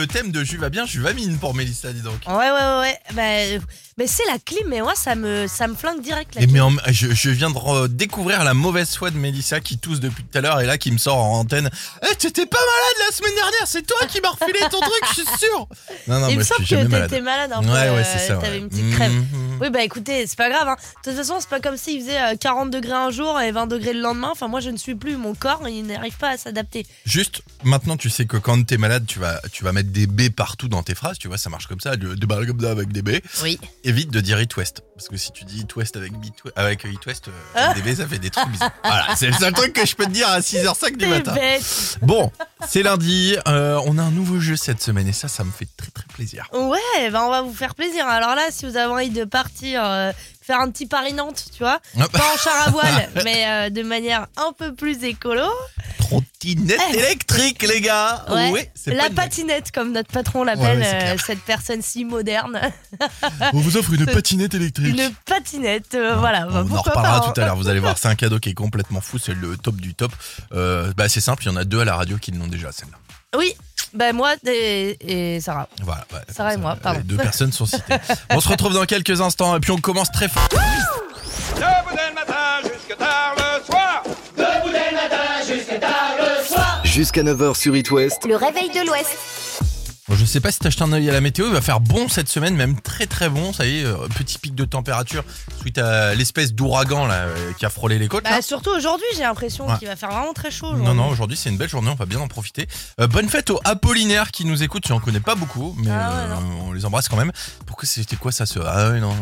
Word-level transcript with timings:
le 0.00 0.06
thème 0.06 0.32
de 0.32 0.42
Juva 0.42 0.70
bien, 0.70 0.86
Juva 0.86 1.12
mine 1.12 1.36
pour 1.38 1.54
Mélissa, 1.54 1.92
dis 1.92 2.00
donc. 2.00 2.20
Ouais, 2.26 2.34
ouais, 2.34 2.50
ouais, 2.50 2.80
ouais. 2.80 2.98
Bah, 3.12 3.22
euh, 3.22 3.60
mais 4.00 4.06
c'est 4.06 4.24
la 4.24 4.38
clim, 4.38 4.66
mais 4.66 4.80
moi, 4.80 4.94
ça 4.94 5.14
me, 5.14 5.46
ça 5.46 5.68
me 5.68 5.74
flingue 5.74 6.00
direct 6.00 6.34
la 6.34 6.40
Et 6.40 6.44
clim. 6.46 6.54
mais 6.54 6.60
en- 6.60 6.72
je, 6.90 7.12
je 7.12 7.28
viens 7.28 7.50
de 7.50 7.54
re- 7.54 7.86
découvrir 7.86 8.42
la 8.44 8.54
mauvaise 8.54 8.96
foi 8.96 9.10
de 9.10 9.18
Mélissa 9.18 9.60
qui 9.60 9.76
tousse 9.76 10.00
depuis 10.00 10.24
tout 10.24 10.38
à 10.38 10.40
l'heure 10.40 10.58
et 10.62 10.64
là 10.64 10.78
qui 10.78 10.90
me 10.90 10.96
sort 10.96 11.18
en 11.18 11.40
antenne. 11.40 11.68
Eh, 12.10 12.14
t'étais 12.16 12.46
pas 12.46 12.56
malade 12.56 13.08
la 13.10 13.14
semaine 13.14 13.34
dernière, 13.34 13.66
c'est 13.66 13.82
toi 13.86 13.98
qui 14.08 14.22
m'as 14.22 14.30
refilé 14.30 14.58
ton 14.70 14.80
truc, 14.80 15.02
je 15.10 15.14
suis 15.16 15.38
sûr. 15.38 15.68
Non, 16.08 16.18
non, 16.20 16.28
Il 16.28 16.34
moi 16.34 16.34
me 16.36 16.40
je 16.40 16.46
semble 16.48 16.64
suis 16.64 16.74
que 16.76 16.80
jamais 16.80 16.88
malade. 16.88 17.10
t'étais 17.10 17.22
malade 17.22 17.52
un 17.52 17.60
peu. 17.62 17.68
Ouais, 17.68 17.72
ouais, 17.74 17.98
euh, 17.98 18.04
c'est 18.04 18.26
ça. 18.28 18.36
T'avais 18.36 18.52
ouais. 18.52 18.58
une 18.60 18.68
petite 18.70 18.90
crève. 18.94 19.12
Mhm. 19.12 19.58
Oui, 19.60 19.68
bah 19.68 19.82
écoutez, 19.84 20.26
c'est 20.26 20.38
pas 20.38 20.48
grave. 20.48 20.66
Hein. 20.68 20.76
De 21.04 21.10
toute 21.10 21.18
façon, 21.18 21.36
c'est 21.38 21.50
pas 21.50 21.60
comme 21.60 21.76
s'il 21.76 22.00
faisait 22.00 22.18
euh, 22.18 22.36
40 22.40 22.70
degrés 22.70 22.92
un 22.94 23.10
jour 23.10 23.38
et 23.38 23.52
20 23.52 23.66
degrés 23.66 23.92
le 23.92 24.00
lendemain. 24.00 24.30
Enfin, 24.32 24.48
moi, 24.48 24.60
je 24.60 24.70
ne 24.70 24.78
suis 24.78 24.94
plus. 24.94 25.16
Mon 25.18 25.34
corps, 25.34 25.60
il 25.68 25.82
n'arrive 25.86 26.16
pas 26.16 26.30
à 26.30 26.36
s'adapter. 26.38 26.86
Juste, 27.04 27.42
maintenant 27.64 27.98
tu 27.98 28.08
sais 28.08 28.24
que 28.24 28.38
quand 28.38 28.64
t'es 28.66 28.78
malade, 28.78 29.04
tu 29.06 29.18
vas, 29.18 29.38
tu 29.52 29.62
vas 29.64 29.72
mettre 29.72 29.90
des 29.90 30.06
B 30.06 30.30
partout 30.30 30.68
dans 30.68 30.82
tes 30.82 30.94
phrases, 30.94 31.18
tu 31.18 31.28
vois, 31.28 31.36
ça 31.36 31.50
marche 31.50 31.66
comme 31.66 31.80
ça, 31.80 31.96
de, 31.96 32.14
de 32.14 32.26
barrer 32.26 32.46
comme 32.46 32.60
ça 32.60 32.70
avec 32.70 32.90
des 32.92 33.02
B. 33.02 33.10
Oui. 33.42 33.58
Évite 33.90 34.10
de 34.12 34.20
dire 34.20 34.40
It 34.40 34.56
West. 34.56 34.82
Parce 34.96 35.08
que 35.08 35.16
si 35.16 35.32
tu 35.32 35.44
dis 35.44 35.60
It 35.62 35.76
West 35.76 35.96
avec, 35.96 36.12
Beat- 36.12 36.32
avec 36.54 36.84
It 36.84 37.04
West, 37.06 37.26
euh, 37.28 37.32
Ah. 37.56 37.74
ça 37.96 38.06
fait 38.06 38.18
des 38.20 38.30
trucs 38.30 38.48
bizarres. 38.48 38.70
Voilà, 38.84 39.06
c'est 39.16 39.26
le 39.26 39.32
seul 39.32 39.52
truc 39.52 39.72
que 39.72 39.84
je 39.84 39.96
peux 39.96 40.04
te 40.04 40.10
dire 40.10 40.28
à 40.28 40.40
6h05 40.40 40.96
du 40.96 41.06
matin. 41.06 41.34
bête. 41.34 41.98
Bon, 42.02 42.30
c'est 42.68 42.82
lundi, 42.84 43.34
euh, 43.48 43.80
on 43.86 43.98
a 43.98 44.02
un 44.02 44.10
nouveau 44.12 44.38
jeu 44.38 44.54
cette 44.56 44.80
semaine 44.80 45.08
et 45.08 45.12
ça, 45.12 45.26
ça 45.26 45.42
me 45.42 45.50
fait 45.50 45.66
très 45.76 45.90
très 45.90 46.04
plaisir. 46.14 46.46
Ouais, 46.52 47.10
bah 47.10 47.22
on 47.24 47.30
va 47.30 47.42
vous 47.42 47.52
faire 47.54 47.74
plaisir. 47.74 48.06
Alors 48.06 48.34
là, 48.36 48.42
si 48.50 48.64
vous 48.64 48.76
avez 48.76 48.92
envie 48.92 49.10
de 49.10 49.24
partir 49.24 49.82
euh, 49.84 50.12
faire 50.40 50.60
un 50.60 50.70
petit 50.70 50.86
Paris-Nantes, 50.86 51.44
tu 51.52 51.58
vois, 51.64 51.80
Hop. 52.00 52.12
pas 52.12 52.32
en 52.32 52.36
char 52.36 52.68
à 52.68 52.70
voile, 52.70 53.10
mais 53.24 53.70
de 53.70 53.82
manière 53.82 54.26
un 54.36 54.52
peu 54.52 54.74
plus 54.74 55.02
écolo. 55.04 55.48
Trottinette 56.10 56.80
Eh. 56.92 56.98
électrique, 56.98 57.62
les 57.62 57.80
gars. 57.80 58.24
Ouais. 58.28 58.50
Oui, 58.52 58.60
c'est 58.74 58.90
pas 58.96 59.04
La 59.04 59.10
patinette, 59.10 59.70
comme 59.70 59.92
notre 59.92 60.10
patron 60.10 60.42
l'appelle, 60.44 60.78
Ouais, 60.80 60.84
ouais, 60.84 60.98
c'est 61.00 61.14
euh, 61.14 61.24
cette 61.24 61.42
personne 61.42 61.82
si 61.82 62.04
moderne. 62.04 62.60
On 63.52 63.60
vous 63.60 63.76
offre 63.76 63.92
une 63.92 64.06
patinette 64.12 64.54
électrique. 64.54 64.88
Une 64.98 65.10
patinette, 65.24 65.94
euh, 65.94 66.16
voilà. 66.16 66.46
bah, 66.46 66.50
on 66.54 66.58
en 66.60 66.64
pourquoi 66.66 66.92
reparlera 66.92 67.20
pas, 67.20 67.26
hein. 67.28 67.32
tout 67.34 67.40
à 67.40 67.44
l'heure. 67.44 67.56
Vous 67.56 67.68
allez 67.68 67.78
voir, 67.80 67.96
c'est 67.96 68.08
un 68.08 68.16
cadeau 68.16 68.38
qui 68.40 68.48
est 68.50 68.54
complètement 68.54 69.00
fou. 69.00 69.18
C'est 69.18 69.34
le 69.34 69.56
top 69.56 69.76
du 69.76 69.94
top. 69.94 70.12
Euh, 70.52 70.92
bah, 70.96 71.08
c'est 71.08 71.20
simple, 71.20 71.44
il 71.44 71.46
y 71.46 71.50
en 71.50 71.56
a 71.56 71.64
deux 71.64 71.80
à 71.80 71.84
la 71.84 71.94
radio 71.96 72.18
qui 72.18 72.32
l'ont 72.32 72.48
déjà, 72.48 72.72
celle-là. 72.72 72.96
Oui, 73.38 73.54
bah 73.94 74.12
moi 74.12 74.34
et, 74.46 74.96
et 75.36 75.40
Sarah. 75.40 75.68
Voilà. 75.84 76.04
bah, 76.10 76.22
Sarah 76.34 76.50
et 76.50 76.54
ça, 76.54 76.60
moi, 76.60 76.76
pardon. 76.76 76.98
les 76.98 77.04
Deux 77.04 77.16
personnes 77.16 77.52
sont 77.52 77.66
citées. 77.66 77.94
on 78.30 78.40
se 78.40 78.48
retrouve 78.48 78.74
dans 78.74 78.84
quelques 78.86 79.20
instants 79.20 79.56
et 79.56 79.60
puis 79.60 79.70
on 79.70 79.78
commence 79.78 80.10
très 80.10 80.28
fort. 80.28 80.48
Debout 80.50 81.94
dès 81.94 82.08
le 82.08 82.14
matin 82.14 82.34
jusque 82.64 82.98
tard 82.98 83.34
le 83.36 83.64
soir. 83.64 83.89
Jusqu'à 87.00 87.22
9h 87.22 87.56
sur 87.56 87.74
It 87.74 87.90
West, 87.92 88.26
Le 88.28 88.36
réveil 88.36 88.68
de 88.68 88.86
l'Ouest. 88.86 89.16
Je 90.10 90.22
sais 90.26 90.38
pas 90.40 90.52
si 90.52 90.58
t'as 90.58 90.68
jeté 90.68 90.82
un 90.82 90.92
œil 90.92 91.08
à 91.08 91.14
la 91.14 91.22
météo, 91.22 91.46
il 91.46 91.52
va 91.54 91.62
faire 91.62 91.80
bon 91.80 92.10
cette 92.10 92.28
semaine, 92.28 92.54
même 92.54 92.78
très 92.78 93.06
très 93.06 93.30
bon. 93.30 93.54
Ça 93.54 93.64
y 93.64 93.78
est, 93.78 93.84
euh, 93.86 93.94
petit 94.18 94.36
pic 94.38 94.54
de 94.54 94.66
température 94.66 95.24
suite 95.62 95.78
à 95.78 96.14
l'espèce 96.14 96.52
d'ouragan 96.52 97.06
là 97.06 97.14
euh, 97.22 97.52
qui 97.58 97.64
a 97.64 97.70
frôlé 97.70 97.98
les 97.98 98.06
côtes. 98.06 98.24
là. 98.24 98.32
Bah, 98.36 98.42
surtout 98.42 98.68
aujourd'hui, 98.76 99.06
j'ai 99.16 99.22
l'impression 99.22 99.66
Ouais. 99.66 99.78
qu'il 99.78 99.88
va 99.88 99.96
faire 99.96 100.10
vraiment 100.10 100.34
très 100.34 100.50
chaud. 100.50 100.66
Non, 100.66 100.72
aujourd'hui. 100.74 100.94
non, 100.94 101.08
aujourd'hui 101.08 101.36
c'est 101.38 101.48
une 101.48 101.56
belle 101.56 101.70
journée, 101.70 101.88
on 101.88 101.94
va 101.94 102.04
bien 102.04 102.20
en 102.20 102.28
profiter. 102.28 102.68
Euh, 103.00 103.06
bonne 103.06 103.30
fête 103.30 103.48
aux 103.48 103.60
Apollinaires 103.64 104.30
qui 104.30 104.44
nous 104.44 104.62
écoutent, 104.62 104.84
si 104.84 104.92
on 104.92 105.00
connaît 105.00 105.20
pas 105.20 105.36
beaucoup, 105.36 105.74
mais 105.78 105.90
Ah 105.90 106.10
ouais, 106.10 106.32
euh, 106.32 106.66
on 106.68 106.72
les 106.72 106.84
embrasse 106.84 107.08
quand 107.08 107.16
même. 107.16 107.32
Pourquoi 107.64 107.86
c'était 107.88 108.16
quoi 108.16 108.30
ça 108.30 108.44
ce... 108.44 108.58
Ah 108.62 108.90
ouais, 108.90 109.00
non. 109.00 109.14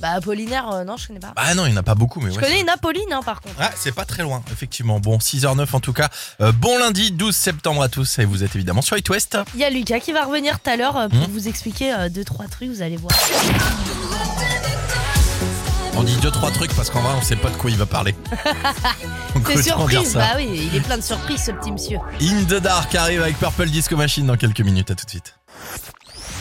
Bah 0.00 0.10
Apollinaire, 0.10 0.68
euh, 0.70 0.84
non, 0.84 0.96
je 0.98 1.06
connais 1.06 1.20
pas. 1.20 1.32
Ah 1.36 1.54
non, 1.54 1.64
il 1.64 1.70
n'y 1.72 1.74
en 1.76 1.80
a 1.80 1.82
pas 1.82 1.94
beaucoup, 1.94 2.20
mais 2.20 2.30
je 2.30 2.36
ouais. 2.36 2.42
connais 2.42 2.56
c'est- 2.56 2.60
une 2.60 2.68
Apolline, 2.68 3.12
hein, 3.12 3.22
par 3.24 3.40
contre. 3.40 3.54
Ah, 3.58 3.70
c'est 3.76 3.92
pas 3.94 4.04
très 4.04 4.22
loin, 4.22 4.42
effectivement. 4.52 5.00
Bon, 5.00 5.18
6h09 5.18 5.74
en 5.74 5.80
tout 5.80 5.92
cas. 5.94 6.08
Euh, 6.42 6.52
bon 6.52 6.78
lundi 6.78 7.12
12 7.12 7.34
septembre 7.34 7.82
à 7.82 7.88
tous 7.88 8.18
et 8.18 8.24
vous 8.26 8.44
êtes 8.44 8.54
évidemment 8.54 8.82
sur 8.82 8.96
It 8.98 9.08
West. 9.08 9.38
Il 9.54 9.60
y 9.60 9.64
a 9.64 9.70
Lucas 9.70 10.00
qui 10.00 10.12
va 10.12 10.24
revenir 10.24 10.60
tout 10.60 10.68
à 10.70 10.76
l'heure 10.76 10.96
euh, 10.96 11.08
pour 11.08 11.18
Hmm. 11.28 11.32
vous 11.32 11.48
expliquer 11.48 11.94
euh, 11.94 12.08
deux 12.10 12.24
trois 12.24 12.46
trucs, 12.46 12.68
vous 12.70 12.82
allez 12.82 12.96
voir. 12.98 13.12
On 15.98 16.02
dit 16.02 16.16
deux 16.16 16.30
trois 16.30 16.50
trucs 16.50 16.74
parce 16.74 16.90
qu'en 16.90 17.00
vrai 17.00 17.14
on 17.18 17.22
sait 17.22 17.36
pas 17.36 17.48
de 17.48 17.56
quoi 17.56 17.70
il 17.70 17.78
va 17.78 17.86
parler. 17.86 18.14
C'est 19.46 19.72
autant 19.72 19.86
dire 19.86 20.00
surprise, 20.00 20.12
ça. 20.12 20.18
bah 20.18 20.26
oui, 20.36 20.68
il 20.70 20.76
est 20.76 20.80
plein 20.80 20.98
de 20.98 21.02
surprises 21.02 21.44
ce 21.44 21.52
petit 21.52 21.72
monsieur. 21.72 21.98
In 22.20 22.44
the 22.44 22.60
Dark 22.60 22.94
arrive 22.94 23.22
avec 23.22 23.38
Purple 23.38 23.66
Disco 23.70 23.96
Machine 23.96 24.26
dans 24.26 24.36
quelques 24.36 24.60
minutes. 24.60 24.90
À 24.90 24.94
tout 24.94 25.06
de 25.06 25.10
suite. 25.10 25.34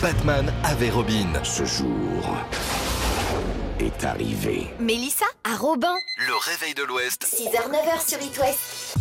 Batman 0.01 0.51
avait 0.65 0.89
Robin. 0.89 1.27
Ce 1.43 1.63
jour 1.63 2.35
est 3.79 4.03
arrivé. 4.03 4.67
Mélissa 4.79 5.25
à 5.43 5.55
Robin. 5.57 5.93
Le 6.27 6.35
réveil 6.51 6.73
de 6.73 6.83
l'Ouest. 6.83 7.25
6h, 7.25 7.69
9h 7.69 8.07
sur 8.09 8.21
It 8.21 8.37
West. 8.39 8.97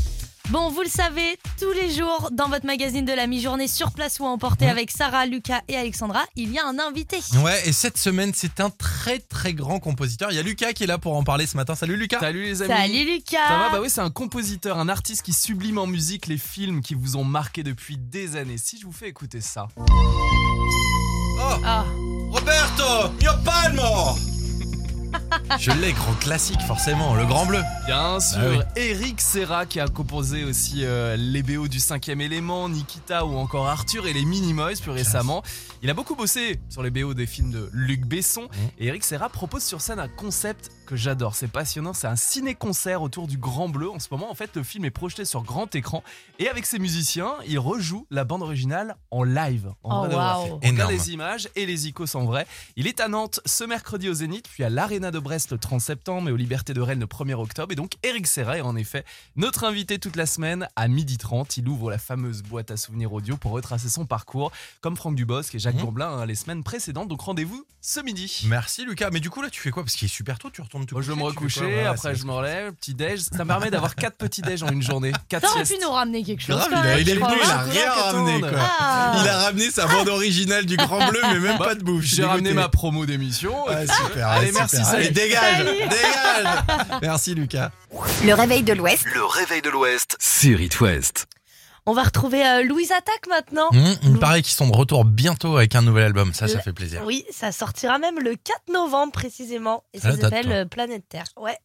Bon, 0.51 0.69
vous 0.71 0.83
le 0.83 0.89
savez, 0.89 1.39
tous 1.59 1.73
les 1.73 1.91
jours 1.91 2.29
dans 2.31 2.49
votre 2.49 2.67
magazine 2.67 3.05
de 3.07 3.13
la 3.15 3.27
mi-journée 3.27 3.67
sur 3.67 3.93
place 3.93 4.21
ou 4.21 4.25
à 4.25 4.29
Mmh. 4.29 4.33
emporter 4.33 4.69
avec 4.69 4.91
Sarah, 4.91 5.25
Lucas 5.27 5.63
et 5.69 5.77
Alexandra, 5.77 6.23
il 6.37 6.53
y 6.53 6.59
a 6.59 6.67
un 6.67 6.79
invité. 6.79 7.19
Ouais, 7.43 7.67
et 7.67 7.73
cette 7.73 7.97
semaine 7.97 8.33
c'est 8.35 8.61
un 8.61 8.69
très 8.69 9.21
très 9.21 9.55
grand 9.55 9.81
compositeur. 9.81 10.31
Il 10.33 10.37
y 10.37 10.39
a 10.39 10.43
Lucas 10.43 10.73
qui 10.75 10.85
est 10.85 10.87
là 10.87 10.99
pour 10.99 11.17
en 11.17 11.25
parler 11.25 11.47
ce 11.47 11.57
matin. 11.57 11.75
Salut 11.75 11.97
Lucas. 11.97 12.21
Salut 12.21 12.43
les 12.45 12.61
amis. 12.63 12.73
Salut 12.75 13.05
Lucas 13.05 13.49
Ça 13.49 13.57
va 13.57 13.71
Bah 13.71 13.79
oui, 13.81 13.89
c'est 13.89 14.03
un 14.03 14.11
compositeur, 14.11 14.79
un 14.79 14.89
artiste 14.91 15.23
qui 15.23 15.33
sublime 15.33 15.79
en 15.79 15.87
musique 15.87 16.27
les 16.27 16.39
films 16.39 16.83
qui 16.83 16.95
vous 16.95 17.17
ont 17.17 17.25
marqué 17.25 17.63
depuis 17.63 17.97
des 17.97 18.37
années. 18.37 18.59
Si 18.59 18.79
je 18.79 18.85
vous 18.85 18.93
fais 18.93 19.09
écouter 19.09 19.41
ça. 19.41 19.69
Oh, 19.79 19.83
Ah, 21.65 21.85
Roberto, 22.31 23.11
mio 23.21 23.33
palmo. 23.45 24.17
Je 25.59 25.71
l'ai, 25.73 25.93
grand 25.93 26.15
classique 26.15 26.61
forcément, 26.67 27.15
le 27.15 27.27
grand 27.27 27.47
bleu. 27.47 27.61
Bien 27.87 28.19
sûr, 28.21 28.39
Ah 28.41 28.49
oui. 28.51 28.59
Eric 28.77 29.21
Serra 29.21 29.67
qui 29.67 29.81
a 29.81 29.87
composé 29.89 30.45
aussi 30.45 30.85
euh, 30.85 31.17
les 31.17 31.43
BO 31.43 31.69
du 31.69 31.81
cinquième 31.81 32.21
élément, 32.21 32.69
Nikita 32.69 33.25
ou 33.25 33.37
encore 33.37 33.69
Arthur 33.69 34.07
et 34.07 34.13
les 34.13 34.25
Minimoys 34.25 34.77
plus 34.81 34.91
récemment. 34.91 35.43
Il 35.83 35.91
a 35.91 35.95
beaucoup 35.95 36.15
bossé 36.17 36.61
sur 36.69 36.83
les 36.83 36.91
BO 36.91 37.15
des 37.15 37.27
films 37.27 37.51
de 37.51 37.69
Luc 37.73 38.05
Besson 38.07 38.49
et 38.79 38.87
Eric 38.87 39.05
Serra 39.05 39.29
propose 39.29 39.63
sur 39.63 39.81
scène 39.81 39.99
un 39.99 40.09
concept 40.09 40.71
que 40.85 40.97
j'adore, 40.97 41.35
c'est 41.35 41.49
passionnant, 41.49 41.93
c'est 41.93 42.07
un 42.07 42.17
ciné-concert 42.17 43.03
autour 43.03 43.27
du 43.27 43.39
Grand 43.39 43.69
Bleu. 43.69 43.91
En 43.91 43.99
ce 43.99 44.09
moment, 44.11 44.31
en 44.31 44.35
fait, 44.35 44.55
le 44.57 44.63
film 44.63 44.85
est 44.85 44.91
projeté 44.91 45.25
sur 45.25 45.43
grand 45.43 45.75
écran 45.75 46.03
et 46.39 46.49
avec 46.49 46.67
ses 46.67 46.79
musiciens, 46.79 47.33
il 47.47 47.59
rejoue 47.59 48.07
la 48.11 48.25
bande 48.25 48.43
originale 48.43 48.97
en 49.11 49.23
live. 49.25 49.73
En 49.83 50.03
Oh, 50.03 50.07
vrai 50.07 50.15
waouh. 50.17 50.41
On 50.41 50.43
regarde 50.57 50.65
Énorme. 50.65 50.91
les 50.93 51.11
images 51.13 51.49
et 51.57 51.67
les 51.67 51.89
icônes 51.89 52.05
en 52.15 52.25
vrai. 52.25 52.47
Il 52.77 52.87
est 52.87 53.01
à 53.01 53.09
Nantes 53.09 53.41
ce 53.47 53.65
mercredi 53.65 54.09
au 54.09 54.15
Zénith, 54.15 54.47
puis 54.49 54.63
à 54.65 54.69
l'Arena 54.71 55.11
de 55.11 55.19
Brest 55.19 55.53
le 55.53 55.59
30 55.59 55.81
septembre 55.81 56.29
et 56.29 56.33
aux 56.33 56.37
Libertés 56.37 56.75
de 56.75 56.81
Rennes 56.81 57.01
le 57.01 57.07
1er 57.07 57.35
octobre. 57.35 57.73
Et 57.73 57.77
donc 57.77 57.93
Eric 58.03 58.27
Serra 58.27 58.59
est 58.59 58.63
en 58.63 58.77
effet 58.77 59.05
notre 59.37 59.65
invité 59.65 59.99
toute 59.99 60.17
la 60.17 60.27
semaine 60.27 60.69
à 60.77 60.89
12h30. 60.89 61.55
Il 61.59 61.69
ouvre 61.69 61.91
la 61.91 61.99
fameuse 61.99 62.43
boîte 62.43 62.71
à 62.71 62.77
souvenirs 62.77 63.13
audio 63.13 63.37
pour 63.37 63.53
retracer 63.53 63.89
son 63.89 64.05
parcours, 64.07 64.53
comme 64.83 64.97
Franck 64.97 65.15
Dubosc 65.15 65.55
et 65.55 65.59
Jacques 65.59 65.77
Mhm. 65.77 65.81
Bourblin 65.83 66.09
hein, 66.09 66.27
les 66.27 66.35
semaines 66.35 66.63
précédentes. 66.63 67.09
Donc 67.09 67.21
rendez-vous 67.23 67.65
ce 67.81 68.01
midi. 68.01 68.43
Merci 68.49 68.85
Lucas. 68.85 69.11
Mais 69.13 69.21
du 69.21 69.31
coup 69.31 69.41
là 69.41 69.49
tu 69.51 69.61
fais 69.61 69.71
quoi? 69.71 69.83
Parce 69.83 69.95
qu'il 69.95 70.07
est 70.07 70.09
super 70.09 70.39
tôt, 70.39 70.51
tu 70.51 70.61
retournes? 70.61 70.74
Te 70.83 70.95
Moi, 70.95 71.03
je 71.03 71.13
vais 71.13 71.17
me 71.17 71.31
coucher, 71.33 71.61
fais 71.61 71.61
quoi 71.61 71.67
recoucher, 71.69 71.83
Ouais, 71.83 71.87
après 71.87 72.15
je 72.15 72.25
me 72.25 72.33
relève, 72.33 72.73
petit 72.73 72.95
déj. 72.95 73.21
Ça 73.21 73.45
me 73.45 73.49
permet 73.49 73.71
d'avoir 73.71 73.95
quatre 73.95 74.17
petits 74.17 74.43
déj 74.43 74.63
en 74.63 74.69
une 74.69 74.83
journée. 74.83 75.13
Quatre 75.29 75.49
t'aurais 75.49 75.65
pu 75.65 75.75
nous 75.81 75.91
ramener 75.91 76.25
quelque 76.25 76.43
chose. 76.43 76.57
Grave, 76.57 76.69
il, 76.71 76.77
a, 76.77 76.83
même, 76.83 76.99
il 77.01 77.11
est 77.11 77.15
je 77.15 77.21
venu, 77.21 77.33
il 77.43 77.51
a 77.51 77.59
rien 77.59 77.93
ramené 77.93 78.41
quoi. 78.41 78.51
Ah. 78.81 79.13
Il 79.23 79.29
a 79.29 79.39
ramené 79.39 79.71
sa 79.71 79.87
bande 79.87 80.09
originale 80.09 80.67
du 80.67 80.77
Grand 80.77 81.09
Bleu, 81.09 81.21
mais 81.33 81.39
même 81.39 81.59
pas 81.59 81.75
de 81.75 81.83
bouffe. 81.83 82.05
je 82.05 82.17
J'ai 82.17 82.25
ramené 82.25 82.53
ma 82.53 82.69
promo 82.69 83.07
d'émission. 83.07 83.67
Ouais, 83.67 83.87
super, 83.87 84.29
Allez, 84.29 84.53
merci, 84.53 84.77
super. 84.77 84.91
salut. 84.91 85.05
Allez, 85.05 85.11
dégage, 85.11 85.65
dégage. 85.65 86.99
Merci 87.03 87.35
Lucas. 87.35 87.71
Le 88.25 88.35
réveil 88.35 88.63
de 88.63 88.73
l'Ouest. 88.73 89.05
Le 89.15 89.25
réveil 89.25 89.63
de 89.63 89.71
l'Ouest 89.71 90.17
sur 90.21 90.61
It 90.61 90.81
West. 90.81 91.27
On 91.87 91.93
va 91.93 92.03
retrouver 92.05 92.45
euh, 92.47 92.63
Louise 92.63 92.93
Attaque 92.93 93.27
maintenant. 93.29 93.69
Hum, 93.73 93.97
il 94.03 94.11
me 94.13 94.19
paraît 94.19 94.41
qu'ils 94.43 94.55
sont 94.55 94.69
de 94.69 94.75
retour 94.77 95.05
bientôt 95.05 95.57
avec 95.59 95.75
un 95.75 95.83
nouvel 95.83 96.05
album. 96.05 96.33
Ça, 96.33 96.49
ça 96.49 96.61
fait 96.61 96.73
plaisir. 96.73 97.03
Oui, 97.05 97.25
ça 97.31 97.53
sortira 97.53 97.99
même 97.99 98.19
le 98.21 98.37
4 98.37 98.73
novembre 98.73 99.13
précisément. 99.13 99.85
Et 99.93 99.99
Ah, 100.03 100.13
ça 100.13 100.17
s'appelle 100.19 100.51
euh, 100.51 100.65
Planète 100.65 101.05
Terre. 101.09 101.27
Ouais. 101.37 101.59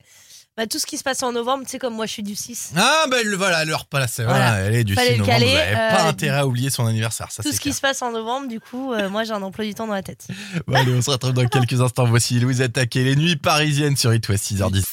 Bah, 0.57 0.67
tout 0.67 0.77
ce 0.77 0.85
qui 0.85 0.97
se 0.97 1.03
passe 1.03 1.23
en 1.23 1.31
novembre, 1.31 1.63
tu 1.63 1.69
sais, 1.69 1.79
comme 1.79 1.93
moi 1.93 2.05
je 2.05 2.11
suis 2.11 2.23
du 2.23 2.35
6. 2.35 2.73
Ah 2.75 3.05
ben 3.09 3.25
le 3.25 3.37
voilà, 3.37 3.63
l'heure 3.63 3.85
passe. 3.85 4.19
Voilà, 4.19 4.33
Voilà. 4.33 4.57
elle 4.57 4.75
est 4.75 4.83
du 4.83 4.93
Fallait 4.93 5.11
6 5.11 5.13
le 5.13 5.19
novembre. 5.19 5.39
caler, 5.39 5.53
Vous 5.53 5.77
euh, 5.79 5.89
pas 5.95 6.03
intérêt 6.03 6.37
à 6.39 6.47
oublier 6.47 6.69
son 6.69 6.85
anniversaire. 6.85 7.31
Ça 7.31 7.41
Tout 7.41 7.49
c'est 7.51 7.55
ce 7.55 7.61
qui 7.61 7.71
se 7.71 7.79
passe 7.79 8.01
en 8.01 8.11
novembre, 8.11 8.49
du 8.49 8.59
coup, 8.59 8.91
euh, 8.91 9.07
moi 9.09 9.23
j'ai 9.23 9.31
un 9.31 9.41
emploi 9.41 9.63
du 9.63 9.73
temps 9.73 9.87
dans 9.87 9.93
la 9.93 10.03
tête. 10.03 10.27
Bon, 10.67 10.75
allez, 10.75 10.91
on 10.93 11.01
se 11.01 11.11
retrouve 11.11 11.31
dans 11.31 11.47
quelques 11.47 11.79
instants. 11.79 12.03
Voici 12.07 12.41
Louise 12.41 12.61
Attaqué, 12.61 13.05
les 13.05 13.15
nuits 13.15 13.37
parisiennes 13.37 13.95
sur 13.95 14.13
It 14.13 14.27
West 14.27 14.51
6h10. 14.51 14.83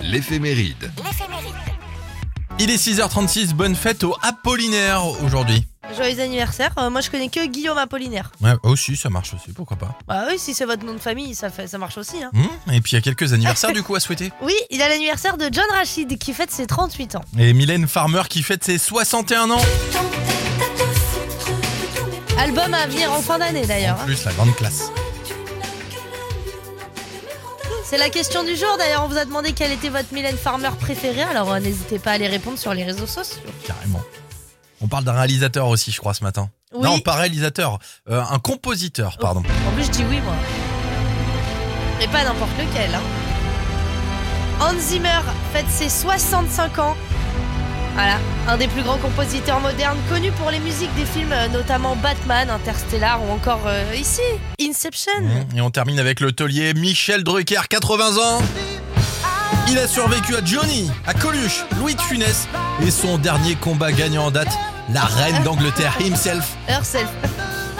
L'éphéméride. 0.00 0.90
Il 2.60 2.70
est 2.70 2.76
6h36. 2.76 3.52
Bonne 3.54 3.74
fête 3.74 4.04
au 4.04 4.16
Apollinaire 4.22 5.04
aujourd'hui. 5.24 5.66
Joyeux 5.96 6.20
anniversaire. 6.20 6.72
Euh, 6.78 6.88
moi 6.88 7.00
je 7.00 7.10
connais 7.10 7.28
que 7.28 7.44
Guillaume 7.46 7.78
Apollinaire. 7.78 8.30
Ouais, 8.40 8.52
aussi, 8.62 8.96
ça 8.96 9.10
marche 9.10 9.34
aussi. 9.34 9.52
Pourquoi 9.52 9.76
pas. 9.76 9.98
Bah 10.06 10.24
oui, 10.28 10.38
si 10.38 10.54
c'est 10.54 10.64
votre 10.64 10.84
nom 10.84 10.94
de 10.94 10.98
famille, 10.98 11.34
ça, 11.34 11.50
fait, 11.50 11.66
ça 11.66 11.78
marche 11.78 11.98
aussi. 11.98 12.22
Hein. 12.22 12.30
Hum, 12.34 12.46
Et 12.72 12.80
puis 12.80 12.92
il 12.92 12.94
y 12.94 12.98
a 12.98 13.00
quelques 13.00 13.32
anniversaires 13.32 13.72
du 13.72 13.82
coup 13.82 13.94
à 13.94 14.00
souhaiter. 14.00 14.32
Oui, 14.42 14.54
il 14.70 14.82
a 14.82 14.88
l'anniversaire 14.88 15.36
de 15.36 15.48
John 15.50 15.64
Rachid 15.72 16.16
qui 16.18 16.32
fête 16.32 16.50
ses 16.50 16.66
38 16.66 17.16
ans. 17.16 17.24
Et 17.38 17.52
Mylène 17.52 17.86
Farmer 17.86 18.22
qui 18.28 18.42
fête 18.42 18.62
ses 18.64 18.78
61 18.78 19.50
ans. 19.50 19.60
Album 22.38 22.74
à 22.74 22.86
venir 22.86 23.12
en 23.12 23.20
fin 23.20 23.38
d'année 23.38 23.66
d'ailleurs. 23.66 23.96
En 23.98 24.02
hein. 24.02 24.06
plus, 24.06 24.24
la 24.24 24.32
grande 24.32 24.54
classe. 24.54 24.90
C'est 27.94 28.00
la 28.00 28.10
question 28.10 28.42
du 28.42 28.56
jour. 28.56 28.76
D'ailleurs, 28.76 29.04
on 29.04 29.08
vous 29.08 29.18
a 29.18 29.24
demandé 29.24 29.52
quel 29.52 29.70
était 29.70 29.88
votre 29.88 30.12
Mylène 30.12 30.36
Farmer 30.36 30.70
préféré. 30.80 31.22
Alors, 31.22 31.52
euh, 31.52 31.60
n'hésitez 31.60 32.00
pas 32.00 32.10
à 32.10 32.18
les 32.18 32.26
répondre 32.26 32.58
sur 32.58 32.74
les 32.74 32.82
réseaux 32.82 33.06
sociaux. 33.06 33.40
Carrément. 33.64 34.02
On 34.80 34.88
parle 34.88 35.04
d'un 35.04 35.12
réalisateur 35.12 35.68
aussi, 35.68 35.92
je 35.92 36.00
crois, 36.00 36.12
ce 36.12 36.24
matin. 36.24 36.50
Oui. 36.72 36.82
Non, 36.82 36.98
pas 36.98 37.14
réalisateur, 37.14 37.78
euh, 38.10 38.20
un 38.28 38.40
compositeur, 38.40 39.16
pardon. 39.18 39.44
En 39.68 39.74
plus, 39.76 39.84
je 39.84 39.90
dis 39.92 40.04
oui, 40.10 40.18
moi. 40.22 40.34
Et 42.00 42.08
pas 42.08 42.24
n'importe 42.24 42.50
lequel. 42.58 42.92
Hein. 42.96 43.02
Hans 44.60 44.76
Zimmer 44.76 45.20
fête 45.52 45.70
ses 45.70 45.88
65 45.88 46.78
ans. 46.80 46.96
Voilà, 47.94 48.18
un 48.48 48.56
des 48.56 48.66
plus 48.66 48.82
grands 48.82 48.98
compositeurs 48.98 49.60
modernes, 49.60 49.98
connu 50.10 50.32
pour 50.32 50.50
les 50.50 50.58
musiques 50.58 50.92
des 50.96 51.04
films, 51.04 51.30
euh, 51.32 51.46
notamment 51.48 51.94
Batman, 51.94 52.50
Interstellar 52.50 53.20
ou 53.22 53.30
encore 53.32 53.60
euh, 53.66 53.94
ici, 53.94 54.20
Inception. 54.60 55.12
Mmh. 55.22 55.56
Et 55.58 55.60
on 55.60 55.70
termine 55.70 56.00
avec 56.00 56.18
le 56.18 56.32
taulier 56.32 56.74
Michel 56.74 57.22
Drucker, 57.22 57.68
80 57.70 58.16
ans. 58.16 58.42
Il 59.68 59.78
a 59.78 59.86
survécu 59.86 60.34
à 60.34 60.44
Johnny, 60.44 60.90
à 61.06 61.14
Coluche, 61.14 61.64
Louis 61.78 61.94
de 61.94 62.00
Funès 62.00 62.48
et 62.84 62.90
son 62.90 63.16
dernier 63.18 63.54
combat 63.54 63.92
gagnant 63.92 64.26
en 64.26 64.30
date, 64.32 64.52
la 64.92 65.02
reine 65.04 65.42
d'Angleterre 65.44 65.96
himself. 66.00 66.44
Herself. 66.66 67.06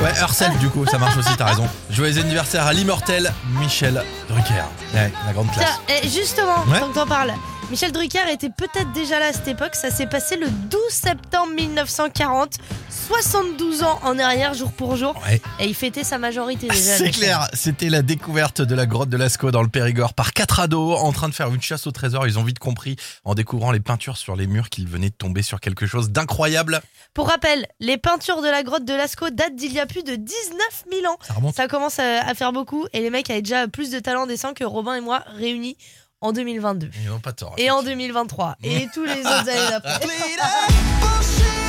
Ouais, 0.01 0.11
Herself 0.17 0.57
du 0.59 0.69
coup, 0.69 0.87
ça 0.87 0.99
marche 0.99 1.17
aussi, 1.17 1.31
t'as 1.37 1.47
raison. 1.47 1.69
Joyeux 1.91 2.19
anniversaire 2.21 2.67
à 2.67 2.73
l'immortel 2.73 3.33
Michel 3.61 4.03
Drucker. 4.29 4.55
Ouais, 4.95 5.13
la 5.27 5.33
grande 5.33 5.51
classe. 5.53 5.81
Tiens, 5.89 5.97
et 6.03 6.09
justement, 6.09 6.65
Ouais. 6.69 6.79
tant 6.81 6.89
que 6.89 6.95
t'en 6.95 7.07
parles, 7.07 7.33
Michel 7.71 7.93
Drucker 7.93 8.31
était 8.31 8.51
peut-être 8.51 8.93
déjà 8.93 9.19
là 9.19 9.27
à 9.27 9.33
cette 9.33 9.49
époque. 9.49 9.75
Ça 9.75 9.91
s'est 9.91 10.07
passé 10.07 10.37
le 10.37 10.49
12 10.49 10.81
septembre 10.91 11.53
1940. 11.55 12.59
72 12.89 13.83
ans 13.83 13.99
en 14.03 14.19
arrière, 14.19 14.55
jour 14.55 14.71
pour 14.73 14.97
jour. 14.97 15.15
Ouais. 15.27 15.41
Et 15.59 15.67
il 15.67 15.75
fêtait 15.75 16.05
sa 16.05 16.19
majorité 16.19 16.69
déjà. 16.69 16.97
C'est 16.99 17.11
clair, 17.11 17.49
c'était 17.53 17.91
la 17.91 18.03
découverte 18.03 18.61
de 18.61 18.75
la 18.75 18.87
grotte 18.87 19.09
de 19.09 19.17
Lascaux 19.17 19.51
dans 19.51 19.63
le 19.63 19.69
Périgord 19.69 20.15
par 20.15 20.33
quatre 20.33 20.61
ados 20.61 20.99
en 21.01 21.13
train 21.13 21.29
de 21.29 21.35
faire 21.35 21.53
une 21.53 21.61
chasse 21.61 21.87
au 21.87 21.91
trésor. 21.91 22.27
Ils 22.27 22.39
ont 22.39 22.45
vite 22.45 22.59
compris 22.59 22.97
en 23.25 23.35
découvrant 23.35 23.73
les 23.73 23.81
peintures 23.81 24.17
sur 24.17 24.37
les 24.37 24.47
murs 24.47 24.69
qu'ils 24.69 24.87
venaient 24.87 25.11
de 25.11 25.15
tomber 25.15 25.43
sur 25.43 25.61
quelque 25.61 25.87
chose 25.87 26.11
d'incroyable. 26.11 26.81
Pour 27.15 27.29
rappel, 27.29 27.67
les 27.81 27.97
peintures 27.97 28.43
de 28.43 28.49
la 28.49 28.63
grotte 28.63 28.85
de 28.85 28.95
Lascaux 28.95 29.31
datent 29.31 29.57
d'il 29.57 29.73
y 29.73 29.81
a 29.81 29.87
plus 29.87 30.05
de 30.05 30.15
19 30.15 30.85
000 30.93 31.13
ans. 31.13 31.19
Ça. 31.23 31.35
Ça 31.55 31.69
commence 31.69 31.99
à, 31.99 32.27
à 32.27 32.35
faire 32.35 32.53
beaucoup 32.53 32.87
et 32.93 33.01
les 33.01 33.11
mecs 33.11 33.31
avaient 33.31 33.43
déjà 33.43 33.69
plus 33.69 33.91
de 33.91 33.99
talent 33.99 34.27
dessin 34.27 34.53
que 34.53 34.65
Robin 34.65 34.95
et 34.95 35.01
moi 35.01 35.23
réunis 35.37 35.77
en 36.25 36.33
2022. 36.33 36.91
Ils 37.03 37.11
n'ont 37.11 37.19
pas 37.21 37.33
tort. 37.33 37.53
Et 37.59 37.71
en 37.71 37.83
2023. 37.83 38.57
Et 38.65 38.89
tous 38.95 39.05
les 39.05 39.21
autres 39.21 39.49
années 39.49 39.71
d'après. 39.71 40.01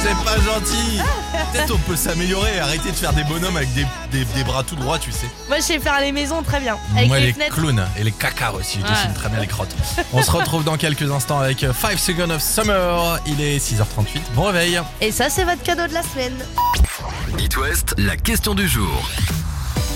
C'est 0.01 0.23
pas 0.23 0.37
gentil. 0.39 0.99
Peut-être 1.51 1.73
on 1.73 1.77
peut 1.79 1.95
s'améliorer. 1.95 2.59
Arrêter 2.59 2.91
de 2.91 2.95
faire 2.95 3.11
des 3.11 3.23
bonhommes 3.23 3.57
avec 3.57 3.73
des, 3.73 3.85
des- 4.11 4.23
des 4.23 4.43
bras 4.43 4.63
tout 4.63 4.75
droits, 4.75 4.99
tu 4.99 5.11
sais. 5.11 5.27
Moi, 5.47 5.57
je 5.57 5.63
sais 5.63 5.79
faire 5.79 5.99
les 5.99 6.11
maisons 6.11 6.43
très 6.43 6.59
bien. 6.59 6.77
Avec 6.95 7.07
Moi, 7.07 7.17
les 7.19 7.25
les 7.27 7.33
fenêtres. 7.33 7.55
clowns 7.55 7.83
et 7.97 8.03
les 8.03 8.11
cacards 8.11 8.53
aussi. 8.53 8.77
Je 8.79 8.85
Ouais. 8.85 8.91
dessine 8.91 9.13
très 9.13 9.29
bien 9.29 9.39
les 9.39 9.47
crottes. 9.47 9.75
On 10.13 10.21
se 10.21 10.29
retrouve 10.31 10.63
dans 10.63 10.77
quelques 10.77 11.09
instants 11.11 11.39
avec 11.39 11.65
5 11.81 11.97
Seconds 11.97 12.29
of 12.29 12.41
Summer. 12.41 13.19
Il 13.25 13.41
est 13.41 13.57
6h38. 13.57 14.21
Bon 14.35 14.43
réveil. 14.43 14.79
Et 15.01 15.11
ça, 15.11 15.29
c'est 15.31 15.43
votre 15.43 15.63
cadeau 15.63 15.87
de 15.87 15.93
la 15.93 16.03
semaine. 16.03 16.37
It 17.39 17.57
West, 17.57 17.95
la 17.97 18.15
question 18.15 18.53
du 18.53 18.67
jour. 18.67 19.09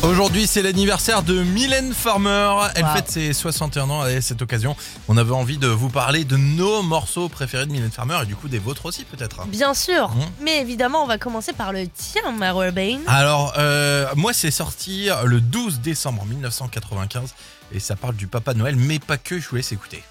Aujourd'hui, 0.02 0.48
c'est 0.48 0.62
l'anniversaire 0.62 1.24
de 1.24 1.44
Mylène 1.44 1.94
Farmer. 1.94 2.56
Elle 2.76 2.86
Wow. 2.86 2.94
fête 2.96 3.12
ses 3.12 3.34
61 3.34 3.90
ans. 3.90 4.08
Et 4.08 4.16
à 4.16 4.22
cette 4.22 4.42
occasion, 4.42 4.76
on 5.10 5.18
avait 5.18 5.34
envie 5.34 5.58
de 5.58 5.68
vous 5.68 5.90
parler 5.90 6.24
de 6.24 6.38
nos 6.38 6.82
morceaux 6.82 7.28
préférés 7.28 7.66
de 7.66 7.72
Mylène 7.72 7.92
Farmer 7.92 8.18
et 8.24 8.26
du 8.26 8.36
coup 8.36 8.48
des 8.48 8.60
vôtres 8.60 8.86
aussi 8.86 9.04
peut-être. 9.04 9.46
Bien 9.48 9.74
sûr. 9.74 10.10
Mhm. 10.10 10.22
Mais 10.42 10.62
évidemment, 10.62 11.04
on 11.04 11.08
va 11.08 11.18
commencer 11.18 11.52
par 11.52 11.74
le 11.74 11.86
tien, 11.88 12.32
ma 12.38 12.54
Robin. 12.54 13.00
Alors, 13.08 13.54
euh, 13.58 14.08
moi, 14.16 14.32
c'est 14.32 14.52
sorti 14.52 15.10
le 15.26 15.42
12 15.42 15.82
décembre 15.82 16.26
1995 16.26 17.34
et 17.74 17.80
ça 17.82 17.96
parle 17.98 18.16
du 18.16 18.28
Papa 18.28 18.54
Noël, 18.54 18.78
mais 18.78 19.00
pas 19.00 19.18
que. 19.18 19.38
Je 19.38 19.50
vous 19.50 19.58
laisse 19.58 19.74
écouter. 19.74 20.02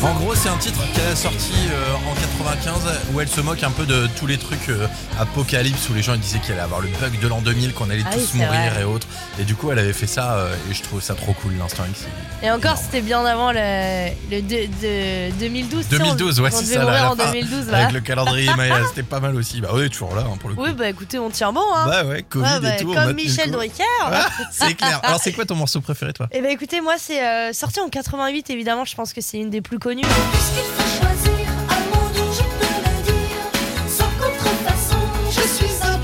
En 0.00 0.14
gros, 0.14 0.32
c'est 0.36 0.48
un 0.48 0.56
titre 0.56 0.80
qu'elle 0.94 1.08
a 1.08 1.16
sorti 1.16 1.52
euh, 1.72 1.94
en 2.10 2.14
95 2.14 2.82
où 3.12 3.20
elle 3.20 3.28
se 3.28 3.40
moque 3.40 3.64
un 3.64 3.70
peu 3.72 3.84
de 3.84 4.08
tous 4.16 4.26
les 4.28 4.38
trucs 4.38 4.68
euh, 4.68 4.86
apocalypse 5.18 5.88
où 5.88 5.94
les 5.94 6.02
gens 6.02 6.14
ils 6.14 6.20
disaient 6.20 6.38
qu'il 6.38 6.52
allait 6.52 6.62
avoir 6.62 6.80
le 6.80 6.86
bug 7.00 7.18
de 7.20 7.26
l'an 7.26 7.40
2000, 7.40 7.74
qu'on 7.74 7.90
allait 7.90 8.04
Ah 8.06 8.14
tous 8.14 8.30
oui, 8.34 8.40
mourir 8.40 8.70
vrai. 8.72 8.82
et 8.82 8.84
autres. 8.84 9.08
Et 9.40 9.44
du 9.44 9.56
coup, 9.56 9.72
elle 9.72 9.78
avait 9.80 9.92
fait 9.92 10.06
ça 10.06 10.34
euh, 10.34 10.54
et 10.70 10.74
je 10.74 10.82
trouve 10.84 11.02
ça 11.02 11.14
trop 11.14 11.32
cool 11.32 11.54
l'instant 11.58 11.82
X. 11.90 12.04
Et 12.44 12.50
encore, 12.50 12.76
c'était 12.76 13.00
bien 13.00 13.24
avant 13.24 13.50
le, 13.50 14.10
le 14.30 14.40
de, 14.40 15.30
de 15.32 15.38
2012. 15.40 15.88
tu 15.88 15.96
sais, 15.96 16.02
2012, 16.02 16.38
on, 16.38 16.42
ouais, 16.44 16.50
c'est 16.52 16.64
ça. 16.64 16.84
là, 16.84 17.10
en 17.12 17.16
fin, 17.16 17.32
2012, 17.32 17.66
là. 17.68 17.78
Avec 17.78 17.92
le 17.92 18.00
calendrier 18.00 18.50
Maya, 18.56 18.80
c'était 18.88 19.02
pas 19.02 19.18
mal 19.18 19.34
aussi. 19.34 19.60
Bah, 19.60 19.70
on 19.72 19.82
est 19.82 19.88
toujours 19.88 20.14
là 20.14 20.22
hein, 20.32 20.36
pour 20.38 20.48
le 20.48 20.54
coup. 20.54 20.62
Oui, 20.62 20.74
bah 20.74 20.88
écoutez, 20.88 21.18
on 21.18 21.28
tient 21.30 21.52
bon, 21.52 21.60
hein. 21.74 21.86
Bah 21.88 22.04
ouais, 22.04 22.22
Covid 22.22 22.44
Ouais, 22.44 22.60
bah, 22.60 22.76
et 22.76 22.80
tout. 22.80 22.94
comme 22.94 23.12
Michel. 23.14 23.50
Drucker. 23.50 23.82
Ah, 24.10 24.28
c'est 24.52 24.74
clair. 24.74 25.00
Alors, 25.02 25.20
c'est 25.20 25.32
quoi 25.32 25.44
ton 25.44 25.56
morceau 25.56 25.80
préféré, 25.80 26.12
toi? 26.12 26.28
Et 26.30 26.40
bah 26.40 26.50
écoutez, 26.50 26.80
moi, 26.80 26.94
c'est 26.98 27.52
sorti 27.52 27.80
en 27.80 27.88
88, 27.88 28.48
évidemment. 28.50 28.84
Je 28.84 28.94
pense 28.94 29.12
que 29.12 29.20
c'est 29.20 29.38
une 29.38 29.50
des 29.50 29.60
plus 29.60 29.78
connues. 29.80 29.87
Un 29.88 29.94
je 29.94 30.02
je 35.40 35.64
un 35.82 35.98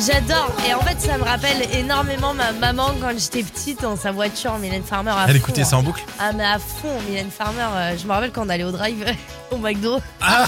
J'adore. 0.00 0.50
Et 0.68 0.74
en 0.74 0.80
fait, 0.80 1.00
ça 1.00 1.16
me 1.16 1.22
rappelle 1.22 1.62
énormément 1.72 2.34
ma 2.34 2.50
maman 2.50 2.92
quand 3.00 3.16
j'étais 3.16 3.44
petite 3.44 3.82
dans 3.82 3.96
sa 3.96 4.10
voiture, 4.10 4.58
Mylène 4.58 4.82
Farmer. 4.82 5.12
À 5.12 5.26
Elle 5.28 5.34
fond, 5.34 5.36
écoutait 5.36 5.60
hein. 5.60 5.64
ça 5.64 5.76
en 5.76 5.84
boucle? 5.84 6.02
Ah, 6.18 6.32
mais 6.32 6.44
à 6.44 6.58
fond, 6.58 7.00
Mylène 7.08 7.30
Farmer. 7.30 7.68
euh, 7.72 7.96
je 7.96 8.04
me 8.04 8.10
rappelle 8.10 8.32
quand 8.32 8.44
on 8.46 8.48
allait 8.48 8.64
au 8.64 8.72
drive 8.72 9.04
au 9.52 9.58
McDo. 9.58 10.00
Ah. 10.20 10.46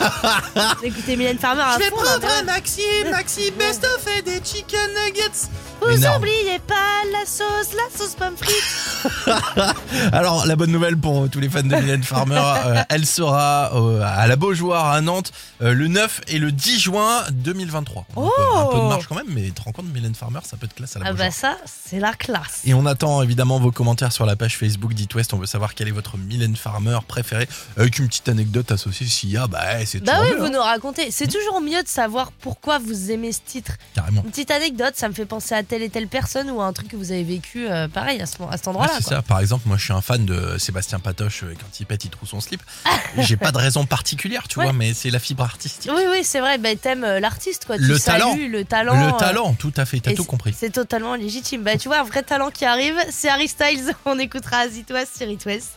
Écoutez 0.82 1.14
Mylène 1.16 1.38
Farmer 1.38 1.62
à 1.62 1.78
fond. 1.78 1.96
non, 1.98 2.18
mais 2.20 2.26
ouais. 2.26 2.42
Maxi, 2.46 2.82
Maxi 3.12 3.50
Best 3.58 3.84
of 3.84 4.04
et 4.18 4.22
des 4.22 4.40
chicken 4.44 4.90
nuggets. 5.04 5.46
Vous 5.80 5.90
Énorme. 5.94 6.18
oubliez 6.22 6.58
pas 6.58 6.74
la 7.12 7.24
sauce, 7.24 7.72
la 7.74 7.96
sauce 7.98 8.14
pomme 8.14 8.36
frite. 8.36 9.32
Alors, 10.12 10.44
la 10.46 10.56
bonne 10.56 10.70
nouvelle 10.72 10.96
pour 10.96 11.30
tous 11.30 11.40
les 11.40 11.48
fans 11.48 11.62
de 11.62 11.74
Mylène 11.74 12.02
Farmer, 12.02 12.42
euh, 12.66 12.82
elle 12.88 13.06
sera 13.06 13.70
euh, 13.74 14.02
à 14.04 14.26
la 14.26 14.36
Beaujoire 14.36 14.86
à 14.88 15.00
Nantes 15.00 15.32
euh, 15.62 15.72
le 15.72 15.88
9 15.88 16.22
et 16.28 16.38
le 16.38 16.52
10 16.52 16.78
juin 16.80 17.22
2023. 17.32 18.06
Donc, 18.14 18.30
euh, 18.38 18.58
un 18.58 18.66
peu 18.66 18.76
de 18.78 18.82
marche 18.88 19.06
quand 19.08 19.14
même, 19.14 19.26
mais 19.28 19.44
tu 19.44 19.52
te 19.52 19.62
rends 19.62 19.72
compte, 19.72 19.86
Mylène 19.86 20.14
Farmer, 20.14 20.40
ça 20.44 20.56
peut 20.56 20.66
être 20.66 20.74
classe 20.74 20.96
à 20.96 20.98
la 21.00 21.06
Ah 21.06 21.10
Beaujoire. 21.12 21.28
bah 21.28 21.34
ça, 21.34 21.56
c'est 21.64 22.00
la 22.00 22.12
classe. 22.12 22.60
Et 22.64 22.74
on 22.74 22.84
attend 22.84 23.22
évidemment 23.22 23.58
vos 23.58 23.70
commentaires 23.72 24.12
sur 24.12 24.26
la 24.26 24.36
page 24.36 24.56
Facebook 24.56 24.92
d'It 24.94 25.14
West. 25.14 25.32
On 25.32 25.38
veut 25.38 25.46
savoir 25.46 25.74
quel 25.74 25.88
est 25.88 25.92
votre 25.92 26.16
Mylène 26.18 26.56
Farmer 26.56 26.98
préféré. 27.06 27.48
Avec 27.76 27.98
une 27.98 28.08
petite 28.08 28.28
anecdote 28.28 28.70
associée 28.72 29.06
s'il 29.06 29.30
y 29.30 29.36
a, 29.36 29.46
bah 29.46 29.62
c'est 29.86 30.02
Bah 30.02 30.18
oui, 30.22 30.30
mieux, 30.32 30.38
vous 30.38 30.44
hein, 30.46 30.50
nous 30.52 30.60
racontez. 30.60 31.10
C'est 31.10 31.28
toujours 31.28 31.60
mieux 31.60 31.82
de 31.82 31.88
savoir 31.88 32.32
pourquoi 32.32 32.78
vous 32.78 33.10
aimez 33.10 33.32
ce 33.32 33.40
titre. 33.46 33.72
carrément. 33.94 34.22
Une 34.24 34.30
petite 34.30 34.50
anecdote, 34.50 34.92
ça 34.96 35.08
me 35.08 35.14
fait 35.14 35.24
penser 35.26 35.54
à 35.54 35.62
telle 35.68 35.82
et 35.82 35.90
telle 35.90 36.08
personne 36.08 36.50
ou 36.50 36.60
à 36.60 36.66
un 36.66 36.72
truc 36.72 36.88
que 36.88 36.96
vous 36.96 37.12
avez 37.12 37.22
vécu 37.22 37.68
euh, 37.68 37.86
pareil 37.88 38.20
à, 38.20 38.26
ce, 38.26 38.34
à 38.42 38.56
cet 38.56 38.66
Ouais, 38.66 38.68
endroit-là. 38.70 38.92
c'est 38.96 39.04
ça. 39.10 39.22
Par 39.22 39.40
exemple, 39.40 39.68
moi, 39.68 39.76
je 39.76 39.84
suis 39.84 39.92
un 39.92 40.00
fan 40.00 40.24
de 40.24 40.56
Sébastien 40.58 40.98
Patoche. 40.98 41.44
euh, 41.44 41.54
Quand 41.60 41.78
il 41.80 41.86
pète, 41.86 42.04
il 42.04 42.10
trouve 42.10 42.28
son 42.28 42.40
slip. 42.40 42.62
J'ai 43.18 43.36
pas 43.36 43.52
de 43.52 43.58
raison 43.58 43.84
particulière, 43.86 44.48
tu 44.48 44.58
Ouais. 44.58 44.64
vois, 44.64 44.72
mais 44.72 44.94
c'est 44.94 45.10
la 45.10 45.18
fibre 45.18 45.44
artistique. 45.44 45.90
Oui, 45.94 46.02
oui, 46.10 46.24
c'est 46.24 46.40
vrai. 46.40 46.58
Bah, 46.58 46.74
t'aimes 46.74 47.04
euh, 47.04 47.20
l'artiste, 47.20 47.66
quoi. 47.66 47.76
Tu 47.76 47.82
Le 47.84 47.98
salues 47.98 48.18
talent. 48.20 48.36
le 48.48 48.64
talent. 48.64 49.00
Le 49.08 49.14
euh, 49.14 49.18
talent, 49.18 49.54
tout 49.54 49.72
à 49.76 49.84
fait. 49.84 50.00
T'as 50.00 50.14
tout 50.14 50.24
compris. 50.24 50.54
C'est 50.58 50.70
totalement 50.70 51.14
légitime. 51.14 51.62
Bah, 51.62 51.76
tu 51.76 51.88
vois, 51.88 52.00
un 52.00 52.04
vrai 52.04 52.22
talent 52.22 52.50
qui 52.50 52.64
arrive, 52.64 52.96
c'est 53.10 53.28
Harry 53.28 53.48
Styles. 53.48 53.92
On 54.06 54.18
écoutera 54.18 54.66
It 54.66 54.90
West 54.90 55.16
sur 55.18 55.28
It 55.28 55.44
West. 55.44 55.68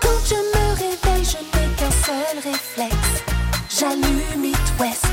Quand 0.00 0.08
je 0.28 0.34
me 0.34 0.74
réveille, 0.74 1.24
je 1.24 1.58
n'ai 1.58 1.74
qu'un 1.76 1.90
seul 1.90 2.52
réflexe 2.52 3.24
J'allume 3.78 4.44
It 4.44 4.56
West 4.80 5.06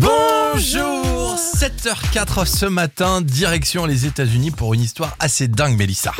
Bonjour 0.00 1.36
7h04 1.36 2.46
ce 2.46 2.66
matin, 2.66 3.20
direction 3.20 3.86
les 3.86 4.06
États-Unis 4.06 4.50
pour 4.50 4.74
une 4.74 4.80
histoire 4.80 5.14
assez 5.18 5.48
dingue, 5.48 5.76
Mélissa. 5.76 6.12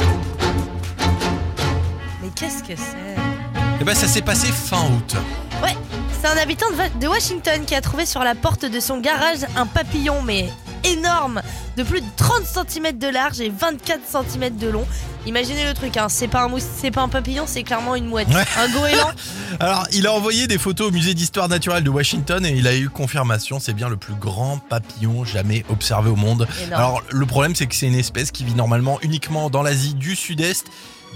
Mais 2.22 2.28
qu'est-ce 2.34 2.62
que 2.62 2.76
c'est 2.76 3.80
Et 3.80 3.84
ben, 3.84 3.94
ça 3.94 4.08
s'est 4.08 4.22
passé 4.22 4.48
fin 4.48 4.84
août. 4.84 5.16
Ouais, 5.62 5.76
c'est 6.20 6.28
un 6.28 6.36
habitant 6.36 6.66
de 7.00 7.06
Washington 7.06 7.64
qui 7.66 7.74
a 7.74 7.80
trouvé 7.80 8.06
sur 8.06 8.22
la 8.22 8.34
porte 8.34 8.64
de 8.64 8.80
son 8.80 9.00
garage 9.00 9.46
un 9.56 9.66
papillon, 9.66 10.22
mais 10.22 10.50
énorme, 10.84 11.42
de 11.76 11.82
plus 11.82 12.00
de 12.00 12.06
30 12.16 12.42
cm 12.44 12.98
de 12.98 13.08
large 13.08 13.40
et 13.40 13.48
24 13.48 14.00
cm 14.04 14.56
de 14.56 14.68
long. 14.68 14.86
Imaginez 15.26 15.64
le 15.64 15.74
truc, 15.74 15.96
hein, 15.96 16.08
c'est 16.08 16.28
pas 16.28 16.42
un 16.44 16.48
mousse, 16.48 16.66
c'est 16.76 16.90
pas 16.90 17.02
un 17.02 17.08
papillon, 17.08 17.44
c'est 17.46 17.64
clairement 17.64 17.96
une 17.96 18.06
mouette. 18.06 18.28
Ouais. 18.28 18.44
Un 18.56 18.68
goéland. 18.72 19.10
Alors, 19.60 19.86
il 19.92 20.06
a 20.06 20.12
envoyé 20.12 20.46
des 20.46 20.58
photos 20.58 20.88
au 20.88 20.90
musée 20.92 21.14
d'histoire 21.14 21.48
naturelle 21.48 21.82
de 21.82 21.90
Washington 21.90 22.46
et 22.46 22.52
il 22.52 22.66
a 22.68 22.76
eu 22.76 22.88
confirmation, 22.88 23.58
c'est 23.58 23.72
bien 23.72 23.88
le 23.88 23.96
plus 23.96 24.14
grand 24.14 24.58
papillon 24.58 25.24
jamais 25.24 25.64
observé 25.68 26.10
au 26.10 26.16
monde. 26.16 26.46
Énorme. 26.64 26.80
Alors, 26.80 27.02
le 27.10 27.26
problème, 27.26 27.54
c'est 27.56 27.66
que 27.66 27.74
c'est 27.74 27.88
une 27.88 27.98
espèce 27.98 28.30
qui 28.30 28.44
vit 28.44 28.54
normalement 28.54 28.98
uniquement 29.02 29.50
dans 29.50 29.62
l'Asie 29.62 29.94
du 29.94 30.14
Sud-Est. 30.14 30.66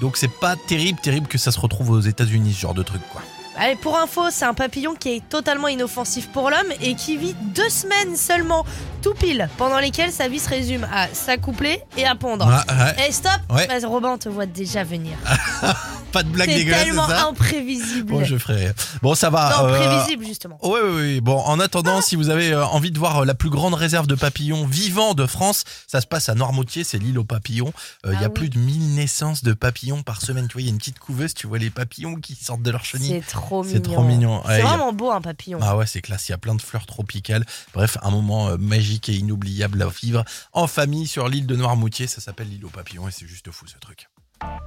Donc, 0.00 0.16
c'est 0.16 0.32
pas 0.40 0.56
terrible, 0.56 0.98
terrible 1.00 1.28
que 1.28 1.38
ça 1.38 1.52
se 1.52 1.60
retrouve 1.60 1.90
aux 1.90 2.00
États-Unis, 2.00 2.54
ce 2.54 2.60
genre 2.60 2.74
de 2.74 2.82
truc, 2.82 3.02
quoi. 3.12 3.22
Allez, 3.56 3.76
pour 3.76 3.98
info, 3.98 4.30
c'est 4.30 4.44
un 4.44 4.54
papillon 4.54 4.94
qui 4.94 5.16
est 5.16 5.28
totalement 5.28 5.68
inoffensif 5.68 6.28
pour 6.28 6.50
l'homme 6.50 6.72
et 6.80 6.94
qui 6.94 7.16
vit 7.16 7.34
deux 7.54 7.68
semaines 7.68 8.16
seulement, 8.16 8.64
tout 9.02 9.12
pile, 9.14 9.48
pendant 9.58 9.78
lesquelles 9.78 10.12
sa 10.12 10.28
vie 10.28 10.38
se 10.38 10.48
résume 10.48 10.86
à 10.92 11.08
s'accoupler 11.12 11.82
et 11.96 12.06
à 12.06 12.14
pondre. 12.14 12.46
Ouais, 12.46 12.74
ouais. 12.74 13.08
Et 13.08 13.12
stop 13.12 13.32
Ouais. 13.50 13.66
Vas-y, 13.66 13.84
Robin, 13.84 14.12
on 14.12 14.18
te 14.18 14.28
voit 14.28 14.46
déjà 14.46 14.84
venir. 14.84 15.16
Pas 16.12 16.22
de 16.24 16.28
blague 16.28 16.48
C'est 16.50 16.56
dégueulasse, 16.56 16.84
tellement 16.84 17.06
ça 17.08 17.26
imprévisible. 17.28 18.10
Bon, 18.12 18.24
je 18.24 18.36
ferai. 18.36 18.72
Bon, 19.02 19.14
ça 19.14 19.30
va. 19.30 19.56
Non, 19.58 19.68
euh, 19.68 19.78
prévisible, 19.78 20.24
justement. 20.24 20.58
Oui, 20.62 20.80
oui, 20.82 20.90
oui. 20.96 21.20
Bon, 21.20 21.38
en 21.38 21.60
attendant, 21.60 22.00
si 22.00 22.16
vous 22.16 22.30
avez 22.30 22.52
euh, 22.52 22.66
envie 22.66 22.90
de 22.90 22.98
voir 22.98 23.18
euh, 23.18 23.24
la 23.24 23.34
plus 23.34 23.50
grande 23.50 23.74
réserve 23.74 24.06
de 24.08 24.14
papillons 24.16 24.66
vivants 24.66 25.14
de 25.14 25.24
France, 25.26 25.64
ça 25.86 26.00
se 26.00 26.06
passe 26.08 26.28
à 26.28 26.34
Noirmoutier, 26.34 26.82
c'est 26.84 26.98
l'île 26.98 27.18
aux 27.18 27.24
papillons. 27.24 27.72
Euh, 28.06 28.12
Il 28.12 28.20
y 28.20 28.24
Ah 28.24 28.26
a 28.26 28.28
oui. 28.28 28.34
plus 28.34 28.48
de 28.50 28.58
1000 28.58 28.94
naissances 28.96 29.44
de 29.44 29.52
papillons 29.52 30.02
par 30.02 30.20
semaine. 30.20 30.48
Tu 30.48 30.54
vois, 30.54 30.62
il 30.62 30.66
y 30.66 30.68
a 30.68 30.72
une 30.72 30.78
petite 30.78 30.98
couveuse, 30.98 31.32
tu 31.32 31.46
vois 31.46 31.58
les 31.58 31.70
papillons 31.70 32.16
qui 32.16 32.34
sortent 32.34 32.62
de 32.62 32.70
leur 32.72 32.84
chenille. 32.84 33.22
C'est 33.24 33.30
trop 33.32 33.62
mignon. 33.62 33.74
C'est 33.76 33.82
trop 33.82 34.02
mignon. 34.02 34.42
C'est 34.46 34.60
a- 34.60 34.66
vraiment 34.66 34.92
beau, 34.92 35.10
un 35.12 35.20
papillon. 35.20 35.60
Ah 35.62 35.76
ouais, 35.76 35.86
c'est 35.86 36.00
classe. 36.02 36.28
Il 36.28 36.32
y 36.32 36.34
a 36.34 36.38
plein 36.38 36.54
de 36.56 36.62
fleurs 36.62 36.86
tropicales. 36.86 37.46
Bref, 37.72 37.96
un 38.02 38.10
moment 38.10 38.58
magique 38.58 39.08
et 39.08 39.14
inoubliable 39.14 39.80
à 39.82 39.86
vivre 39.88 40.24
en 40.52 40.66
famille 40.66 41.06
sur 41.06 41.28
l'île 41.28 41.46
de 41.46 41.54
Noirmoutier. 41.56 42.08
Ça 42.08 42.20
s'appelle 42.20 42.48
l'île 42.48 42.64
aux 42.64 42.68
papillons 42.70 43.06
et 43.08 43.12
c'est 43.12 43.26
juste 43.28 43.50
fou 43.52 43.66
ce 43.68 43.78
truc. 43.78 44.08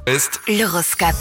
Est 0.06 0.40
L'horoscope. 0.48 1.16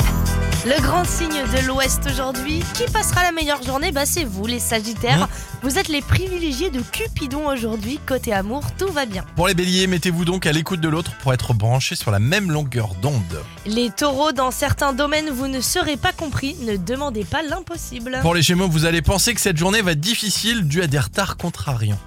Le 0.67 0.81
grand 0.83 1.05
signe 1.05 1.29
de 1.31 1.67
l'Ouest 1.67 2.01
aujourd'hui, 2.07 2.63
qui 2.75 2.85
passera 2.91 3.23
la 3.23 3.33
meilleure 3.33 3.63
journée 3.63 3.93
Bah 3.93 4.07
c'est 4.07 4.25
vous 4.25 4.47
les 4.47 4.59
Sagittaires. 4.59 5.27
Mmh. 5.27 5.29
Vous 5.63 5.79
êtes 5.79 5.89
les 5.89 6.01
privilégiés 6.01 6.71
de 6.71 6.81
Cupidon 6.81 7.49
aujourd'hui. 7.49 8.01
Côté 8.07 8.33
amour, 8.33 8.65
tout 8.79 8.89
va 8.89 9.07
bien. 9.07 9.25
Pour 9.37 9.47
les 9.47 9.55
béliers, 9.55 9.87
mettez-vous 9.87 10.25
donc 10.25 10.47
à 10.47 10.53
l'écoute 10.53 10.81
de 10.81 10.89
l'autre 10.89 11.13
pour 11.19 11.33
être 11.33 11.55
branchés 11.55 11.95
sur 11.95 12.11
la 12.11 12.19
même 12.19 12.51
longueur 12.51 12.95
d'onde. 13.01 13.43
Les 13.67 13.91
taureaux, 13.91 14.33
dans 14.33 14.51
certains 14.51 14.93
domaines, 14.93 15.31
vous 15.31 15.47
ne 15.49 15.61
serez 15.61 15.97
pas 15.97 16.13
compris. 16.13 16.57
Ne 16.63 16.77
demandez 16.77 17.25
pas 17.25 17.43
l'impossible. 17.43 18.19
Pour 18.23 18.35
les 18.35 18.43
gémeaux, 18.43 18.69
vous 18.69 18.85
allez 18.85 19.03
penser 19.03 19.35
que 19.35 19.41
cette 19.41 19.57
journée 19.57 19.81
va 19.81 19.93
être 19.93 20.01
difficile 20.01 20.67
dû 20.67 20.83
à 20.83 20.87
des 20.87 20.99
retards 20.99 21.37
contrariants. 21.37 22.01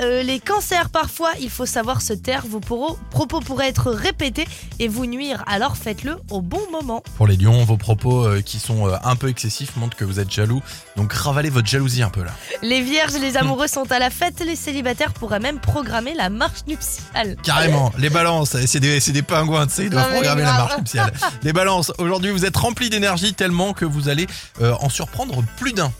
Euh, 0.00 0.22
les 0.22 0.40
cancers, 0.40 0.90
parfois, 0.90 1.30
il 1.40 1.50
faut 1.50 1.66
savoir 1.66 2.02
se 2.02 2.12
taire. 2.12 2.44
Vos 2.48 2.60
propos 2.60 3.40
pourraient 3.40 3.68
être 3.68 3.90
répétés 3.90 4.46
et 4.78 4.88
vous 4.88 5.06
nuire. 5.06 5.42
Alors 5.46 5.76
faites-le 5.76 6.16
au 6.30 6.40
bon 6.40 6.60
moment. 6.70 7.02
Pour 7.16 7.26
les 7.26 7.36
lions, 7.36 7.64
vos 7.64 7.76
propos 7.76 8.26
euh, 8.26 8.40
qui 8.40 8.58
sont 8.58 8.88
euh, 8.88 8.96
un 9.04 9.16
peu 9.16 9.28
excessifs 9.28 9.76
montrent 9.76 9.96
que 9.96 10.04
vous 10.04 10.20
êtes 10.20 10.30
jaloux. 10.30 10.62
Donc 10.96 11.12
ravalez 11.12 11.50
votre 11.50 11.66
jalousie 11.66 12.02
un 12.02 12.10
peu 12.10 12.22
là. 12.22 12.30
Les 12.62 12.80
vierges 12.82 13.14
et 13.14 13.18
les 13.18 13.36
amoureux 13.38 13.68
sont 13.68 13.90
à 13.90 13.98
la 13.98 14.10
fête. 14.10 14.42
Les 14.44 14.56
célibataires 14.56 15.12
pourraient 15.12 15.40
même 15.40 15.58
programmer 15.58 16.14
la 16.14 16.30
marche 16.30 16.66
nuptiale. 16.66 17.36
Carrément, 17.42 17.92
les 17.98 18.10
balances, 18.10 18.56
c'est 18.66 18.80
des, 18.80 19.00
c'est 19.00 19.12
des 19.12 19.22
pingouins, 19.22 19.66
tu 19.66 19.74
sais, 19.74 19.84
ils 19.84 19.90
doivent 19.90 20.08
Non, 20.08 20.14
programmer 20.14 20.42
la 20.42 20.52
marche 20.52 20.76
nuptiale. 20.78 21.12
Les 21.42 21.52
balances, 21.52 21.92
aujourd'hui 21.98 22.30
vous 22.30 22.44
êtes 22.44 22.56
remplis 22.56 22.90
d'énergie 22.90 23.34
tellement 23.34 23.72
que 23.72 23.84
vous 23.84 24.08
allez 24.08 24.26
en 24.60 24.88
surprendre 24.88 25.42
plus 25.56 25.72
d'un. 25.72 25.92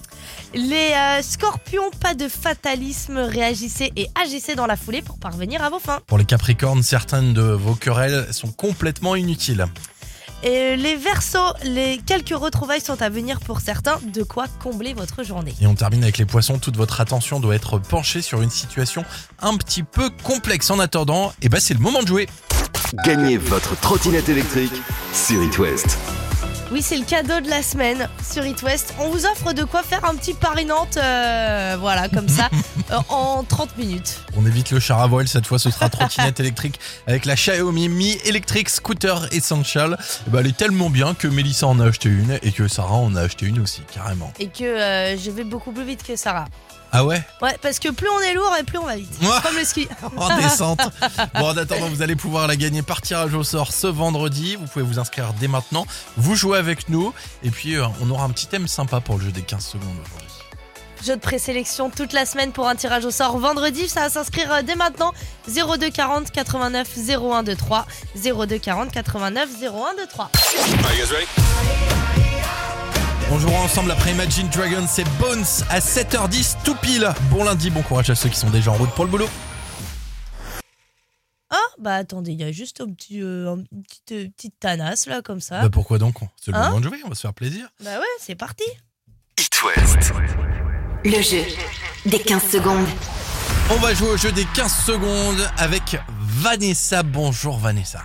Les 0.54 0.92
euh, 0.94 1.22
scorpions, 1.22 1.90
pas 2.00 2.14
de 2.14 2.28
fatalisme, 2.28 3.18
réagissez 3.18 3.90
et 3.96 4.08
agissez 4.22 4.54
dans 4.54 4.66
la 4.66 4.76
foulée 4.76 5.00
pour 5.00 5.18
parvenir 5.18 5.62
à 5.62 5.70
vos 5.70 5.78
fins. 5.78 6.00
Pour 6.06 6.18
les 6.18 6.26
capricornes, 6.26 6.82
certaines 6.82 7.32
de 7.32 7.42
vos 7.42 7.74
querelles 7.74 8.26
sont 8.32 8.52
complètement 8.52 9.16
inutiles. 9.16 9.66
Et 10.42 10.76
les 10.76 10.96
versos, 10.96 11.54
les 11.64 11.98
quelques 12.04 12.36
retrouvailles 12.36 12.80
sont 12.80 13.00
à 13.00 13.08
venir 13.08 13.40
pour 13.40 13.60
certains, 13.60 13.98
de 14.12 14.22
quoi 14.22 14.46
combler 14.62 14.92
votre 14.92 15.22
journée. 15.22 15.54
Et 15.60 15.66
on 15.66 15.74
termine 15.74 16.02
avec 16.02 16.18
les 16.18 16.26
poissons, 16.26 16.58
toute 16.58 16.76
votre 16.76 17.00
attention 17.00 17.40
doit 17.40 17.54
être 17.54 17.78
penchée 17.78 18.20
sur 18.22 18.42
une 18.42 18.50
situation 18.50 19.04
un 19.40 19.56
petit 19.56 19.84
peu 19.84 20.10
complexe. 20.22 20.70
En 20.70 20.80
attendant, 20.80 21.32
eh 21.42 21.48
ben 21.48 21.60
c'est 21.60 21.74
le 21.74 21.80
moment 21.80 22.02
de 22.02 22.08
jouer. 22.08 22.28
Gagnez 23.06 23.38
votre 23.38 23.78
trottinette 23.80 24.28
électrique 24.28 24.74
sur 25.14 25.42
It 25.42 25.58
West. 25.58 25.96
Oui, 26.72 26.80
c'est 26.80 26.96
le 26.96 27.04
cadeau 27.04 27.38
de 27.40 27.50
la 27.50 27.62
semaine 27.62 28.08
sur 28.26 28.46
It 28.46 28.62
West. 28.62 28.94
On 28.98 29.10
vous 29.10 29.26
offre 29.26 29.52
de 29.52 29.62
quoi 29.62 29.82
faire 29.82 30.06
un 30.06 30.14
petit 30.14 30.32
Paris-Nantes, 30.32 30.96
euh, 30.96 31.76
voilà, 31.78 32.08
comme 32.08 32.30
ça, 32.30 32.48
euh, 32.92 32.96
en 33.10 33.44
30 33.44 33.76
minutes. 33.76 34.22
On 34.38 34.46
évite 34.46 34.70
le 34.70 34.80
char 34.80 34.98
à 35.00 35.06
voile, 35.06 35.28
cette 35.28 35.44
fois 35.44 35.58
ce 35.58 35.70
sera 35.70 35.90
trottinette 35.90 36.40
électrique 36.40 36.80
avec 37.06 37.26
la 37.26 37.34
Xiaomi 37.34 37.90
Mi 37.90 38.16
Electric 38.24 38.70
Scooter 38.70 39.28
Essential. 39.32 39.98
Eh 40.26 40.30
ben, 40.30 40.38
elle 40.38 40.46
est 40.46 40.56
tellement 40.56 40.88
bien 40.88 41.12
que 41.12 41.28
Mélissa 41.28 41.66
en 41.66 41.78
a 41.78 41.88
acheté 41.88 42.08
une 42.08 42.38
et 42.42 42.52
que 42.52 42.66
Sarah 42.68 42.94
en 42.94 43.16
a 43.16 43.20
acheté 43.20 43.44
une 43.44 43.60
aussi, 43.60 43.82
carrément. 43.92 44.32
Et 44.40 44.46
que 44.46 44.64
euh, 44.64 45.18
je 45.18 45.30
vais 45.30 45.44
beaucoup 45.44 45.72
plus 45.72 45.84
vite 45.84 46.02
que 46.02 46.16
Sarah. 46.16 46.46
Ah 46.94 47.04
ouais 47.06 47.22
Ouais, 47.40 47.56
parce 47.62 47.78
que 47.78 47.88
plus 47.88 48.08
on 48.08 48.20
est 48.20 48.34
lourd 48.34 48.54
et 48.60 48.62
plus 48.64 48.76
on 48.78 48.84
va 48.84 48.96
vite. 48.96 49.10
Ouais. 49.22 49.28
Comme 49.42 49.56
le 49.56 49.64
ski. 49.64 49.88
En 50.16 50.36
descente. 50.36 50.80
Bon, 51.34 51.46
en 51.48 51.56
attendant, 51.56 51.88
vous 51.88 52.02
allez 52.02 52.16
pouvoir 52.16 52.46
la 52.46 52.56
gagner 52.56 52.82
par 52.82 53.00
tirage 53.00 53.34
au 53.34 53.42
sort 53.42 53.72
ce 53.72 53.86
vendredi. 53.86 54.56
Vous 54.56 54.66
pouvez 54.66 54.84
vous 54.84 54.98
inscrire 54.98 55.32
dès 55.40 55.48
maintenant. 55.48 55.86
Vous 56.16 56.34
jouez 56.34 56.58
avec 56.58 56.88
nous. 56.90 57.14
Et 57.42 57.50
puis, 57.50 57.76
euh, 57.76 57.86
on 58.02 58.10
aura 58.10 58.24
un 58.24 58.30
petit 58.30 58.46
thème 58.46 58.68
sympa 58.68 59.00
pour 59.00 59.16
le 59.16 59.24
jeu 59.24 59.32
des 59.32 59.42
15 59.42 59.64
secondes 59.64 59.96
aujourd'hui. 60.04 60.28
Jeu 61.04 61.16
de 61.16 61.20
présélection 61.20 61.90
toute 61.90 62.12
la 62.12 62.26
semaine 62.26 62.52
pour 62.52 62.68
un 62.68 62.76
tirage 62.76 63.04
au 63.04 63.10
sort 63.10 63.38
vendredi. 63.38 63.88
Ça 63.88 64.02
va 64.02 64.10
s'inscrire 64.10 64.52
euh, 64.52 64.62
dès 64.62 64.76
maintenant. 64.76 65.12
02 65.48 65.90
40 65.90 66.30
89 66.30 66.88
01 67.08 67.42
23. 67.42 67.86
02 68.22 68.58
40 68.58 68.92
89 68.92 69.48
01 69.62 69.68
23. 69.96 70.30
On 70.60 70.66
jouera 70.76 70.90
ensemble 73.72 73.92
après 73.92 74.10
Imagine 74.12 74.48
Dragons, 74.50 74.86
c'est 74.86 75.08
Bones 75.18 75.46
à 75.70 75.78
7h10 75.78 76.56
tout 76.62 76.74
pile. 76.74 77.08
Bon 77.30 77.42
lundi, 77.42 77.70
bon 77.70 77.80
courage 77.80 78.10
à 78.10 78.14
ceux 78.14 78.28
qui 78.28 78.36
sont 78.36 78.50
déjà 78.50 78.70
en 78.70 78.74
route 78.74 78.90
pour 78.90 79.06
le 79.06 79.10
boulot. 79.10 79.28
Ah, 81.48 81.56
bah 81.78 81.94
attendez, 81.94 82.32
il 82.32 82.40
y 82.40 82.44
a 82.44 82.52
juste 82.52 82.82
un 82.82 82.92
petit, 82.92 83.22
euh, 83.22 83.56
une 83.72 83.82
petite, 83.82 84.12
euh, 84.12 84.28
petite 84.36 84.60
tanasse 84.60 85.06
là, 85.06 85.22
comme 85.22 85.40
ça. 85.40 85.62
Bah 85.62 85.70
pourquoi 85.70 85.96
donc? 85.96 86.16
C'est 86.38 86.50
le 86.50 86.58
Hein 86.58 86.66
moment 86.68 86.80
de 86.80 86.84
jouer, 86.84 86.98
on 87.06 87.08
va 87.08 87.14
se 87.14 87.22
faire 87.22 87.32
plaisir. 87.32 87.66
Bah 87.82 87.98
ouais, 87.98 88.04
c'est 88.20 88.34
parti. 88.34 88.64
It 89.40 89.62
West. 89.64 90.12
Le 91.06 91.22
jeu 91.22 91.42
des 92.04 92.18
15 92.18 92.42
secondes. 92.42 92.86
On 93.70 93.76
va 93.76 93.94
jouer 93.94 94.10
au 94.10 94.16
jeu 94.18 94.32
des 94.32 94.44
15 94.54 94.70
secondes 94.84 95.48
avec 95.56 95.96
Vanessa. 96.20 97.02
Bonjour 97.02 97.56
Vanessa. 97.56 98.02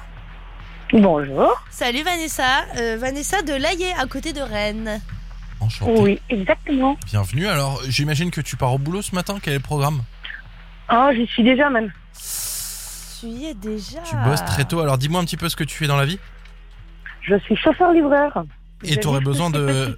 Bonjour. 0.94 1.62
Salut 1.70 2.04
Vanessa. 2.04 2.64
Euh, 2.78 2.96
Vanessa 2.98 3.42
de 3.42 3.52
Laillé, 3.54 3.92
à 4.00 4.06
côte 4.06 4.34
de 4.34 4.40
Rennes. 4.40 5.02
Enchanté. 5.60 5.92
Oui, 6.00 6.22
exactement. 6.30 6.98
Bienvenue. 7.06 7.48
Alors, 7.48 7.82
j'imagine 7.88 8.32
que 8.32 8.42
tu 8.42 8.56
pars 8.58 8.74
au 8.74 8.78
boulot 8.78 9.02
ce 9.02 9.16
matin. 9.16 9.38
Quel 9.42 9.54
est 9.54 9.58
le 9.58 9.64
programme? 9.64 10.04
Ah, 10.88 11.10
j'y 11.14 11.28
suis 11.28 11.44
déjà 11.44 11.70
même. 11.70 11.92
Tu 13.20 13.28
y 13.28 13.48
es 13.48 13.54
déjà. 13.54 14.00
Tu 14.02 14.16
bosses 14.18 14.46
très 14.46 14.66
tôt. 14.66 14.80
Alors, 14.80 14.98
dis-moi 14.98 15.20
un 15.20 15.26
petit 15.26 15.38
peu 15.38 15.50
ce 15.50 15.56
que 15.56 15.64
tu 15.64 15.76
fais 15.76 15.88
dans 15.88 15.98
la 15.98 16.06
vie. 16.06 16.20
Je 17.22 17.38
suis 17.40 17.56
chauffeur-livreur. 17.56 18.44
Et 18.84 18.98
t'aurais 18.98 19.20
livre 19.20 19.32
besoin 19.32 19.50
de-. 19.50 19.98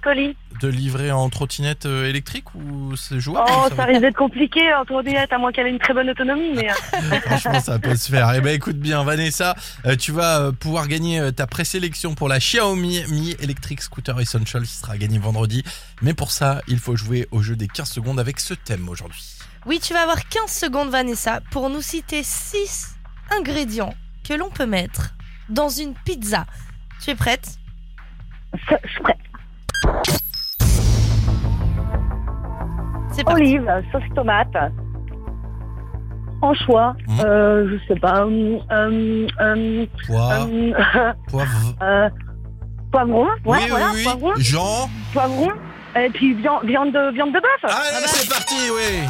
De 0.60 0.68
livrer 0.68 1.10
en 1.10 1.30
trottinette 1.30 1.86
euh, 1.86 2.06
électrique 2.06 2.54
ou 2.54 2.94
c'est 2.94 3.18
jouable 3.18 3.50
Oh, 3.50 3.68
ça 3.70 3.76
ça 3.76 3.84
risque 3.84 4.02
d'être 4.02 4.16
compliqué 4.16 4.60
en 4.74 4.84
trottinette, 4.84 5.32
à 5.32 5.38
moins 5.38 5.52
qu'elle 5.52 5.66
ait 5.66 5.70
une 5.70 5.78
très 5.78 5.94
bonne 5.94 6.10
autonomie, 6.10 6.52
mais 6.54 6.70
euh, 6.70 7.20
Franchement, 7.24 7.60
ça 7.60 7.78
peut 7.78 7.96
se 7.96 8.10
faire. 8.10 8.30
Eh 8.34 8.42
ben, 8.42 8.54
écoute 8.54 8.76
bien, 8.76 9.02
Vanessa, 9.02 9.54
euh, 9.86 9.96
tu 9.96 10.12
vas 10.12 10.52
pouvoir 10.52 10.86
gagner 10.86 11.32
ta 11.32 11.46
présélection 11.46 12.14
pour 12.14 12.28
la 12.28 12.38
Xiaomi 12.38 13.04
Mi 13.08 13.36
Electric 13.40 13.80
Scooter 13.80 14.20
Essential 14.20 14.62
qui 14.62 14.74
sera 14.74 14.98
gagnée 14.98 15.18
vendredi. 15.18 15.62
Mais 16.02 16.12
pour 16.12 16.30
ça, 16.30 16.60
il 16.68 16.78
faut 16.78 16.96
jouer 16.96 17.26
au 17.30 17.40
jeu 17.40 17.56
des 17.56 17.68
15 17.68 17.88
secondes 17.88 18.20
avec 18.20 18.38
ce 18.38 18.52
thème 18.52 18.88
aujourd'hui. 18.88 19.22
Oui, 19.64 19.78
tu 19.80 19.94
vas 19.94 20.02
avoir 20.02 20.28
15 20.28 20.50
secondes, 20.50 20.90
Vanessa, 20.90 21.40
pour 21.50 21.70
nous 21.70 21.82
citer 21.82 22.22
6 22.22 22.96
ingrédients 23.30 23.94
que 24.28 24.34
l'on 24.34 24.50
peut 24.50 24.66
mettre 24.66 25.14
dans 25.48 25.68
une 25.68 25.94
pizza. 26.04 26.46
Tu 27.02 27.10
es 27.10 27.14
prête? 27.14 27.59
Je 28.54 28.88
suis 28.88 29.02
prête. 29.02 29.16
Olive, 33.26 33.70
sauce 33.92 34.02
tomate, 34.14 34.48
anchois, 36.42 36.94
Mhm. 37.06 37.20
euh, 37.24 37.68
je 37.70 37.86
sais 37.94 38.00
pas, 38.00 38.20
euh, 38.24 38.58
euh, 38.70 39.26
euh, 39.40 39.86
Poivre, 40.06 40.48
euh, 40.50 41.12
poivre. 41.28 41.74
euh, 41.82 42.08
poivron, 42.90 43.24
ouais, 43.26 43.30
oui, 43.44 43.66
voilà, 43.68 43.86
oui, 43.92 43.96
oui. 43.98 44.04
poivron, 44.04 44.32
Jean. 44.38 44.88
poivron, 45.12 45.50
et 45.96 46.08
puis 46.10 46.34
viande, 46.34 46.64
viande 46.64 46.92
de, 46.92 47.12
viande 47.12 47.32
de 47.32 47.40
bœuf. 47.40 47.64
Allez, 47.64 48.06
c'est 48.06 48.28
parti, 48.28 48.54
oui. 48.74 49.06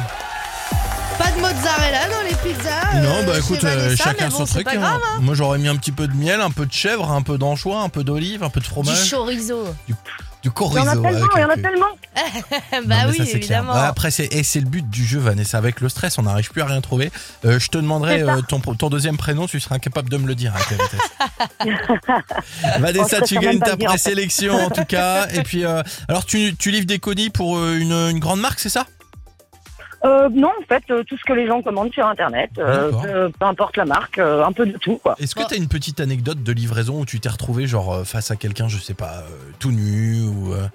Pas 1.33 1.53
de 1.53 1.55
mozzarella 1.55 1.99
dans 2.09 2.23
les 2.29 2.35
pizzas. 2.53 2.69
euh, 2.95 3.01
non, 3.03 3.25
bah 3.25 3.33
chez 3.33 3.39
écoute, 3.39 3.63
euh, 3.63 3.75
Vanessa, 3.75 4.03
chacun 4.03 4.25
mais 4.25 4.29
bon, 4.31 4.37
son 4.37 4.45
c'est 4.45 4.53
truc. 4.53 4.65
Pas 4.65 4.71
hein. 4.71 4.75
grave, 4.79 5.01
hein. 5.05 5.19
Moi, 5.21 5.35
j'aurais 5.35 5.57
mis 5.59 5.67
un 5.67 5.75
petit 5.75 5.91
peu 5.91 6.07
de 6.07 6.13
miel, 6.15 6.41
un 6.41 6.51
peu 6.51 6.65
de 6.65 6.73
chèvre, 6.73 7.09
un 7.11 7.21
peu 7.21 7.37
d'anchois, 7.37 7.81
un 7.81 7.89
peu 7.89 8.03
d'olive, 8.03 8.43
un 8.43 8.49
peu 8.49 8.59
de 8.59 8.65
Du 8.65 8.71
fromage, 8.71 9.09
chorizo. 9.11 9.63
du 9.87 9.93
Il 10.43 10.49
y 10.49 10.49
chorizo. 10.49 10.79
en 10.79 10.87
a 10.87 10.95
tellement, 10.97 11.27
il 11.35 11.41
y 11.41 11.43
en 11.43 11.49
a 11.49 11.55
tellement. 11.57 11.85
Non, 12.73 12.79
bah 12.85 12.95
mais 13.05 13.11
oui, 13.11 13.17
ça, 13.17 13.25
c'est 13.25 13.39
clair. 13.39 13.59
évidemment. 13.59 13.73
Bah, 13.73 13.87
après, 13.87 14.11
c'est 14.11 14.25
et 14.33 14.43
c'est 14.43 14.59
le 14.59 14.65
but 14.65 14.89
du 14.89 15.05
jeu, 15.05 15.19
Vanessa. 15.19 15.57
Avec 15.57 15.79
le 15.81 15.87
stress, 15.89 16.17
on 16.17 16.23
n'arrive 16.23 16.49
plus 16.51 16.61
à 16.61 16.65
rien 16.65 16.81
trouver. 16.81 17.11
Euh, 17.45 17.59
je 17.59 17.67
te 17.69 17.77
demanderai 17.77 18.19
C'est 18.19 18.25
ça. 18.25 18.33
euh, 18.35 18.41
ton, 18.41 18.59
ton 18.59 18.89
deuxième 18.89 19.17
prénom, 19.17 19.45
tu 19.47 19.59
seras 19.59 19.75
incapable 19.75 20.09
de 20.09 20.17
me 20.17 20.27
le 20.27 20.35
dire 20.35 20.53
vitesse. 20.53 20.99
On 22.77 22.79
Vanessa, 22.79 23.19
se 23.19 23.25
tu 23.25 23.35
gagnes 23.35 23.59
même 23.59 23.59
pas 23.59 23.65
ta 23.67 23.71
le 23.73 23.77
dire, 23.77 23.89
en 23.89 23.93
fait. 23.93 23.97
présélection 23.99 24.55
en 24.55 24.69
tout 24.69 24.85
cas. 24.85 25.27
Et 25.33 25.43
puis, 25.43 25.63
euh, 25.65 25.81
alors, 26.07 26.25
tu, 26.25 26.55
tu 26.57 26.71
livres 26.71 26.85
des 26.87 26.99
colis 26.99 27.29
pour 27.29 27.57
euh, 27.57 27.77
une, 27.77 27.91
une 27.93 28.19
grande 28.19 28.39
marque, 28.41 28.59
c'est 28.59 28.69
ça? 28.69 28.85
Euh, 30.03 30.29
non, 30.29 30.49
en 30.59 30.65
fait, 30.67 30.83
euh, 30.89 31.03
tout 31.03 31.15
ce 31.17 31.23
que 31.23 31.33
les 31.33 31.45
gens 31.47 31.61
commandent 31.61 31.93
sur 31.93 32.05
Internet, 32.07 32.49
euh, 32.57 32.85
D'accord. 32.85 33.05
euh, 33.07 33.29
peu 33.39 33.45
importe 33.45 33.77
la 33.77 33.85
marque, 33.85 34.17
euh, 34.17 34.43
un 34.43 34.51
peu 34.51 34.65
de 34.65 34.77
tout, 34.77 34.97
quoi. 34.97 35.15
Est-ce 35.19 35.35
que 35.35 35.41
Bon. 35.41 35.47
tu 35.47 35.53
as 35.53 35.57
une 35.57 35.67
petite 35.67 35.99
anecdote 35.99 36.41
de 36.41 36.51
livraison 36.51 37.01
où 37.01 37.05
tu 37.05 37.19
t'es 37.19 37.29
retrouvé 37.29 37.67
genre 37.67 37.93
euh, 37.93 38.03
face 38.03 38.31
à 38.31 38.35
quelqu'un, 38.35 38.67
je 38.67 38.77
sais 38.77 38.95
pas, 38.95 39.19
euh, 39.19 39.51
tout 39.59 39.71
nu 39.71 40.21
ou 40.23 40.53
euh, 40.53 40.65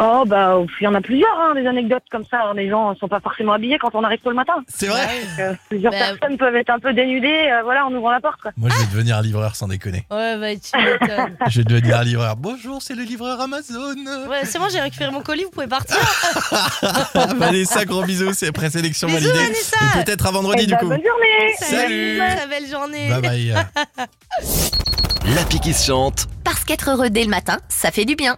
Oh, 0.00 0.24
bah, 0.26 0.58
il 0.80 0.84
y 0.84 0.86
en 0.88 0.94
a 0.94 1.00
plusieurs, 1.00 1.38
hein, 1.38 1.54
des 1.54 1.66
anecdotes 1.66 2.02
comme 2.10 2.24
ça. 2.24 2.38
Alors, 2.40 2.54
les 2.54 2.68
gens 2.68 2.94
sont 2.96 3.08
pas 3.08 3.20
forcément 3.20 3.52
habillés 3.52 3.78
quand 3.78 3.94
on 3.94 4.02
arrive 4.02 4.18
tôt 4.20 4.30
le 4.30 4.36
matin. 4.36 4.54
C'est 4.66 4.86
vrai 4.88 5.06
Euh, 5.38 5.54
plusieurs 5.68 5.92
Bah, 5.92 5.98
personnes 6.18 6.36
peuvent 6.38 6.56
être 6.56 6.70
un 6.70 6.78
peu 6.80 6.92
dénudées, 6.92 7.50
euh, 7.52 7.62
voilà, 7.62 7.86
en 7.86 7.92
ouvrant 7.94 8.10
la 8.10 8.20
porte, 8.20 8.40
quoi. 8.40 8.50
Moi, 8.56 8.70
je 8.70 8.78
vais 8.80 8.86
devenir 8.90 9.20
livreur 9.22 9.54
sans 9.54 9.68
déconner. 9.68 10.04
Ouais, 10.10 10.36
bah 10.38 10.48
tu 10.56 10.76
m'étonnes. 10.82 11.36
Je 11.48 11.58
vais 11.58 11.64
devenir 11.64 12.02
livreur. 12.02 12.36
Bonjour, 12.36 12.82
c'est 12.82 12.94
le 12.94 13.02
livreur 13.04 13.40
Amazon. 13.40 13.94
Ouais, 14.28 14.44
c'est 14.44 14.58
bon, 14.58 14.66
j'ai 14.72 14.80
récupéré 14.80 15.10
mon 15.12 15.20
colis, 15.20 15.44
vous 15.44 15.50
pouvez 15.50 15.66
partir. 15.68 15.96
Vanessa, 17.36 17.84
gros 17.84 18.02
bisous. 18.04 18.32
C'est 18.34 18.50
présélection 18.52 19.08
Bisous, 19.08 19.20
validée. 19.28 19.44
Vanessa. 19.44 19.76
Et 20.00 20.04
peut-être 20.04 20.26
à 20.26 20.30
vendredi, 20.30 20.62
Eh 20.64 20.66
du 20.66 20.72
bah, 20.72 20.78
coup. 20.78 20.88
bonne 20.88 21.02
journée 21.02 21.54
Salut. 21.58 22.18
Très 22.18 22.46
belle 22.48 22.66
journée. 22.68 23.08
Bye 23.08 23.20
bye. 23.22 23.54
L'appli 25.36 25.60
qui 25.60 25.72
se 25.72 25.86
chante. 25.86 26.26
Parce 26.44 26.64
qu'être 26.64 26.90
heureux 26.90 27.10
dès 27.10 27.22
le 27.24 27.30
matin, 27.30 27.58
ça 27.68 27.90
fait 27.90 28.04
du 28.04 28.16
bien. 28.16 28.36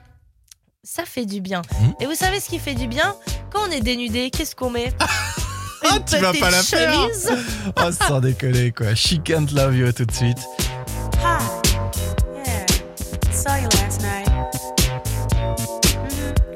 Ça 0.84 1.04
fait 1.06 1.24
du 1.24 1.40
bien. 1.40 1.62
Hmm. 1.80 1.92
Et 2.00 2.06
vous 2.06 2.14
savez 2.14 2.40
ce 2.40 2.48
qui 2.50 2.58
fait 2.58 2.74
du 2.74 2.86
bien? 2.86 3.16
Quand 3.50 3.60
on 3.66 3.70
est 3.70 3.80
dénudé, 3.80 4.30
qu'est-ce 4.30 4.54
qu'on 4.54 4.70
met? 4.70 4.92
Ah, 5.86 5.98
tu 6.00 6.16
vas 6.16 6.32
pas 6.32 6.50
la 6.50 6.62
faire. 6.62 6.94
chemise. 6.94 7.28
Oh, 7.76 7.90
sans 7.92 8.18
déconner, 8.20 8.72
quoi. 8.72 8.94
She 8.94 9.20
can't 9.22 9.52
love 9.52 9.76
you 9.76 9.92
tout 9.92 10.06
de 10.06 10.12
suite. 10.12 10.38
Hi. 11.22 11.38
Yeah. 12.34 12.64
Saw 13.30 13.56
you 13.56 13.68
last 13.68 14.00
night. 14.00 14.26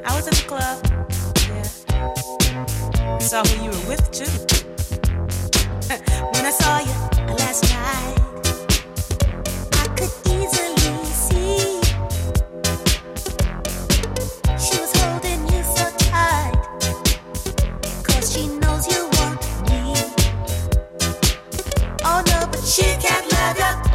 I 0.06 0.14
was 0.16 0.26
at 0.26 0.32
the 0.32 0.47
club. 0.47 0.78
Yeah. 1.47 3.18
Saw 3.18 3.42
who 3.44 3.64
you 3.64 3.70
were 3.70 3.88
with 3.90 4.11
too. 4.11 4.25
when 6.32 6.47
I 6.47 6.50
saw 6.50 6.78
you 6.78 7.35
last 7.37 7.64
night, 7.64 8.17
she 22.78 22.97
can't 22.99 23.32
love 23.32 23.58
you. 23.58 23.88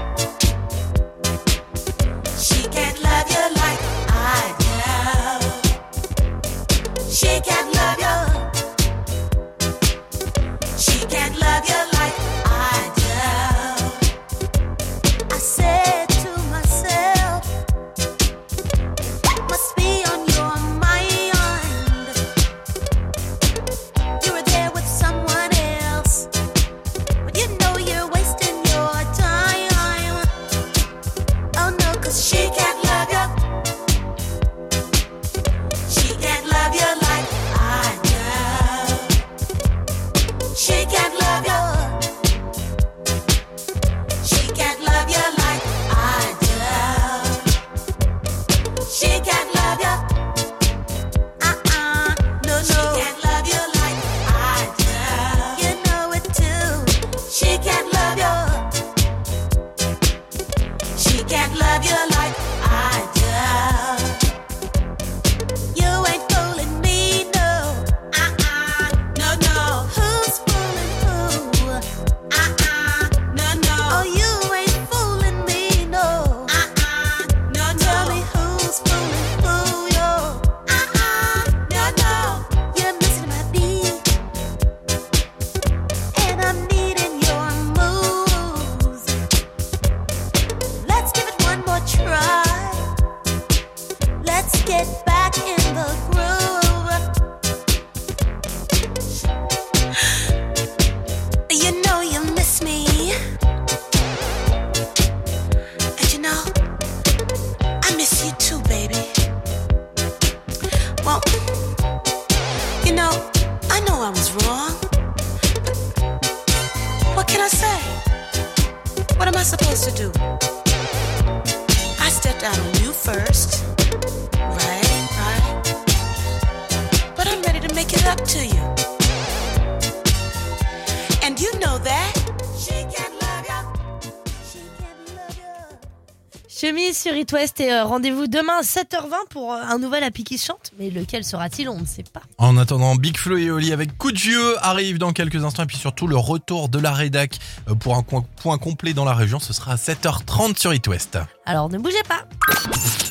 It 137.23 137.31
West 137.31 137.59
et 137.61 137.71
euh, 137.71 137.85
rendez-vous 137.85 138.27
demain 138.27 138.57
à 138.59 138.63
7h20 138.63 139.29
pour 139.29 139.53
euh, 139.53 139.57
un 139.65 139.77
nouvel 139.77 140.03
appli 140.03 140.23
qui 140.25 140.37
chante. 140.37 140.71
Mais 140.77 140.89
lequel 140.89 141.23
sera-t-il? 141.23 141.69
On 141.69 141.79
ne 141.79 141.85
sait 141.85 142.03
pas. 142.03 142.21
En 142.37 142.57
attendant, 142.57 142.95
Big 142.95 143.15
Flo 143.17 143.37
et 143.37 143.49
Oli 143.49 143.71
avec 143.71 143.97
coup 143.97 144.11
de 144.11 144.19
vieux 144.19 144.57
arrive 144.61 144.97
dans 144.97 145.13
quelques 145.13 145.43
instants. 145.45 145.63
Et 145.63 145.67
puis 145.67 145.77
surtout, 145.77 146.05
le 146.07 146.17
retour 146.17 146.67
de 146.67 146.79
la 146.79 146.91
rédac 146.91 147.39
euh, 147.69 147.75
pour 147.75 147.95
un 147.95 148.03
coin- 148.03 148.25
point 148.41 148.57
complet 148.57 148.93
dans 148.93 149.05
la 149.05 149.13
région. 149.13 149.39
Ce 149.39 149.53
sera 149.53 149.71
à 149.73 149.75
7h30 149.77 150.57
sur 150.59 150.73
It 150.73 150.85
West. 150.87 151.17
Alors 151.45 151.69
ne 151.69 151.77
bougez 151.77 152.03
pas. 152.07 152.23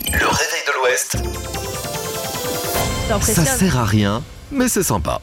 Le 0.07 0.27
réveil 0.27 0.62
de 0.66 0.72
l'Ouest. 0.83 1.16
Ça 3.22 3.44
sert 3.44 3.79
à 3.79 3.85
rien, 3.85 4.22
mais 4.51 4.68
c'est 4.68 4.83
sympa. 4.83 5.20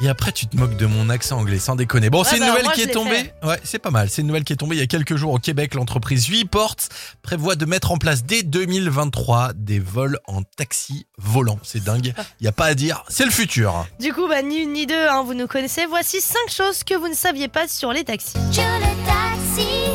Et 0.00 0.08
après, 0.08 0.30
tu 0.30 0.46
te 0.46 0.56
moques 0.56 0.76
de 0.76 0.84
mon 0.84 1.08
accent 1.08 1.38
anglais, 1.38 1.58
sans 1.58 1.74
déconner. 1.74 2.10
Bon, 2.10 2.18
Ouais, 2.22 2.24
c'est 2.28 2.36
une 2.36 2.40
bah, 2.40 2.48
nouvelle 2.48 2.64
moi, 2.64 2.72
qui 2.74 2.82
est 2.82 2.88
tombée. 2.88 3.32
Ouais, 3.42 3.58
c'est 3.64 3.78
pas 3.78 3.90
mal. 3.90 4.10
C'est 4.10 4.20
une 4.20 4.28
nouvelle 4.28 4.44
qui 4.44 4.52
est 4.52 4.56
tombée 4.56 4.76
il 4.76 4.80
y 4.80 4.82
a 4.82 4.86
quelques 4.86 5.16
jours 5.16 5.32
au 5.32 5.38
Québec. 5.38 5.74
L'entreprise 5.74 6.26
8 6.26 6.44
portes 6.46 6.90
prévoit 7.22 7.54
de 7.56 7.64
mettre 7.64 7.92
en 7.92 7.96
place 7.96 8.24
dès 8.24 8.42
2023 8.42 9.52
des 9.54 9.78
vols 9.78 10.18
en 10.26 10.42
taxi 10.42 11.06
volant. 11.16 11.58
C'est 11.62 11.82
dingue. 11.82 12.12
Il 12.40 12.44
y 12.44 12.48
a 12.48 12.52
pas 12.52 12.66
à 12.66 12.74
dire. 12.74 13.04
C'est 13.08 13.24
le 13.24 13.30
futur. 13.30 13.86
Du 13.98 14.12
coup, 14.12 14.28
bah, 14.28 14.42
ni 14.42 14.58
une 14.58 14.72
ni 14.74 14.86
deux, 14.86 15.08
hein, 15.08 15.22
vous 15.24 15.34
nous 15.34 15.46
connaissez. 15.46 15.86
Voici 15.86 16.20
5 16.20 16.36
choses 16.50 16.84
que 16.84 16.94
vous 16.94 17.08
ne 17.08 17.14
saviez 17.14 17.48
pas 17.48 17.66
sur 17.66 17.92
les 17.92 18.04
taxis. 18.04 18.34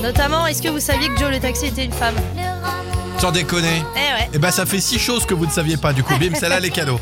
Notamment, 0.01 0.47
est-ce 0.47 0.63
que 0.63 0.69
vous 0.69 0.79
saviez 0.79 1.09
que 1.09 1.17
Joe 1.19 1.29
le 1.29 1.39
taxi 1.39 1.67
était 1.67 1.85
une 1.85 1.93
femme? 1.93 2.15
Sans 3.21 3.31
déconner. 3.31 3.83
Eh 3.95 3.99
ouais. 3.99 4.29
Eh 4.33 4.39
ben, 4.39 4.49
ça 4.49 4.65
fait 4.65 4.79
six 4.79 4.97
choses 4.97 5.27
que 5.27 5.35
vous 5.35 5.45
ne 5.45 5.51
saviez 5.51 5.77
pas. 5.77 5.93
Du 5.93 6.01
coup, 6.01 6.17
bim, 6.17 6.31
c'est 6.33 6.49
là 6.49 6.59
les 6.59 6.71
cadeaux. 6.71 6.99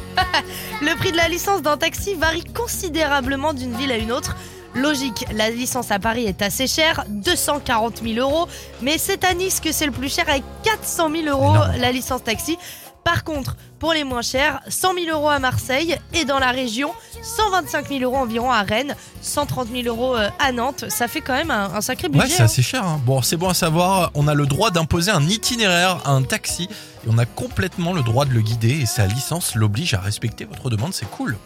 Le 0.81 0.93
prix 0.97 1.13
de 1.13 1.17
la 1.17 1.29
licence 1.29 1.61
d'un 1.61 1.77
taxi 1.77 2.13
varie 2.15 2.43
considérablement 2.43 3.53
d'une 3.53 3.73
ville 3.73 3.89
à 3.89 3.95
une 3.95 4.11
autre. 4.11 4.35
Logique, 4.75 5.25
la 5.33 5.49
licence 5.49 5.91
à 5.91 5.99
Paris 5.99 6.25
est 6.25 6.41
assez 6.41 6.67
chère, 6.67 7.05
240 7.07 8.01
000 8.03 8.19
euros, 8.19 8.49
mais 8.81 8.97
c'est 8.97 9.23
à 9.23 9.33
Nice 9.33 9.61
que 9.61 9.71
c'est 9.71 9.85
le 9.85 9.93
plus 9.93 10.13
cher 10.13 10.25
avec 10.27 10.43
400 10.63 11.09
000 11.09 11.27
euros 11.27 11.55
la 11.77 11.91
licence 11.93 12.21
taxi. 12.21 12.57
Par 13.03 13.23
contre, 13.23 13.55
pour 13.79 13.93
les 13.93 14.03
moins 14.03 14.21
chers, 14.21 14.59
100 14.67 14.93
000 15.05 15.17
euros 15.17 15.29
à 15.29 15.39
Marseille 15.39 15.97
et 16.13 16.25
dans 16.25 16.37
la 16.37 16.51
région, 16.51 16.91
125 17.23 17.87
000 17.89 18.01
euros 18.01 18.17
environ 18.17 18.51
à 18.51 18.61
Rennes, 18.61 18.95
130 19.21 19.69
000 19.69 19.83
euros 19.87 20.15
euh, 20.15 20.29
à 20.37 20.51
Nantes. 20.51 20.85
Ça 20.89 21.07
fait 21.07 21.21
quand 21.21 21.33
même 21.33 21.49
un, 21.49 21.73
un 21.73 21.81
sacré 21.81 22.09
budget. 22.09 22.23
Ouais, 22.25 22.29
c'est 22.29 22.41
hein. 22.41 22.45
assez 22.45 22.61
cher. 22.61 22.83
hein. 22.85 23.01
Bon, 23.05 23.21
c'est 23.21 23.37
bon 23.37 23.49
à 23.49 23.53
savoir. 23.53 24.11
On 24.13 24.27
a 24.27 24.33
le 24.33 24.45
droit 24.45 24.69
d'imposer 24.69 25.11
un 25.11 25.23
itinéraire 25.23 25.99
à 26.05 26.11
un 26.11 26.21
taxi 26.23 26.63
et 27.05 27.07
on 27.09 27.17
a 27.17 27.25
complètement 27.25 27.93
le 27.93 28.03
droit 28.03 28.25
de 28.25 28.31
le 28.31 28.41
guider 28.41 28.81
et 28.81 28.85
sa 28.85 29.07
licence 29.07 29.55
l'oblige 29.55 29.93
à 29.93 29.99
respecter 30.01 30.45
votre 30.45 30.69
demande. 30.69 30.93
C'est 30.93 31.09
cool. 31.09 31.37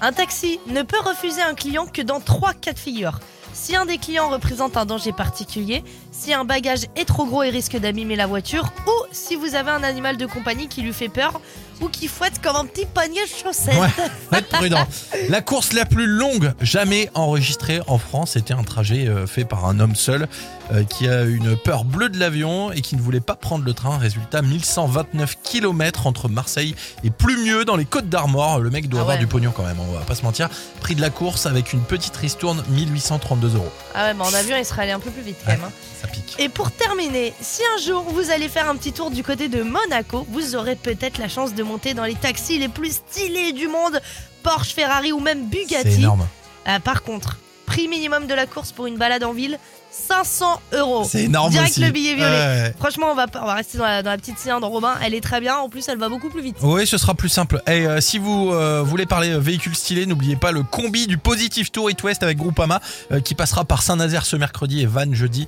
Un 0.00 0.12
taxi 0.12 0.58
ne 0.66 0.82
peut 0.82 0.98
refuser 1.04 1.42
un 1.42 1.54
client 1.54 1.86
que 1.86 2.02
dans 2.02 2.20
trois 2.20 2.54
cas 2.54 2.72
de 2.72 2.78
figure. 2.78 3.20
Si 3.54 3.76
un 3.76 3.84
des 3.84 3.98
clients 3.98 4.28
représente 4.28 4.76
un 4.76 4.86
danger 4.86 5.12
particulier, 5.12 5.84
si 6.10 6.32
un 6.32 6.44
bagage 6.44 6.86
est 6.96 7.04
trop 7.04 7.26
gros 7.26 7.42
et 7.42 7.50
risque 7.50 7.76
d'abîmer 7.76 8.16
la 8.16 8.26
voiture, 8.26 8.72
ou 8.86 9.06
si 9.12 9.36
vous 9.36 9.54
avez 9.54 9.70
un 9.70 9.82
animal 9.82 10.16
de 10.16 10.26
compagnie 10.26 10.68
qui 10.68 10.82
lui 10.82 10.92
fait 10.92 11.08
peur, 11.08 11.40
ou 11.82 11.88
qui 11.88 12.08
fouette 12.08 12.40
comme 12.42 12.56
un 12.56 12.64
petit 12.64 12.86
panier 12.86 13.20
de 13.22 13.28
chaussettes. 13.42 13.76
Ouais, 13.78 13.88
faut 14.30 14.36
être 14.36 14.48
prudent. 14.48 14.86
La 15.28 15.40
course 15.42 15.72
la 15.72 15.84
plus 15.84 16.06
longue 16.06 16.52
jamais 16.60 17.10
enregistrée 17.14 17.80
en 17.86 17.98
France 17.98 18.36
était 18.36 18.54
un 18.54 18.62
trajet 18.64 19.08
euh, 19.08 19.26
fait 19.26 19.44
par 19.44 19.66
un 19.66 19.80
homme 19.80 19.94
seul 19.96 20.28
euh, 20.72 20.84
qui 20.84 21.08
a 21.08 21.22
une 21.22 21.56
peur 21.56 21.84
bleue 21.84 22.08
de 22.08 22.18
l'avion 22.18 22.72
et 22.72 22.80
qui 22.80 22.96
ne 22.96 23.00
voulait 23.02 23.20
pas 23.20 23.34
prendre 23.34 23.64
le 23.64 23.72
train. 23.74 23.98
Résultat, 23.98 24.42
1129 24.42 25.36
km 25.42 26.06
entre 26.06 26.28
Marseille 26.28 26.74
et 27.04 27.10
Plumieux 27.10 27.64
dans 27.64 27.76
les 27.76 27.84
Côtes 27.84 28.08
d'Armor. 28.08 28.60
Le 28.60 28.70
mec 28.70 28.88
doit 28.88 29.00
Ah 29.00 29.02
avoir 29.02 29.16
ouais. 29.16 29.20
du 29.20 29.26
pognon 29.26 29.52
quand 29.54 29.64
même, 29.64 29.78
on 29.80 29.92
va 29.92 30.00
pas 30.00 30.14
se 30.14 30.22
mentir. 30.22 30.48
Prix 30.80 30.94
de 30.94 31.00
la 31.00 31.10
course 31.10 31.46
avec 31.46 31.72
une 31.72 31.80
petite 31.82 32.16
ristourne, 32.16 32.62
1832 32.70 33.56
euros. 33.56 33.68
Ah 33.94 34.06
ouais, 34.06 34.14
mais 34.14 34.22
en 34.24 34.32
avion, 34.34 34.56
il 34.56 34.64
serait 34.64 34.82
allé 34.82 34.92
un 34.92 35.00
peu 35.00 35.10
plus 35.10 35.22
vite 35.22 35.36
quand 35.44 35.50
Ouais. 35.50 35.56
même. 35.58 35.66
hein. 35.66 35.72
Ça 36.00 36.08
pique. 36.08 36.34
Et 36.38 36.48
pour 36.48 36.70
terminer, 36.72 37.32
si 37.40 37.62
un 37.76 37.80
jour 37.82 38.04
vous 38.08 38.30
allez 38.30 38.48
faire 38.48 38.68
un 38.68 38.74
petit 38.76 38.92
tour 38.92 39.10
du 39.10 39.22
côté 39.22 39.48
de 39.48 39.62
Monaco, 39.62 40.26
vous 40.30 40.56
aurez 40.56 40.74
peut-être 40.74 41.18
la 41.18 41.28
chance 41.28 41.54
de 41.54 41.62
monter 41.72 41.94
dans 41.94 42.04
les 42.04 42.14
taxis 42.14 42.58
les 42.58 42.68
plus 42.68 42.92
stylés 42.96 43.52
du 43.52 43.66
monde, 43.66 44.00
Porsche, 44.42 44.74
Ferrari 44.74 45.10
ou 45.12 45.20
même 45.20 45.48
C'est 45.50 45.58
Bugatti. 45.58 46.00
énorme. 46.02 46.26
Ah, 46.66 46.80
par 46.80 47.02
contre, 47.02 47.38
prix 47.64 47.88
minimum 47.88 48.26
de 48.26 48.34
la 48.34 48.46
course 48.46 48.72
pour 48.72 48.86
une 48.86 48.98
balade 48.98 49.24
en 49.24 49.32
ville, 49.32 49.58
500 49.92 50.60
euros. 50.72 51.04
C'est 51.08 51.24
énorme 51.24 51.50
Direct 51.50 51.70
aussi. 51.72 51.80
le 51.80 51.90
billet 51.90 52.14
violet. 52.14 52.30
Ouais. 52.30 52.74
Franchement, 52.78 53.08
on 53.10 53.14
va, 53.14 53.26
on 53.42 53.44
va 53.44 53.54
rester 53.54 53.76
dans 53.78 53.84
la, 53.84 54.02
dans 54.02 54.10
la 54.10 54.16
petite 54.16 54.38
cylindre 54.38 54.66
Robin. 54.66 54.94
Elle 55.04 55.12
est 55.14 55.20
très 55.20 55.40
bien. 55.40 55.56
En 55.58 55.68
plus, 55.68 55.86
elle 55.88 55.98
va 55.98 56.08
beaucoup 56.08 56.30
plus 56.30 56.40
vite. 56.42 56.56
Oui, 56.62 56.86
ce 56.86 56.96
sera 56.96 57.14
plus 57.14 57.28
simple. 57.28 57.60
Et 57.66 57.86
euh, 57.86 58.00
si 58.00 58.18
vous 58.18 58.50
euh, 58.52 58.82
voulez 58.82 59.04
parler 59.04 59.30
euh, 59.30 59.38
véhicule 59.38 59.74
stylé, 59.76 60.06
n'oubliez 60.06 60.36
pas 60.36 60.50
le 60.50 60.62
combi 60.62 61.06
du 61.06 61.18
Positive 61.18 61.70
Tour 61.70 61.90
It 61.90 62.02
West 62.02 62.22
avec 62.22 62.38
Groupama 62.38 62.80
euh, 63.12 63.20
qui 63.20 63.34
passera 63.34 63.64
par 63.64 63.82
Saint-Nazaire 63.82 64.24
ce 64.24 64.36
mercredi 64.36 64.80
et 64.80 64.86
Vannes 64.86 65.14
jeudi. 65.14 65.46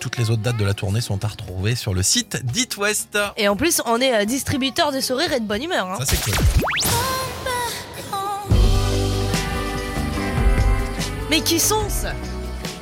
Toutes 0.00 0.18
les 0.18 0.30
autres 0.30 0.42
dates 0.42 0.56
de 0.58 0.64
la 0.64 0.74
tournée 0.74 1.00
sont 1.00 1.24
à 1.24 1.28
retrouver 1.28 1.74
sur 1.74 1.94
le 1.94 2.02
site 2.02 2.44
d'It 2.44 2.76
West. 2.76 3.18
Et 3.36 3.48
en 3.48 3.56
plus, 3.56 3.80
on 3.86 4.00
est 4.00 4.26
distributeur 4.26 4.92
de 4.92 5.00
sourires 5.00 5.32
et 5.32 5.40
de 5.40 5.44
bonne 5.46 5.62
humeur. 5.62 5.86
hein. 5.86 5.96
Ça 6.00 6.04
c'est 6.06 6.20
cool. 6.20 6.34
Mais 11.30 11.40
qui 11.40 11.58
sont-ce 11.58 12.06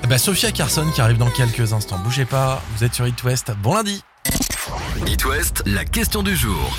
Eh 0.04 0.06
ben, 0.06 0.18
Sophia 0.18 0.52
Carson 0.52 0.84
qui 0.94 1.00
arrive 1.00 1.16
dans 1.16 1.30
quelques 1.30 1.72
instants. 1.72 1.98
Bougez 2.04 2.26
pas, 2.26 2.62
vous 2.76 2.84
êtes 2.84 2.92
sur 2.92 3.06
It 3.06 3.24
West. 3.24 3.50
Bon 3.62 3.72
lundi. 3.72 4.02
It 5.06 5.24
West, 5.24 5.62
la 5.64 5.86
question 5.86 6.22
du 6.22 6.36
jour. 6.36 6.76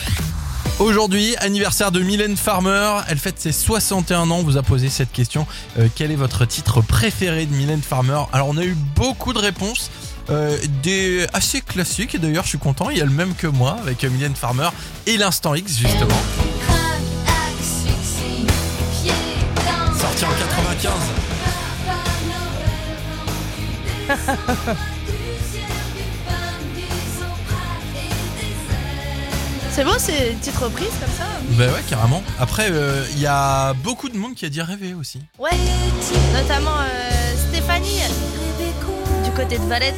Aujourd'hui, 0.78 1.36
anniversaire 1.38 1.92
de 1.92 2.02
Mylène 2.02 2.38
Farmer. 2.38 3.00
Elle 3.08 3.18
fête 3.18 3.40
ses 3.40 3.52
61 3.52 4.30
ans. 4.30 4.38
On 4.38 4.44
vous 4.44 4.58
a 4.58 4.62
posé 4.62 4.90
cette 4.90 5.12
question. 5.12 5.48
Euh, 5.80 5.88
quel 5.96 6.12
est 6.12 6.16
votre 6.16 6.46
titre 6.46 6.82
préféré 6.82 7.48
de 7.48 7.56
Mylène 7.56 7.82
Farmer? 7.82 8.22
Alors, 8.32 8.48
on 8.48 8.58
a 8.58 8.64
eu 8.64 8.76
beaucoup 8.96 9.34
de 9.34 9.40
réponses. 9.40 9.90
euh, 10.30 10.56
des 10.84 11.26
assez 11.34 11.62
classiques 11.62 12.14
et 12.14 12.20
d'ailleurs 12.20 12.46
je 12.46 12.50
suis 12.50 12.58
content 12.58 12.90
il 12.90 12.98
y 12.98 13.02
a 13.02 13.06
le 13.06 13.12
même 13.12 13.36
que 13.36 13.46
moi 13.46 13.78
avec 13.80 14.04
Mylène 14.04 14.36
Farmer 14.36 14.70
et 15.06 15.18
l'instant 15.18 15.54
X 15.54 15.78
justement 15.78 16.18
sorti 19.96 20.26
en 20.26 20.30
95 20.30 21.35
C'est 29.72 29.84
beau 29.84 29.98
ces 29.98 30.36
petites 30.40 30.56
reprises 30.56 30.88
comme 31.02 31.12
ça 31.18 31.26
bah 31.50 31.66
ouais 31.66 31.84
carrément. 31.90 32.24
Après 32.40 32.70
euh, 32.72 33.06
il 33.12 33.20
y 33.20 33.28
a 33.28 33.74
beaucoup 33.74 34.08
de 34.08 34.18
monde 34.18 34.34
qui 34.34 34.46
a 34.46 34.50
dit 34.50 34.62
rêver 34.62 34.94
aussi. 34.94 35.22
Ouais, 35.38 35.52
notamment 36.34 36.80
euh, 36.80 37.50
Stéphanie 37.50 38.00
du 39.24 39.32
côté 39.32 39.58
de 39.58 39.66
Valette. 39.66 39.96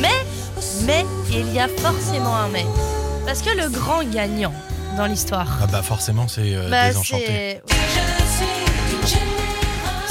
Mais, 0.00 0.24
mais, 0.86 1.04
il 1.30 1.52
y 1.52 1.58
a 1.58 1.68
forcément 1.68 2.36
un 2.36 2.48
mais. 2.48 2.66
Parce 3.26 3.40
que 3.40 3.50
le 3.56 3.70
grand 3.70 4.02
gagnant 4.04 4.52
dans 4.98 5.06
l'histoire, 5.06 5.48
ah 5.62 5.66
bah 5.66 5.82
forcément 5.82 6.28
c'est 6.28 6.54
euh, 6.54 6.68
bah, 6.68 6.88
désenchanté. 6.88 7.60
c'est 7.66 8.23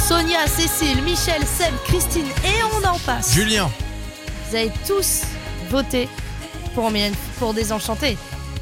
Sonia, 0.08 0.48
Cécile, 0.48 1.02
Michel, 1.04 1.42
Seb, 1.46 1.74
Christine 1.86 2.26
et 2.44 2.62
on 2.64 2.86
en 2.88 3.00
passe. 3.00 3.34
Julien 3.34 3.70
Vous 4.50 4.56
avez 4.56 4.72
tous 4.86 5.22
voté 5.70 6.10
pour 6.76 6.92
Mylène, 6.92 7.14
pour 7.40 7.54
Désenchanté. 7.54 8.18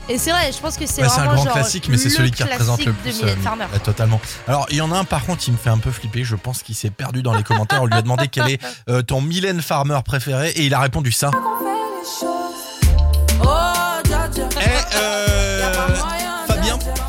Et 0.10 0.18
c'est 0.18 0.32
vrai, 0.32 0.52
je 0.52 0.60
pense 0.60 0.78
que 0.78 0.86
c'est 0.86 1.02
Ouais, 1.02 1.10
c'est 1.10 1.22
un 1.22 1.34
grand 1.34 1.44
genre 1.44 1.54
classique, 1.54 1.88
mais 1.90 1.98
c'est 1.98 2.10
celui 2.10 2.32
qui 2.32 2.44
représente 2.44 2.86
le 2.86 2.94
plus. 2.94 3.22
euh, 3.24 3.80
totalement. 3.84 4.20
Alors, 4.48 4.68
il 4.70 4.76
y 4.78 4.82
en 4.82 4.92
a 4.92 4.98
un 4.98 5.04
par 5.04 5.26
contre 5.26 5.40
qui 5.42 5.52
me 5.52 5.58
fait 5.58 5.70
un 5.70 5.78
peu 5.78 5.92
flipper. 5.92 6.24
Je 6.24 6.36
pense 6.36 6.64
qu'il 6.64 6.76
s'est 6.76 6.90
perdu 6.90 7.24
dans 7.24 7.34
les 7.34 7.44
commentaires. 7.44 7.82
On 7.82 7.86
lui 7.86 7.96
a 7.96 8.02
demandé 8.02 8.28
quel 8.28 8.50
est 8.50 8.60
euh, 8.90 9.02
ton 9.02 9.22
Mylène 9.22 9.62
Farmer 9.62 10.00
préféré 10.04 10.50
et 10.52 10.66
il 10.66 10.74
a 10.74 10.80
répondu 10.80 11.12
ça. 11.12 11.32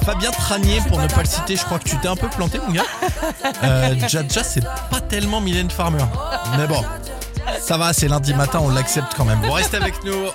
Fabien, 0.05 0.31
Tranier, 0.33 0.81
pour 0.89 1.01
ne 1.01 1.07
pas 1.07 1.23
le 1.23 1.29
citer, 1.29 1.57
je 1.57 1.65
crois 1.65 1.79
que 1.79 1.89
tu 1.89 1.97
t'es 1.99 2.09
un 2.09 2.17
peu 2.17 2.29
planté, 2.29 2.59
mon 2.59 2.73
gars. 2.73 2.85
Euh, 3.63 3.95
Jaja, 4.09 4.43
c'est 4.43 4.65
pas 4.91 5.01
tellement 5.09 5.41
Mylène 5.41 5.71
Farmer. 5.71 6.05
Mais 6.57 6.67
bon, 6.67 6.83
ça 7.61 7.77
va, 7.77 7.93
c'est 7.93 8.09
lundi 8.09 8.35
matin, 8.35 8.61
on 8.63 8.71
l'accepte 8.71 9.15
quand 9.17 9.25
même. 9.25 9.41
Bon, 9.41 9.53
restez 9.53 9.77
avec 9.77 10.03
nous. 10.05 10.27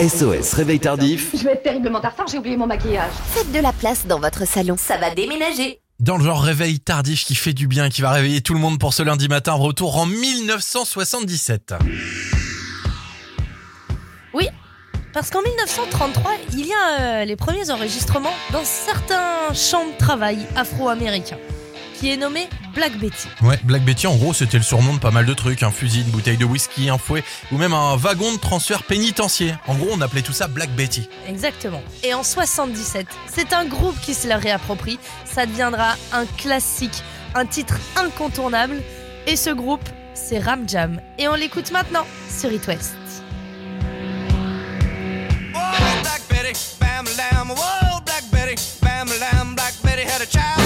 SOS 0.00 0.54
Réveil 0.54 0.80
Tardif. 0.80 1.30
Je 1.34 1.44
vais 1.44 1.52
être 1.52 1.62
terriblement 1.62 1.98
en 1.98 2.08
retard, 2.08 2.26
j'ai 2.30 2.38
oublié 2.38 2.56
mon 2.56 2.66
maquillage. 2.66 3.10
Faites 3.34 3.50
de 3.52 3.58
la 3.58 3.72
place 3.72 4.06
dans 4.06 4.20
votre 4.20 4.46
salon, 4.46 4.76
ça 4.78 4.96
va 4.96 5.10
déménager. 5.14 5.80
Dans 6.00 6.16
le 6.16 6.24
genre 6.24 6.40
réveil 6.40 6.78
tardif 6.78 7.24
qui 7.24 7.34
fait 7.34 7.52
du 7.52 7.66
bien, 7.66 7.88
qui 7.90 8.02
va 8.02 8.12
réveiller 8.12 8.40
tout 8.40 8.54
le 8.54 8.60
monde 8.60 8.78
pour 8.78 8.94
ce 8.94 9.02
lundi 9.02 9.26
matin, 9.26 9.54
retour 9.54 9.98
en 9.98 10.06
1977. 10.06 11.74
Oui, 14.32 14.48
parce 15.12 15.30
qu'en 15.30 15.42
1933, 15.42 16.32
il 16.52 16.66
y 16.66 16.72
a 16.72 17.00
euh, 17.00 17.24
les 17.24 17.36
premiers 17.36 17.70
enregistrements 17.70 18.32
dans 18.52 18.64
certains 18.64 19.52
champs 19.54 19.86
de 19.86 19.96
travail 19.98 20.38
afro-américains, 20.56 21.38
qui 21.94 22.10
est 22.10 22.16
nommé 22.16 22.48
Black 22.74 22.96
Betty. 22.98 23.28
Ouais, 23.42 23.58
Black 23.64 23.82
Betty, 23.82 24.06
en 24.06 24.16
gros, 24.16 24.32
c'était 24.32 24.58
le 24.58 24.62
surnom 24.62 24.94
de 24.94 24.98
pas 24.98 25.10
mal 25.10 25.26
de 25.26 25.34
trucs. 25.34 25.62
Un 25.62 25.70
fusil, 25.70 26.02
une 26.02 26.10
bouteille 26.10 26.36
de 26.36 26.44
whisky, 26.44 26.88
un 26.90 26.98
fouet, 26.98 27.24
ou 27.50 27.56
même 27.56 27.72
un 27.72 27.96
wagon 27.96 28.32
de 28.32 28.38
transfert 28.38 28.82
pénitentiaire. 28.82 29.58
En 29.66 29.74
gros, 29.74 29.88
on 29.92 30.00
appelait 30.00 30.22
tout 30.22 30.32
ça 30.32 30.46
Black 30.46 30.70
Betty. 30.70 31.08
Exactement. 31.26 31.82
Et 32.02 32.14
en 32.14 32.22
77, 32.22 33.06
c'est 33.26 33.52
un 33.52 33.64
groupe 33.64 33.98
qui 34.00 34.14
se 34.14 34.28
la 34.28 34.36
réapproprie. 34.36 34.98
Ça 35.24 35.46
deviendra 35.46 35.94
un 36.12 36.26
classique, 36.36 37.02
un 37.34 37.46
titre 37.46 37.74
incontournable. 37.96 38.82
Et 39.26 39.36
ce 39.36 39.50
groupe, 39.50 39.88
c'est 40.14 40.38
Ram 40.38 40.68
Jam. 40.68 41.00
Et 41.18 41.28
on 41.28 41.34
l'écoute 41.34 41.70
maintenant 41.70 42.06
sur 42.30 42.52
It 42.52 42.66
West. 42.66 42.97
Betty, 46.48 46.76
bam 46.80 47.04
lamb, 47.18 47.48
whoa, 47.50 48.00
Black 48.06 48.24
Betty, 48.30 48.56
bam 48.80 49.06
lamb, 49.20 49.54
Black 49.54 49.74
Betty 49.82 50.02
had 50.02 50.22
a 50.22 50.26
child, 50.26 50.57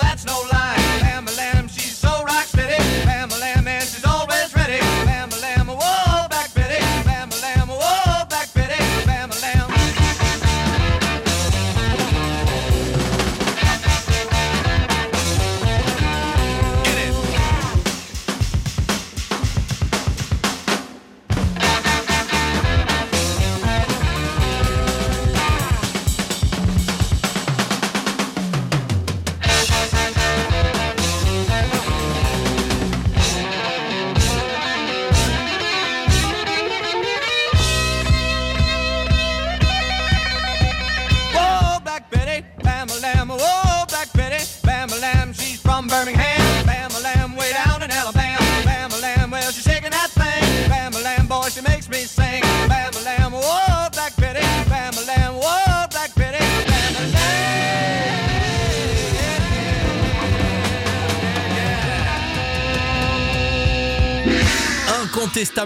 that's 0.00 0.24
no 0.24 0.32
lie. 0.50 0.55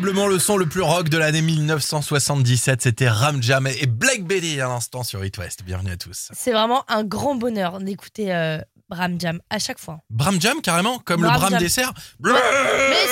Incontestablement 0.00 0.26
le 0.28 0.38
son 0.38 0.56
le 0.56 0.66
plus 0.66 0.80
rock 0.82 1.08
de 1.08 1.18
l'année 1.18 1.42
1977. 1.42 2.82
C'était 2.82 3.08
Ram 3.08 3.42
Jam 3.42 3.66
et 3.66 3.86
Black 3.86 4.24
Betty 4.24 4.60
à 4.60 4.68
l'instant 4.68 5.02
sur 5.02 5.22
It 5.24 5.36
West. 5.38 5.62
Bienvenue 5.64 5.92
à 5.92 5.96
tous. 5.96 6.28
C'est 6.32 6.52
vraiment 6.52 6.84
un 6.88 7.04
grand 7.04 7.34
bonheur 7.34 7.80
d'écouter 7.80 8.32
euh, 8.34 8.58
Bram 8.88 9.20
Jam 9.20 9.40
à 9.50 9.58
chaque 9.58 9.78
fois. 9.78 10.00
Bram 10.08 10.40
Jam 10.40 10.62
carrément, 10.62 10.98
comme 11.00 11.20
Bram 11.20 11.34
le 11.34 11.38
Bram 11.38 11.50
Jam. 11.50 11.58
dessert. 11.60 11.92
Mais 12.20 12.30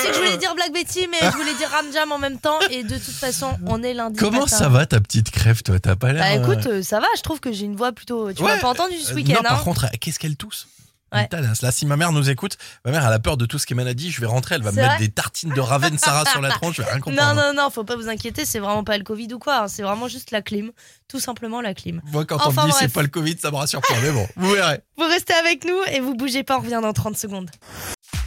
c'est 0.01 0.07
que 0.09 0.13
je 0.15 0.19
voulais 0.19 0.37
dire 0.37 0.55
Black 0.55 0.73
Betty, 0.73 1.07
mais 1.11 1.19
je 1.21 1.37
voulais 1.37 1.53
dire 1.55 1.69
Ram 1.69 1.85
Jam 1.93 2.11
en 2.11 2.17
même 2.17 2.39
temps. 2.39 2.59
Et 2.71 2.83
de 2.83 2.95
toute 2.95 3.13
façon, 3.13 3.55
on 3.67 3.83
est 3.83 3.93
lundi. 3.93 4.17
Comment 4.19 4.39
matin. 4.45 4.57
ça 4.57 4.69
va 4.69 4.85
ta 4.87 4.99
petite 4.99 5.29
crève 5.29 5.61
toi? 5.61 5.79
T'as 5.79 5.95
pas 5.95 6.11
l'air. 6.11 6.23
Bah 6.23 6.31
euh, 6.41 6.43
écoute, 6.53 6.65
euh, 6.67 6.81
ça 6.81 6.99
va, 6.99 7.07
je 7.17 7.21
trouve 7.21 7.39
que 7.39 7.51
j'ai 7.51 7.65
une 7.65 7.75
voix 7.75 7.91
plutôt. 7.91 8.33
Tu 8.33 8.41
Ouais, 8.41 8.55
m'as 8.55 8.61
pas 8.61 8.69
entendu 8.69 8.97
ce 8.97 9.11
euh, 9.11 9.15
week-end, 9.15 9.35
Non, 9.35 9.41
par 9.43 9.59
hein 9.59 9.63
contre, 9.63 9.85
euh, 9.85 9.89
qu'est-ce 10.01 10.17
qu'elle 10.17 10.35
tousse? 10.37 10.67
Ouais. 11.13 11.27
Là, 11.61 11.71
si 11.71 11.85
ma 11.85 11.95
mère 11.97 12.11
nous 12.11 12.29
écoute, 12.29 12.57
ma 12.85 12.91
mère 12.91 13.05
elle 13.05 13.13
a 13.13 13.19
peur 13.19 13.37
de 13.37 13.45
tout 13.45 13.57
ce 13.57 13.65
qui 13.65 13.73
est 13.73 13.75
maladie. 13.75 14.11
Je 14.11 14.21
vais 14.21 14.27
rentrer, 14.27 14.55
elle 14.55 14.61
va 14.63 14.71
me 14.71 14.75
mettre 14.77 14.97
des 14.99 15.09
tartines 15.09 15.53
de 15.53 15.61
Raven 15.61 15.97
Sarah 15.97 16.25
sur 16.29 16.41
la 16.41 16.49
tronche. 16.57 16.75
Je 16.77 16.81
vais 16.81 16.89
rien 16.91 16.99
comprendre. 16.99 17.35
Non, 17.35 17.41
non, 17.41 17.53
non, 17.63 17.69
faut 17.69 17.83
pas 17.83 17.95
vous 17.95 18.09
inquiéter, 18.09 18.45
c'est 18.45 18.59
vraiment 18.59 18.83
pas 18.83 18.97
le 18.97 19.03
Covid 19.03 19.33
ou 19.33 19.39
quoi, 19.39 19.63
hein, 19.63 19.67
c'est 19.67 19.81
vraiment 19.83 20.07
juste 20.07 20.31
la 20.31 20.41
clim. 20.41 20.71
Tout 21.07 21.19
simplement 21.19 21.61
la 21.61 21.73
clim. 21.73 22.01
Moi, 22.11 22.25
quand 22.25 22.35
Enfin, 22.43 22.63
on 22.63 22.67
me 22.67 22.71
dit 22.71 22.77
c'est 22.79 22.93
pas 22.93 23.01
le 23.01 23.07
Covid, 23.07 23.37
ça 23.41 23.51
me 23.51 23.55
rassure 23.55 23.81
pas. 23.81 23.95
Mais 24.03 24.11
bon, 24.11 24.27
vous 24.35 24.51
verrez. 24.51 24.79
Vous 24.97 25.07
restez 25.07 25.33
avec 25.33 25.63
nous 25.65 25.77
et 25.93 26.01
vous 26.01 26.13
bougez 26.13 26.43
pas, 26.43 26.57
on 26.57 26.61
revient 26.61 26.79
dans 26.81 26.91
30 26.91 27.17
secondes. 27.17 27.49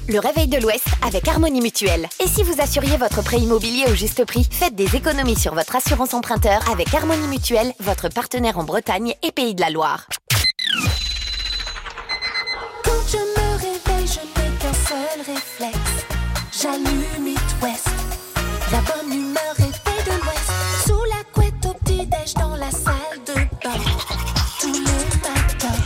Le 0.09 0.18
réveil 0.18 0.49
de 0.49 0.57
l'Ouest 0.57 0.87
avec 1.07 1.29
Harmonie 1.29 1.61
Mutuelle. 1.61 2.09
Et 2.18 2.27
si 2.27 2.42
vous 2.42 2.61
assuriez 2.61 2.97
votre 2.97 3.23
prêt 3.23 3.38
immobilier 3.38 3.85
au 3.88 3.95
juste 3.95 4.25
prix, 4.25 4.49
faites 4.51 4.75
des 4.75 4.97
économies 4.97 5.38
sur 5.38 5.55
votre 5.55 5.77
assurance 5.77 6.14
emprunteur 6.14 6.68
avec 6.71 6.92
Harmonie 6.95 7.29
Mutuelle, 7.29 7.73
votre 7.79 8.09
partenaire 8.09 8.59
en 8.59 8.64
Bretagne 8.64 9.14
et 9.23 9.33
Pays 9.33 9.55
de 9.55 9.61
la 9.61 9.68
Loire. 9.71 10.07
Je 13.06 13.16
me 13.18 13.56
réveille, 13.58 14.06
je 14.06 14.20
n'ai 14.20 14.50
qu'un 14.58 14.72
seul 14.72 15.34
réflexe. 15.34 15.78
J'allume 16.52 17.28
It 17.28 17.54
West. 17.62 17.88
La 18.70 18.80
bonne 18.80 19.12
humeur 19.12 19.54
est 19.58 19.72
faite 19.72 20.06
de 20.06 20.12
l'Ouest. 20.22 20.50
Sous 20.86 21.04
la 21.04 21.24
couette 21.32 21.66
au 21.66 21.74
petit-déj 21.74 22.34
dans 22.34 22.56
la 22.56 22.70
salle 22.70 23.18
de 23.26 23.34
bain. 23.34 23.80
Tous 24.60 24.72
les 24.72 25.04
matins. 25.22 25.80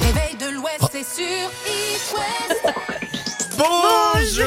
Réveil 0.00 0.36
de 0.36 0.56
l'Ouest, 0.56 0.88
c'est 0.92 1.04
sur 1.04 1.50
It 1.66 2.14
West. 2.14 2.49
Bonjour 3.60 4.46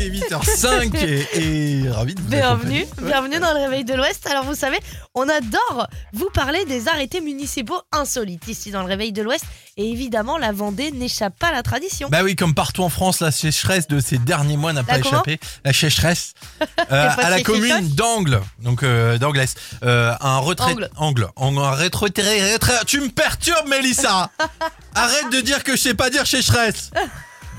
Il 0.00 0.02
est 0.02 0.20
8h05 0.20 0.96
et, 1.34 1.82
et 1.84 1.90
ravi 1.90 2.14
de 2.14 2.20
vous 2.20 2.28
Bienvenue, 2.28 2.86
bienvenue 3.02 3.40
dans 3.40 3.52
le 3.52 3.58
réveil 3.58 3.84
de 3.84 3.94
l'Ouest. 3.94 4.28
Alors 4.28 4.44
vous 4.44 4.54
savez, 4.54 4.78
on 5.14 5.28
adore 5.28 5.88
vous 6.12 6.30
parler 6.32 6.64
des 6.66 6.86
arrêtés 6.86 7.20
municipaux 7.20 7.80
insolites 7.90 8.46
ici 8.46 8.70
dans 8.70 8.82
le 8.82 8.86
réveil 8.86 9.10
de 9.12 9.22
l'Ouest. 9.22 9.44
Et 9.76 9.90
évidemment, 9.90 10.38
la 10.38 10.52
Vendée 10.52 10.92
n'échappe 10.92 11.36
pas 11.36 11.48
à 11.48 11.52
la 11.52 11.64
tradition. 11.64 12.08
Bah 12.10 12.20
oui, 12.22 12.36
comme 12.36 12.54
partout 12.54 12.84
en 12.84 12.88
France, 12.88 13.20
la 13.20 13.32
sécheresse 13.32 13.88
de 13.88 13.98
ces 13.98 14.18
derniers 14.18 14.56
mois 14.56 14.72
n'a 14.72 14.84
pas 14.84 14.98
échappé. 14.98 15.40
La 15.64 15.72
sécheresse 15.72 16.34
euh, 16.92 17.10
à 17.16 17.30
la 17.30 17.42
commune 17.42 17.88
d'Angle, 17.88 18.40
donc 18.62 18.84
euh, 18.84 19.18
d'Anglès, 19.18 19.56
euh, 19.82 20.14
un 20.20 20.38
retrait, 20.38 20.72
Angle. 20.96 21.30
Angle, 21.36 21.60
un 21.64 21.70
retraité- 21.72 22.22
Tu 22.86 23.00
me 23.00 23.08
perturbes, 23.08 23.66
Mélissa. 23.68 24.30
Arrête 24.94 25.30
de 25.32 25.40
dire 25.40 25.64
que 25.64 25.72
je 25.72 25.80
sais 25.82 25.94
pas 25.94 26.08
dire 26.10 26.26
sécheresse. 26.26 26.90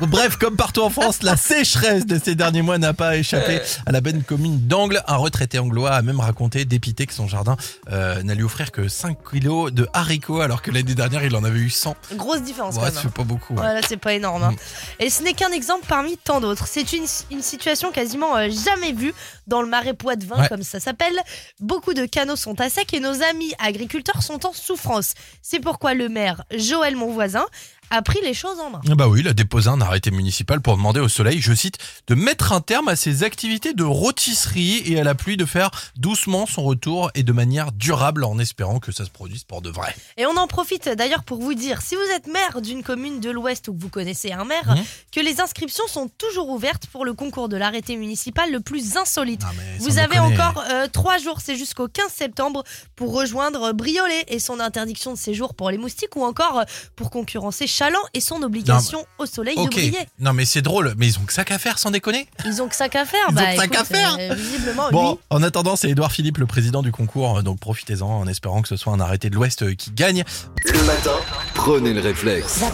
Bref, 0.01 0.37
comme 0.37 0.55
partout 0.55 0.81
en 0.81 0.89
France, 0.89 1.23
la 1.23 1.35
sécheresse 1.35 2.05
de 2.05 2.19
ces 2.23 2.33
derniers 2.35 2.61
mois 2.61 2.77
n'a 2.77 2.93
pas 2.93 3.17
échappé 3.17 3.59
à 3.85 3.91
la 3.91 3.99
bonne 4.01 4.23
commune 4.23 4.59
d'Angle. 4.67 5.01
Un 5.07 5.17
retraité 5.17 5.59
anglois 5.59 5.91
a 5.91 6.01
même 6.01 6.19
raconté, 6.19 6.63
dépité, 6.65 7.05
que 7.05 7.13
son 7.13 7.27
jardin 7.27 7.57
euh, 7.91 8.23
n'a 8.23 8.33
lui 8.33 8.43
offert 8.43 8.71
que 8.71 8.87
5 8.87 9.17
kilos 9.29 9.71
de 9.73 9.87
haricots, 9.93 10.41
alors 10.41 10.61
que 10.61 10.71
l'année 10.71 10.95
dernière, 10.95 11.23
il 11.25 11.35
en 11.35 11.43
avait 11.43 11.59
eu 11.59 11.69
100. 11.69 11.95
Grosse 12.13 12.41
différence 12.41 12.75
Ouais, 12.75 12.81
quand 12.87 12.93
même. 12.93 13.03
fait 13.03 13.09
pas 13.09 13.23
beaucoup. 13.23 13.53
ouais. 13.53 13.59
Voilà, 13.61 13.81
c'est 13.87 13.97
pas 13.97 14.13
énorme. 14.13 14.43
hein. 14.43 14.53
Et 14.99 15.09
ce 15.09 15.21
n'est 15.21 15.33
qu'un 15.33 15.51
exemple 15.51 15.85
parmi 15.87 16.17
tant 16.17 16.39
d'autres. 16.39 16.67
C'est 16.67 16.93
une, 16.93 17.05
une 17.31 17.41
situation 17.41 17.91
quasiment 17.91 18.37
euh, 18.37 18.49
jamais 18.49 18.93
vue 18.93 19.13
dans 19.47 19.61
le 19.61 19.67
marais 19.67 19.93
poitevin, 19.93 20.39
Ouais. 20.41 20.47
comme 20.47 20.63
ça 20.63 20.79
s'appelle. 20.79 21.17
Beaucoup 21.59 21.93
de 21.93 22.05
canaux 22.05 22.35
sont 22.37 22.59
à 22.61 22.69
sec 22.69 22.93
et 22.93 22.99
nos 22.99 23.21
amis 23.23 23.51
agriculteurs 23.59 24.23
sont 24.23 24.45
en 24.45 24.53
souffrance. 24.53 25.13
C'est 25.41 25.59
pourquoi 25.59 25.93
le 25.93 26.07
maire 26.07 26.43
Joël 26.55 26.95
Monvoisin 26.95 27.45
a 27.91 28.01
pris 28.01 28.19
les 28.23 28.33
choses 28.33 28.59
en 28.59 28.69
main. 28.69 28.81
Ah 28.89 28.95
Bah 28.95 29.07
oui, 29.07 29.21
il 29.21 29.27
a 29.27 29.33
déposé 29.33 29.69
un 29.69 29.81
arrêté 29.81 30.11
municipal 30.11 30.61
pour 30.61 30.75
demander 30.77 30.99
au 30.99 31.09
soleil, 31.09 31.39
je 31.41 31.53
cite, 31.53 31.77
de 32.07 32.15
mettre 32.15 32.51
un 32.53 32.61
terme 32.61 32.87
à 32.87 32.95
ses 32.95 33.23
activités 33.23 33.73
de 33.73 33.83
rôtisserie 33.83 34.83
et 34.85 34.99
à 34.99 35.03
la 35.03 35.15
pluie 35.15 35.37
de 35.37 35.45
faire 35.45 35.71
doucement 35.95 36.45
son 36.45 36.63
retour 36.63 37.09
et 37.15 37.23
de 37.23 37.31
manière 37.31 37.71
durable 37.71 38.23
en 38.23 38.37
espérant 38.39 38.79
que 38.79 38.91
ça 38.91 39.05
se 39.05 39.09
produise 39.09 39.43
pour 39.43 39.61
de 39.61 39.69
vrai. 39.69 39.95
Et 40.17 40.25
on 40.25 40.35
en 40.37 40.47
profite 40.47 40.89
d'ailleurs 40.89 41.23
pour 41.23 41.39
vous 41.39 41.53
dire, 41.53 41.81
si 41.81 41.95
vous 41.95 42.15
êtes 42.15 42.27
maire 42.27 42.61
d'une 42.61 42.83
commune 42.83 43.19
de 43.19 43.29
l'Ouest 43.29 43.67
ou 43.69 43.73
que 43.73 43.81
vous 43.81 43.89
connaissez 43.89 44.31
un 44.31 44.45
maire, 44.45 44.75
Mhm. 44.75 44.83
que 45.11 45.19
les 45.19 45.39
inscriptions 45.41 45.87
sont 45.87 46.09
toujours 46.17 46.49
ouvertes 46.49 46.87
pour 46.87 47.05
le 47.05 47.13
concours 47.13 47.49
de 47.49 47.57
l'arrêté 47.57 47.95
municipal 47.95 48.51
le 48.51 48.59
plus 48.59 48.97
insolite. 48.97 49.41
Ah, 49.45 49.51
Vous 49.79 49.97
avez 49.97 50.19
encore 50.19 50.63
euh, 50.69 50.87
trois 50.91 51.17
jours, 51.17 51.39
c'est 51.43 51.55
jusqu'au 51.55 51.87
15 51.87 52.11
septembre, 52.11 52.63
pour 52.95 53.13
rejoindre 53.13 53.71
Briolet 53.73 54.25
et 54.27 54.39
son 54.39 54.59
interdiction 54.59 55.13
de 55.13 55.17
séjour 55.17 55.53
pour 55.55 55.71
les 55.71 55.77
moustiques 55.77 56.15
ou 56.15 56.23
encore 56.23 56.59
euh, 56.59 56.63
pour 56.95 57.09
concurrencer 57.09 57.67
Chaland 57.79 57.99
et 58.13 58.19
son 58.19 58.41
obligation 58.43 59.05
au 59.19 59.25
soleil 59.25 59.55
Ok, 59.57 59.69
de 59.69 59.75
briller. 59.75 59.97
non 60.19 60.33
mais 60.33 60.43
c'est 60.43 60.61
drôle, 60.61 60.93
mais 60.97 61.07
ils 61.07 61.17
ont 61.17 61.21
que 61.23 61.31
ça 61.31 61.45
qu'à 61.45 61.57
faire 61.57 61.79
sans 61.79 61.91
déconner. 61.91 62.27
Ils 62.45 62.61
ont 62.61 62.67
que 62.67 62.75
ça 62.75 62.89
qu'à 62.89 63.05
faire. 63.05 63.19
Ils 63.29 63.31
ont 63.31 63.35
bah, 63.35 63.51
que 63.51 63.55
ça 63.57 63.65
écoute, 63.65 63.77
qu'à 63.77 63.83
faire. 63.85 64.17
euh, 64.19 64.33
visiblement, 64.35 64.89
Bon, 64.91 65.11
lui. 65.13 65.19
en 65.29 65.41
attendant, 65.43 65.75
c'est 65.77 65.89
Édouard 65.89 66.11
Philippe, 66.11 66.39
le 66.39 66.45
président 66.45 66.81
du 66.81 66.91
concours, 66.91 67.41
donc 67.41 67.59
profitez-en 67.59 68.05
en 68.07 68.27
espérant 68.27 68.61
que 68.61 68.67
ce 68.67 68.75
soit 68.75 68.91
un 68.91 68.99
arrêté 68.99 69.29
de 69.29 69.35
l'Ouest 69.35 69.63
euh, 69.63 69.75
qui 69.75 69.91
gagne. 69.91 70.25
Le 70.65 70.83
matin, 70.83 71.11
prenez 71.53 71.93
le 71.93 72.01
réflexe. 72.01 72.59
La 72.61 72.69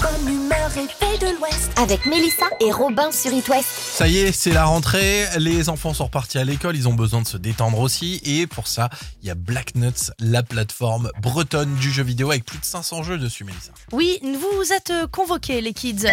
faite 0.84 1.22
de 1.22 1.38
l'Ouest. 1.38 1.72
Avec 1.78 2.06
Mélissa 2.06 2.46
et 2.60 2.72
Robin 2.72 3.12
sur 3.12 3.32
It 3.32 3.48
West. 3.48 3.68
Ça 3.70 4.08
y 4.08 4.18
est, 4.18 4.32
c'est 4.32 4.52
la 4.52 4.66
rentrée, 4.66 5.26
les 5.38 5.70
enfants 5.70 5.94
sont 5.94 6.06
repartis 6.06 6.38
à 6.38 6.44
l'école, 6.44 6.76
ils 6.76 6.88
ont 6.88 6.94
besoin 6.94 7.22
de 7.22 7.28
se 7.28 7.38
détendre 7.38 7.80
aussi, 7.80 8.22
et 8.26 8.46
pour 8.46 8.68
ça, 8.68 8.90
il 9.22 9.28
y 9.28 9.32
a 9.32 9.36
Black 9.36 9.76
Nuts, 9.76 10.12
la 10.20 10.44
plateforme 10.44 11.12
bretonne 11.22 11.76
du 11.76 11.92
jeu 11.92 12.04
vidéo 12.04 12.32
avec 12.32 12.46
plus 12.46 12.60
de 12.60 12.66
500 12.66 13.04
jeux 13.04 13.18
dessus, 13.18 13.46
Mélissa. 13.46 13.72
Oui, 13.94 14.20
vous 14.22 14.58
vous 14.58 14.74
êtes 14.74 14.92
convoqués, 15.12 15.62
les 15.62 15.74
kids. 15.74 16.08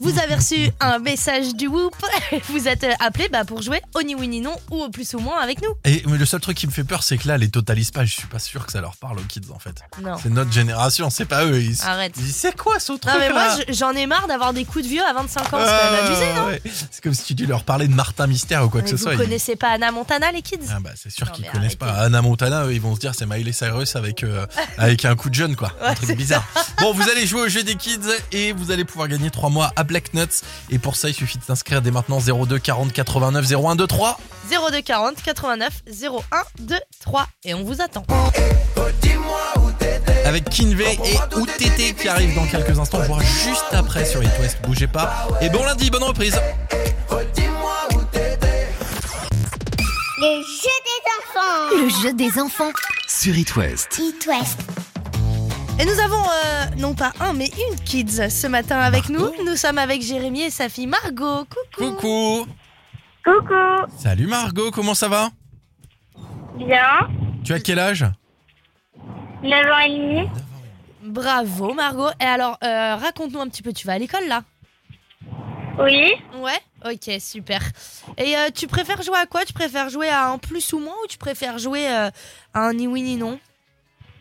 Vous 0.00 0.18
avez 0.18 0.34
reçu 0.36 0.70
un 0.80 0.98
message 0.98 1.54
du 1.54 1.66
Whoop. 1.66 1.94
Vous 2.48 2.68
êtes 2.68 2.84
euh, 2.84 2.92
appelés 3.00 3.28
bah, 3.28 3.44
pour 3.44 3.62
jouer 3.62 3.80
au 3.94 4.02
ni 4.02 4.14
oui 4.14 4.28
ni 4.28 4.40
non 4.40 4.54
ou 4.70 4.82
au 4.82 4.88
plus 4.90 5.12
ou 5.14 5.18
moins 5.18 5.40
avec 5.40 5.62
nous. 5.62 5.70
Et 5.84 6.02
mais 6.06 6.18
le 6.18 6.26
seul 6.26 6.40
truc 6.40 6.56
qui 6.56 6.66
me 6.66 6.72
fait 6.72 6.84
peur, 6.84 7.02
c'est 7.02 7.18
que 7.18 7.28
là, 7.28 7.36
les 7.38 7.48
totalisent 7.48 7.90
pas. 7.90 8.04
Je 8.04 8.12
suis 8.12 8.26
pas 8.26 8.38
sûr 8.38 8.64
que 8.66 8.72
ça 8.72 8.80
leur 8.80 8.96
parle 8.96 9.18
aux 9.18 9.22
kids 9.22 9.40
en 9.54 9.58
fait. 9.58 9.74
Non. 10.02 10.16
C'est 10.22 10.30
notre 10.30 10.52
génération, 10.52 11.10
c'est 11.10 11.24
pas 11.24 11.44
eux. 11.44 11.60
Ils, 11.60 11.76
Arrête. 11.82 12.14
ils 12.18 12.32
c'est 12.32 12.56
quoi 12.56 12.78
ce 12.80 12.92
truc 12.92 13.04
Non 13.12 13.18
mais 13.18 13.30
moi 13.30 13.56
j'en 13.68 13.90
ai 13.92 14.06
marre 14.06 14.26
d'avoir 14.28 14.52
des 14.52 14.64
coups 14.64 14.84
de 14.84 14.88
vieux 14.88 15.02
à 15.04 15.12
25 15.12 15.52
ans, 15.54 15.58
c'est 15.64 15.98
abusé, 15.98 16.34
non 16.34 16.72
C'est 16.90 17.02
comme 17.02 17.14
si 17.14 17.34
tu 17.34 17.46
leur 17.46 17.64
parlais 17.64 17.88
de 17.88 17.94
Martin 17.94 18.26
Mystère 18.26 18.64
ou 18.64 18.68
quoi 18.68 18.82
que 18.82 18.88
ce 18.88 18.96
Vous 18.96 19.02
soit. 19.02 19.14
Ils- 19.14 19.18
connaissez 19.18 19.56
pas 19.56 19.68
Anna 19.70 19.90
Montana 19.92 20.32
les 20.32 20.42
kids 20.42 20.58
Ah 20.70 20.78
bah 20.80 20.90
c'est 20.96 21.10
sûr 21.10 21.30
qu'ils 21.32 21.44
connaissent 21.46 21.76
arrêtez. 21.80 21.96
pas 21.96 22.02
Anna 22.02 22.22
Montana, 22.22 22.64
eux, 22.66 22.72
ils 22.74 22.80
vont 22.80 22.94
se 22.94 23.00
dire 23.00 23.14
c'est 23.14 23.26
Miley 23.26 23.52
Cyrus 23.52 23.96
avec 23.96 24.24
euh, 24.24 24.46
avec 24.78 25.04
un 25.04 25.14
coup 25.16 25.28
de 25.30 25.34
jeune 25.34 25.56
quoi, 25.56 25.72
un 25.82 25.88
Ouais, 25.90 25.94
truc 25.94 26.08
c'est 26.08 26.14
bizarre. 26.16 26.44
Bon, 26.80 26.92
vous 26.92 27.08
allez 27.10 27.26
jouer 27.26 27.42
au 27.42 27.48
jeu 27.48 27.62
des 27.62 27.74
kids 27.76 27.98
et 28.32 28.52
vous 28.52 28.70
allez 28.70 28.84
pouvoir 28.84 29.08
gagner 29.08 29.30
3 29.30 29.50
mois 29.50 29.72
à 29.76 29.81
Black 29.84 30.14
Nuts 30.14 30.42
et 30.70 30.78
pour 30.78 30.96
ça 30.96 31.08
il 31.08 31.14
suffit 31.14 31.38
de 31.38 31.44
s'inscrire 31.44 31.82
dès 31.82 31.90
maintenant 31.90 32.18
02 32.20 32.58
40 32.58 32.92
89 32.92 33.52
01 33.52 33.74
23. 33.76 34.18
02 34.50 34.80
40 34.82 35.22
89 35.22 35.82
01 36.02 36.20
2 36.60 36.76
3 37.00 37.26
et 37.44 37.54
on 37.54 37.64
vous 37.64 37.80
attend. 37.80 38.04
avec 40.24 40.48
Kinvey 40.50 40.98
et 41.04 41.36
OTT 41.36 41.94
qui 42.00 42.08
arrivent 42.08 42.34
dans 42.34 42.46
quelques 42.46 42.78
instants, 42.78 43.00
voire 43.00 43.20
juste 43.20 43.64
après 43.72 44.04
sur 44.04 44.22
It 44.22 44.30
West. 44.40 44.58
Bougez 44.64 44.86
pas. 44.86 45.28
Et 45.40 45.50
bon 45.50 45.64
lundi, 45.64 45.90
bonne 45.90 46.04
reprise. 46.04 46.34
Le 50.18 50.40
jeu 50.40 50.76
des 50.86 51.02
enfants. 51.18 51.76
Le 51.76 51.88
jeu 52.02 52.12
des 52.14 52.40
enfants. 52.40 52.72
Sur 53.08 53.36
It 53.36 53.56
West. 53.56 53.98
It 53.98 54.26
West. 54.26 54.81
Et 55.80 55.84
nous 55.84 55.98
avons 56.00 56.22
euh, 56.22 56.64
non 56.78 56.94
pas 56.94 57.12
un 57.20 57.32
mais 57.32 57.50
une 57.68 57.76
kids 57.80 58.28
ce 58.30 58.46
matin 58.46 58.78
avec 58.78 59.08
nous. 59.08 59.30
Nous 59.44 59.56
sommes 59.56 59.78
avec 59.78 60.02
Jérémy 60.02 60.42
et 60.42 60.50
sa 60.50 60.68
fille 60.68 60.86
Margot. 60.86 61.44
Coucou. 61.76 61.92
Coucou. 61.96 62.46
Coucou. 63.24 63.92
Salut 63.96 64.26
Margot, 64.26 64.70
comment 64.70 64.94
ça 64.94 65.08
va? 65.08 65.30
Bien. 66.56 67.08
Tu 67.44 67.52
as 67.52 67.60
quel 67.60 67.78
âge? 67.78 68.04
9 69.42 69.52
ans 69.52 69.78
et 69.78 69.90
demi. 69.90 70.28
Bravo 71.02 71.74
Margot. 71.74 72.10
Et 72.20 72.24
alors 72.24 72.58
euh, 72.62 72.96
raconte-nous 72.96 73.40
un 73.40 73.48
petit 73.48 73.62
peu, 73.62 73.72
tu 73.72 73.86
vas 73.86 73.94
à 73.94 73.98
l'école 73.98 74.28
là? 74.28 74.44
Oui. 75.78 76.12
Ouais? 76.36 76.60
Ok, 76.84 77.10
super. 77.18 77.62
Et 78.18 78.36
euh, 78.36 78.50
tu 78.54 78.66
préfères 78.66 79.02
jouer 79.02 79.16
à 79.16 79.26
quoi? 79.26 79.44
Tu 79.44 79.52
préfères 79.54 79.88
jouer 79.88 80.08
à 80.08 80.28
un 80.28 80.38
plus 80.38 80.72
ou 80.74 80.78
moins 80.78 80.94
ou 81.02 81.06
tu 81.08 81.16
préfères 81.18 81.58
jouer 81.58 81.88
euh, 81.88 82.10
à 82.54 82.60
un 82.60 82.74
ni 82.74 82.86
oui 82.86 83.02
ni 83.02 83.16
non? 83.16 83.40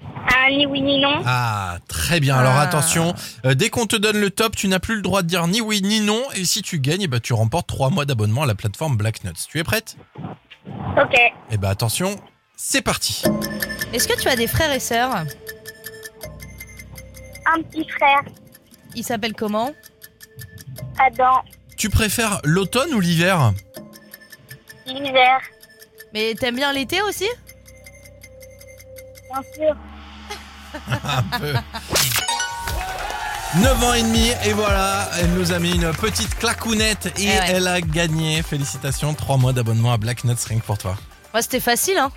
Un 0.03 0.49
ni 0.57 0.65
oui 0.65 0.81
ni 0.81 0.99
non. 0.99 1.21
Ah, 1.25 1.77
très 1.87 2.19
bien. 2.19 2.35
Alors 2.35 2.53
Ah. 2.55 2.61
attention, 2.61 3.13
euh, 3.45 3.53
dès 3.53 3.69
qu'on 3.69 3.85
te 3.85 3.95
donne 3.95 4.17
le 4.19 4.29
top, 4.31 4.55
tu 4.55 4.67
n'as 4.67 4.79
plus 4.79 4.95
le 4.95 5.01
droit 5.01 5.21
de 5.21 5.27
dire 5.27 5.45
ni 5.47 5.61
oui 5.61 5.81
ni 5.83 5.99
non. 5.99 6.21
Et 6.35 6.45
si 6.45 6.61
tu 6.61 6.79
gagnes, 6.79 7.01
eh 7.03 7.07
ben, 7.07 7.19
tu 7.19 7.33
remportes 7.33 7.67
3 7.67 7.89
mois 7.89 8.05
d'abonnement 8.05 8.43
à 8.43 8.45
la 8.45 8.55
plateforme 8.55 8.97
Black 8.97 9.23
Nuts. 9.23 9.33
Tu 9.49 9.59
es 9.59 9.63
prête? 9.63 9.97
Ok. 10.97 11.15
Eh 11.51 11.57
ben 11.57 11.69
attention, 11.69 12.15
c'est 12.55 12.81
parti. 12.81 13.23
Est-ce 13.93 14.07
que 14.07 14.19
tu 14.19 14.27
as 14.27 14.35
des 14.35 14.47
frères 14.47 14.71
et 14.71 14.79
sœurs? 14.79 15.13
Un 17.53 17.61
petit 17.63 17.87
frère. 17.89 18.21
Il 18.95 19.03
s'appelle 19.03 19.33
comment? 19.33 19.71
Adam. 20.99 21.41
Tu 21.77 21.89
préfères 21.89 22.39
l'automne 22.43 22.93
ou 22.93 22.99
l'hiver? 22.99 23.53
L'hiver, 24.85 25.39
Mais 26.13 26.33
t'aimes 26.35 26.55
bien 26.55 26.73
l'été 26.73 27.01
aussi? 27.01 27.27
Bien 29.31 29.41
sûr. 29.55 29.75
Un 31.03 31.23
peu. 31.39 31.53
9 33.57 33.83
ans 33.83 33.93
et 33.93 34.03
demi 34.03 34.29
et 34.45 34.53
voilà, 34.53 35.09
elle 35.19 35.29
nous 35.33 35.51
a 35.51 35.59
mis 35.59 35.71
une 35.75 35.91
petite 35.91 36.37
clacounette 36.37 37.07
et 37.17 37.23
Eh 37.25 37.27
ouais. 37.27 37.45
elle 37.49 37.67
a 37.67 37.81
gagné. 37.81 38.41
Félicitations, 38.43 39.13
3 39.13 39.37
mois 39.37 39.51
d'abonnement 39.51 39.91
à 39.91 39.97
Black 39.97 40.23
Nuts 40.23 40.35
Ring 40.47 40.61
pour 40.61 40.77
toi. 40.77 40.95
Ouais, 41.33 41.41
c'était 41.41 41.59
facile, 41.59 41.97
hein 41.97 42.11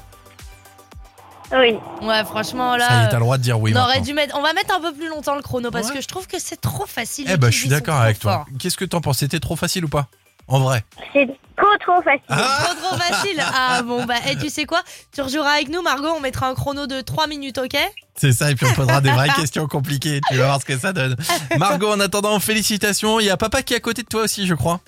Oui. 1.53 1.77
Ouais, 2.03 2.25
franchement, 2.25 2.77
là. 2.77 2.89
Ça 2.89 3.03
y 3.03 3.05
est, 3.05 3.09
t'as 3.09 3.15
le 3.17 3.21
droit 3.25 3.37
de 3.39 3.43
dire 3.43 3.59
oui 3.61 3.73
on 3.75 3.81
aurait 3.81 4.01
dû 4.01 4.13
mettre. 4.15 4.37
On 4.39 4.43
va 4.43 4.53
mettre 4.53 4.75
un 4.77 4.81
peu 4.81 4.93
plus 4.95 5.09
longtemps 5.09 5.35
le 5.35 5.43
chrono 5.43 5.73
parce 5.73 5.89
Ouais. 5.89 5.95
que 5.95 6.01
je 6.01 6.07
trouve 6.07 6.29
que 6.29 6.39
c'est 6.39 6.61
trop 6.61 6.87
facile. 6.87 7.27
Eh 7.29 7.37
bah, 7.37 7.51
je 7.51 7.59
suis 7.59 7.69
d'accord 7.69 7.97
avec 8.01 8.21
toi. 8.21 8.47
Qu'est-ce 8.61 8.77
que 8.77 8.85
t'en 8.85 9.01
penses? 9.01 9.19
C'était 9.19 9.41
trop 9.41 9.57
facile 9.57 9.85
ou 9.87 9.89
pas? 9.89 10.07
En 10.47 10.61
vrai 10.61 10.85
C'est 11.13 11.27
trop 11.57 11.77
trop 11.81 12.03
facile. 12.03 12.23
Trop 12.29 12.75
trop 12.83 12.97
facile. 12.97 13.43
Ah 13.55 13.83
bon 13.83 14.05
bah 14.05 14.17
et 14.31 14.37
tu 14.37 14.51
sais 14.51 14.65
quoi? 14.65 14.83
Tu 15.13 15.23
rejoueras 15.23 15.53
avec 15.53 15.69
nous 15.69 15.83
Margot, 15.83 16.09
on 16.17 16.21
mettra 16.21 16.49
un 16.49 16.55
chrono 16.55 16.87
de 16.87 17.01
3 17.01 17.27
minutes, 17.27 17.59
OK? 17.59 17.77
C'est 18.17 18.33
ça, 18.33 18.51
et 18.51 18.55
puis 18.55 18.67
on 18.71 18.75
posera 18.75 19.01
des 19.01 19.11
vraies 19.11 19.29
questions 19.37 19.67
compliquées. 19.67 20.21
Tu 20.29 20.37
vas 20.37 20.47
voir 20.47 20.61
ce 20.61 20.67
que 20.67 20.79
ça 20.79 20.93
donne. 20.93 21.17
Margot, 21.59 21.91
en 21.91 22.01
attendant, 22.01 22.39
félicitations. 22.41 23.19
Il 23.21 23.27
y 23.27 23.31
a 23.31 23.37
papa 23.37 23.63
qui 23.63 23.75
est 23.75 23.79
à 23.79 23.81
côté 23.81 24.03
de 24.03 24.09
toi 24.09 24.23
aussi, 24.23 24.47
je 24.47 24.55
crois. 24.55 24.81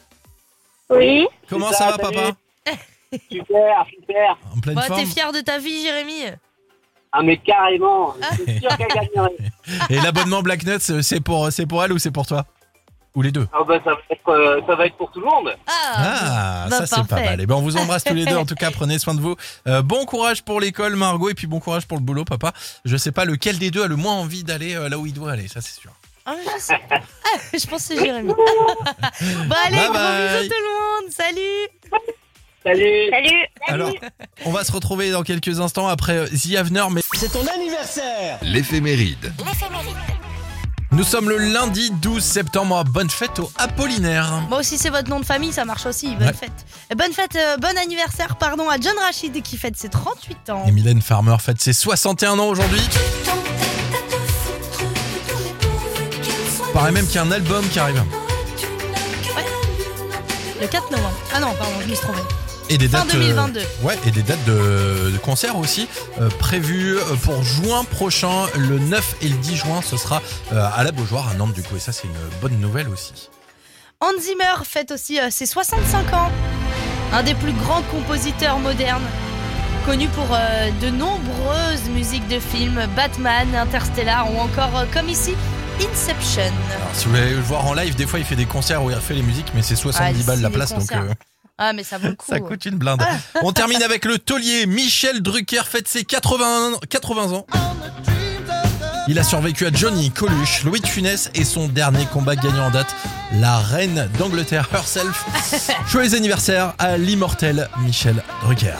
Oui. 0.90 1.26
Comment 1.48 1.72
ça 1.72 1.90
va, 1.90 1.98
papa? 1.98 2.32
Super, 3.30 3.86
super. 3.98 4.36
En 4.54 4.60
pleine 4.60 4.78
t'es 4.94 5.06
fier 5.06 5.32
de 5.32 5.40
ta 5.40 5.58
vie, 5.58 5.82
Jérémy? 5.82 6.24
Ah 7.12 7.22
mais 7.22 7.38
carrément, 7.38 8.14
c'est 8.36 8.60
sûr 8.60 8.76
qu'elle 8.76 8.88
gagnerait. 8.94 9.36
Et 9.88 10.00
l'abonnement 10.00 10.42
Black 10.42 10.64
Nuts, 10.64 11.02
c'est 11.02 11.20
pour, 11.20 11.50
c'est 11.50 11.64
pour 11.64 11.82
elle 11.82 11.92
ou 11.92 11.98
c'est 11.98 12.10
pour 12.10 12.26
toi? 12.26 12.44
Ou 13.16 13.22
les 13.22 13.32
deux 13.32 13.48
Ah 13.54 13.64
bah 13.66 13.80
ça 13.82 13.92
va 13.94 14.00
être, 14.10 14.28
euh, 14.28 14.60
ça 14.66 14.74
va 14.76 14.84
être 14.84 14.96
pour 14.96 15.10
tout 15.10 15.20
le 15.20 15.26
monde. 15.26 15.56
Ah, 15.66 16.66
bah, 16.68 16.84
ça 16.84 16.86
c'est 16.86 17.08
pas 17.08 17.16
mal. 17.16 17.40
Et 17.40 17.46
ben 17.46 17.54
on 17.54 17.62
vous 17.62 17.78
embrasse 17.78 18.04
tous 18.04 18.12
les 18.12 18.26
deux. 18.26 18.36
En 18.36 18.44
tout 18.44 18.54
cas, 18.54 18.70
prenez 18.74 18.98
soin 18.98 19.14
de 19.14 19.20
vous. 19.20 19.34
Euh, 19.66 19.80
bon 19.80 20.04
courage 20.04 20.42
pour 20.44 20.60
l'école, 20.60 20.96
Margot, 20.96 21.30
et 21.30 21.34
puis 21.34 21.46
bon 21.46 21.58
courage 21.58 21.86
pour 21.86 21.96
le 21.96 22.02
boulot, 22.04 22.26
papa. 22.26 22.52
Je 22.84 22.94
sais 22.98 23.12
pas 23.12 23.24
lequel 23.24 23.58
des 23.58 23.70
deux 23.70 23.82
a 23.82 23.86
le 23.86 23.96
moins 23.96 24.12
envie 24.12 24.44
d'aller 24.44 24.74
euh, 24.74 24.90
là 24.90 24.98
où 24.98 25.06
il 25.06 25.14
doit 25.14 25.32
aller, 25.32 25.48
ça 25.48 25.62
c'est 25.62 25.80
sûr. 25.80 25.92
Ah, 26.26 26.34
je, 26.56 26.60
sais. 26.60 26.78
Ah, 26.90 26.98
je 27.54 27.66
pense 27.66 27.88
que 27.88 27.94
c'est 27.94 28.04
Jérémy. 28.04 28.34
bah 29.48 29.56
allez, 29.64 29.76
Bye 29.76 29.84
gros 29.86 29.92
bye. 29.94 30.38
bisous 30.38 30.48
tout 30.50 30.60
le 30.60 31.02
monde. 31.02 31.12
Salut. 31.12 32.02
Salut. 32.64 33.10
Salut. 33.10 33.46
Alors, 33.68 33.92
on 34.44 34.50
va 34.50 34.62
se 34.62 34.72
retrouver 34.72 35.10
dans 35.10 35.22
quelques 35.22 35.58
instants 35.60 35.88
après 35.88 36.26
The 36.26 36.56
Avener, 36.56 36.84
mais 36.90 37.00
C'est 37.14 37.32
ton 37.32 37.46
anniversaire 37.46 38.38
L'éphéméride. 38.42 39.32
Nous 40.96 41.04
sommes 41.04 41.28
le 41.28 41.36
lundi 41.36 41.90
12 42.00 42.22
septembre. 42.22 42.82
Bonne 42.84 43.10
fête 43.10 43.38
au 43.38 43.50
Apollinaire. 43.58 44.42
Moi 44.48 44.60
aussi, 44.60 44.78
c'est 44.78 44.88
votre 44.90 45.08
nom 45.10 45.20
de 45.20 45.24
famille, 45.26 45.52
ça 45.52 45.64
marche 45.64 45.84
aussi. 45.86 46.14
Bonne 46.16 46.28
Ouais. 46.28 46.32
fête. 46.32 46.50
Euh, 46.90 46.94
Bonne 46.96 47.12
fête, 47.12 47.36
euh, 47.36 47.56
bon 47.58 47.76
anniversaire, 47.78 48.36
pardon, 48.36 48.68
à 48.70 48.78
John 48.80 48.94
Rachid 49.04 49.42
qui 49.42 49.56
fête 49.58 49.76
ses 49.76 49.88
38 49.90 50.50
ans. 50.50 50.64
Et 50.66 50.72
Mylène 50.72 51.02
Farmer 51.02 51.36
fête 51.38 51.60
ses 51.60 51.72
61 51.74 52.38
ans 52.38 52.46
aujourd'hui. 52.48 52.80
Paraît 56.72 56.92
même 56.92 57.06
qu'il 57.06 57.16
y 57.16 57.18
a 57.18 57.22
un 57.22 57.30
album 57.32 57.66
qui 57.68 57.78
arrive. 57.78 58.02
Le 60.60 60.66
4 60.66 60.90
novembre. 60.90 61.12
Ah 61.34 61.40
non, 61.40 61.48
pardon, 61.58 61.74
je 61.82 61.88
me 61.90 61.94
suis 61.94 62.02
trompée. 62.04 62.20
Et 62.68 62.78
des 62.78 62.88
Fin 62.88 63.04
dates, 63.04 63.14
euh, 63.14 63.18
2022. 63.18 63.60
ouais, 63.82 63.96
et 64.06 64.10
des 64.10 64.22
dates 64.22 64.44
de, 64.44 65.10
de 65.12 65.18
concert 65.18 65.56
aussi 65.56 65.86
euh, 66.20 66.28
prévues 66.38 66.96
euh, 66.98 67.14
pour 67.22 67.42
juin 67.44 67.84
prochain, 67.84 68.46
le 68.56 68.78
9 68.80 69.16
et 69.22 69.28
le 69.28 69.36
10 69.36 69.56
juin, 69.56 69.80
ce 69.82 69.96
sera 69.96 70.20
euh, 70.52 70.68
à 70.74 70.82
la 70.82 70.90
Beaujoire 70.90 71.28
à 71.28 71.34
Nantes 71.34 71.52
du 71.52 71.62
coup. 71.62 71.76
Et 71.76 71.80
ça, 71.80 71.92
c'est 71.92 72.04
une 72.08 72.40
bonne 72.42 72.58
nouvelle 72.58 72.88
aussi. 72.88 73.30
Hans 74.00 74.18
Zimmer 74.20 74.64
fête 74.64 74.90
aussi 74.90 75.20
euh, 75.20 75.28
ses 75.30 75.46
65 75.46 76.12
ans. 76.12 76.30
Un 77.12 77.22
des 77.22 77.34
plus 77.34 77.52
grands 77.52 77.82
compositeurs 77.82 78.58
modernes. 78.58 79.04
Connu 79.86 80.08
pour 80.08 80.26
euh, 80.32 80.70
de 80.82 80.90
nombreuses 80.90 81.88
musiques 81.94 82.26
de 82.26 82.40
films, 82.40 82.80
Batman, 82.96 83.46
Interstellar 83.54 84.28
ou 84.34 84.38
encore, 84.40 84.76
euh, 84.76 84.84
comme 84.92 85.08
ici, 85.08 85.34
Inception. 85.80 86.42
Alors, 86.42 86.88
si 86.94 87.04
vous 87.04 87.12
voulez 87.12 87.30
le 87.30 87.40
voir 87.40 87.64
en 87.66 87.74
live, 87.74 87.94
des 87.94 88.06
fois, 88.06 88.18
il 88.18 88.24
fait 88.24 88.34
des 88.34 88.46
concerts 88.46 88.82
où 88.82 88.90
il 88.90 88.96
refait 88.96 89.14
les 89.14 89.22
musiques, 89.22 89.52
mais 89.54 89.62
c'est 89.62 89.76
70 89.76 90.20
Ah, 90.20 90.26
balles 90.26 90.40
la 90.40 90.50
place, 90.50 90.70
donc 90.70 90.80
concerts. 90.80 91.02
euh, 91.02 91.14
Ah, 91.58 91.72
mais 91.72 91.84
ça 91.84 91.98
vaut 91.98 92.08
le 92.08 92.14
coup. 92.16 92.26
ça 92.28 92.40
coûte 92.40 92.64
une 92.66 92.76
blinde. 92.76 93.02
On 93.42 93.52
termine 93.52 93.82
avec 93.82 94.04
le 94.04 94.18
taulier. 94.18 94.66
Michel 94.66 95.22
Drucker 95.22 95.62
fête 95.66 95.88
ses 95.88 96.04
80, 96.04 96.72
80 96.88 97.32
ans. 97.32 97.46
Il 99.08 99.18
a 99.20 99.22
survécu 99.22 99.66
à 99.66 99.70
Johnny, 99.72 100.10
Coluche, 100.10 100.64
Louis 100.64 100.80
de 100.80 100.86
Funès 100.86 101.30
et 101.34 101.44
son 101.44 101.68
dernier 101.68 102.06
combat 102.06 102.34
gagnant 102.34 102.66
en 102.66 102.70
date, 102.70 102.92
la 103.34 103.58
reine 103.58 104.08
d'Angleterre 104.18 104.68
herself. 104.74 105.24
Joyeux 105.88 106.14
anniversaire 106.14 106.74
à 106.78 106.96
l'immortel 106.98 107.68
Michel 107.78 108.20
Drucker. 108.42 108.74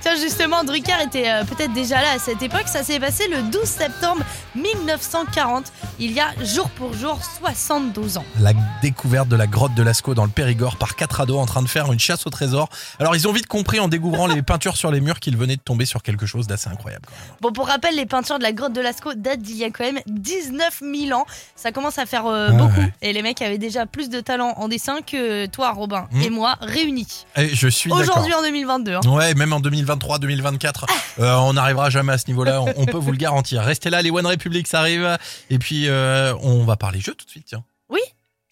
Tiens, 0.00 0.16
justement, 0.16 0.64
Drucker 0.64 0.94
était 1.04 1.28
euh, 1.30 1.44
peut-être 1.44 1.72
déjà 1.74 1.96
là 2.00 2.12
à 2.14 2.18
cette 2.18 2.42
époque. 2.42 2.64
Ça 2.66 2.82
s'est 2.82 2.98
passé 2.98 3.28
le 3.28 3.42
12 3.50 3.64
septembre 3.64 4.22
1940. 4.54 5.72
Il 5.98 6.12
y 6.12 6.20
a 6.20 6.28
jour 6.42 6.70
pour 6.70 6.94
jour 6.94 7.18
72 7.38 8.16
ans. 8.18 8.24
La 8.40 8.52
découverte 8.82 9.28
de 9.28 9.36
la 9.36 9.46
grotte 9.46 9.74
de 9.74 9.82
Lascaux 9.82 10.14
dans 10.14 10.24
le 10.24 10.30
Périgord 10.30 10.76
par 10.76 10.96
quatre 10.96 11.20
ados 11.20 11.38
en 11.38 11.44
train 11.46 11.62
de 11.62 11.68
faire 11.68 11.92
une 11.92 11.98
chasse 11.98 12.26
au 12.26 12.30
trésor. 12.30 12.68
Alors 12.98 13.14
ils 13.14 13.28
ont 13.28 13.32
vite 13.32 13.46
compris 13.46 13.78
en 13.80 13.88
découvrant 13.88 14.26
les 14.26 14.40
peintures 14.42 14.76
sur 14.76 14.90
les 14.90 15.00
murs 15.00 15.20
qu'ils 15.20 15.36
venaient 15.36 15.56
de 15.56 15.60
tomber 15.60 15.84
sur 15.84 16.02
quelque 16.02 16.24
chose 16.24 16.46
d'assez 16.46 16.68
incroyable. 16.70 17.04
Bon, 17.42 17.52
pour 17.52 17.66
rappel, 17.66 17.94
les 17.94 18.06
peintures 18.06 18.38
de 18.38 18.42
la 18.42 18.52
grotte 18.52 18.72
de 18.72 18.80
Lascaux 18.80 19.14
datent 19.14 19.42
d'il 19.42 19.56
y 19.56 19.64
a 19.64 19.70
quand 19.70 19.84
même 19.84 20.00
19 20.06 20.80
000 20.80 21.18
ans. 21.18 21.26
Ça 21.56 21.72
commence 21.72 21.98
à 21.98 22.06
faire 22.06 22.26
euh, 22.26 22.48
Ah 22.50 22.52
beaucoup. 22.52 22.80
ouais. 22.80 22.92
Et 23.02 23.12
les 23.12 23.20
mecs 23.22 23.42
avaient 23.42 23.58
déjà 23.58 23.84
plus 23.84 24.08
de 24.08 24.20
talent 24.20 24.54
en 24.56 24.68
dessin 24.68 24.98
que 25.06 25.44
toi, 25.46 25.72
Robin, 25.72 26.08
Mm. 26.12 26.22
et 26.22 26.30
moi 26.30 26.56
réunis. 26.60 27.26
Et 27.36 27.54
je 27.54 27.68
suis. 27.68 27.92
Aujourd'hui 27.92 28.32
en 28.32 28.40
2022. 28.42 28.94
hein. 28.94 29.00
Ouais, 29.06 29.34
même 29.34 29.52
en 29.52 29.60
2023, 29.60 29.89
2024, 29.98 30.86
euh, 31.18 31.34
on 31.36 31.54
n'arrivera 31.54 31.90
jamais 31.90 32.12
à 32.12 32.18
ce 32.18 32.26
niveau-là, 32.28 32.62
on, 32.62 32.72
on 32.76 32.86
peut 32.86 32.98
vous 32.98 33.12
le 33.12 33.16
garantir. 33.16 33.62
Restez 33.62 33.90
là, 33.90 34.02
les 34.02 34.10
One 34.10 34.26
Republic, 34.26 34.66
ça 34.66 34.80
arrive. 34.80 35.18
Et 35.50 35.58
puis, 35.58 35.88
euh, 35.88 36.34
on 36.42 36.64
va 36.64 36.76
parler 36.76 37.00
jeu 37.00 37.14
tout 37.14 37.24
de 37.24 37.30
suite, 37.30 37.46
tiens. 37.46 37.64
Oui, 37.88 38.00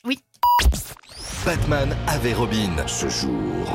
oui. 0.05 0.19
Batman 1.45 1.97
avait 2.07 2.35
Robin. 2.35 2.71
Ce 2.87 3.09
jour 3.09 3.69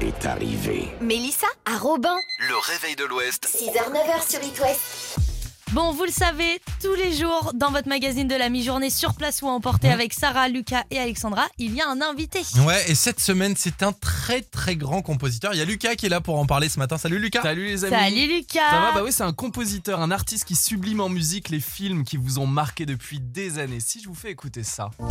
est 0.00 0.26
arrivé. 0.26 0.88
Mélissa 1.00 1.46
à 1.64 1.78
Robin. 1.78 2.16
Le 2.48 2.72
réveil 2.72 2.96
de 2.96 3.04
l'Ouest. 3.04 3.46
6h, 3.46 3.92
9h 3.92 4.30
sur 4.30 4.42
It 4.42 4.60
West. 4.60 5.25
Bon, 5.72 5.92
vous 5.92 6.04
le 6.04 6.12
savez, 6.12 6.60
tous 6.82 6.94
les 6.94 7.12
jours 7.12 7.50
dans 7.54 7.70
votre 7.70 7.88
magazine 7.88 8.28
de 8.28 8.34
la 8.36 8.48
mi-journée 8.48 8.88
sur 8.88 9.14
place 9.14 9.42
ou 9.42 9.48
à 9.48 9.50
emporter 9.50 9.90
avec 9.90 10.12
Sarah, 10.14 10.48
Lucas 10.48 10.84
et 10.90 10.98
Alexandra, 10.98 11.44
il 11.58 11.74
y 11.74 11.80
a 11.80 11.88
un 11.88 12.00
invité. 12.00 12.40
Ouais, 12.64 12.88
et 12.88 12.94
cette 12.94 13.18
semaine, 13.20 13.54
c'est 13.58 13.82
un 13.82 13.92
très 13.92 14.42
très 14.42 14.76
grand 14.76 15.02
compositeur. 15.02 15.52
Il 15.54 15.58
y 15.58 15.60
a 15.60 15.64
Lucas 15.64 15.96
qui 15.96 16.06
est 16.06 16.08
là 16.08 16.20
pour 16.20 16.38
en 16.38 16.46
parler 16.46 16.68
ce 16.68 16.78
matin. 16.78 16.96
Salut 16.98 17.18
Lucas. 17.18 17.42
Salut 17.42 17.66
les 17.66 17.84
amis. 17.84 17.94
Salut 17.96 18.26
Lucas. 18.36 18.70
Ça 18.70 18.80
va? 18.80 18.92
Bah 18.92 19.00
oui, 19.04 19.10
c'est 19.12 19.24
un 19.24 19.32
compositeur, 19.32 20.00
un 20.00 20.12
artiste 20.12 20.44
qui 20.44 20.54
sublime 20.54 21.00
en 21.00 21.08
musique 21.08 21.48
les 21.48 21.60
films 21.60 22.04
qui 22.04 22.16
vous 22.16 22.38
ont 22.38 22.46
marqué 22.46 22.86
depuis 22.86 23.18
des 23.20 23.58
années. 23.58 23.80
Si 23.80 24.00
je 24.00 24.08
vous 24.08 24.14
fais 24.14 24.30
écouter 24.30 24.62
ça. 24.62 24.90
Oh, 25.00 25.06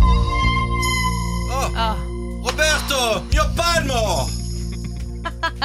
Ah, 1.76 1.96
Roberto, 2.42 3.22
mio 3.32 3.44
palmo 3.56 4.28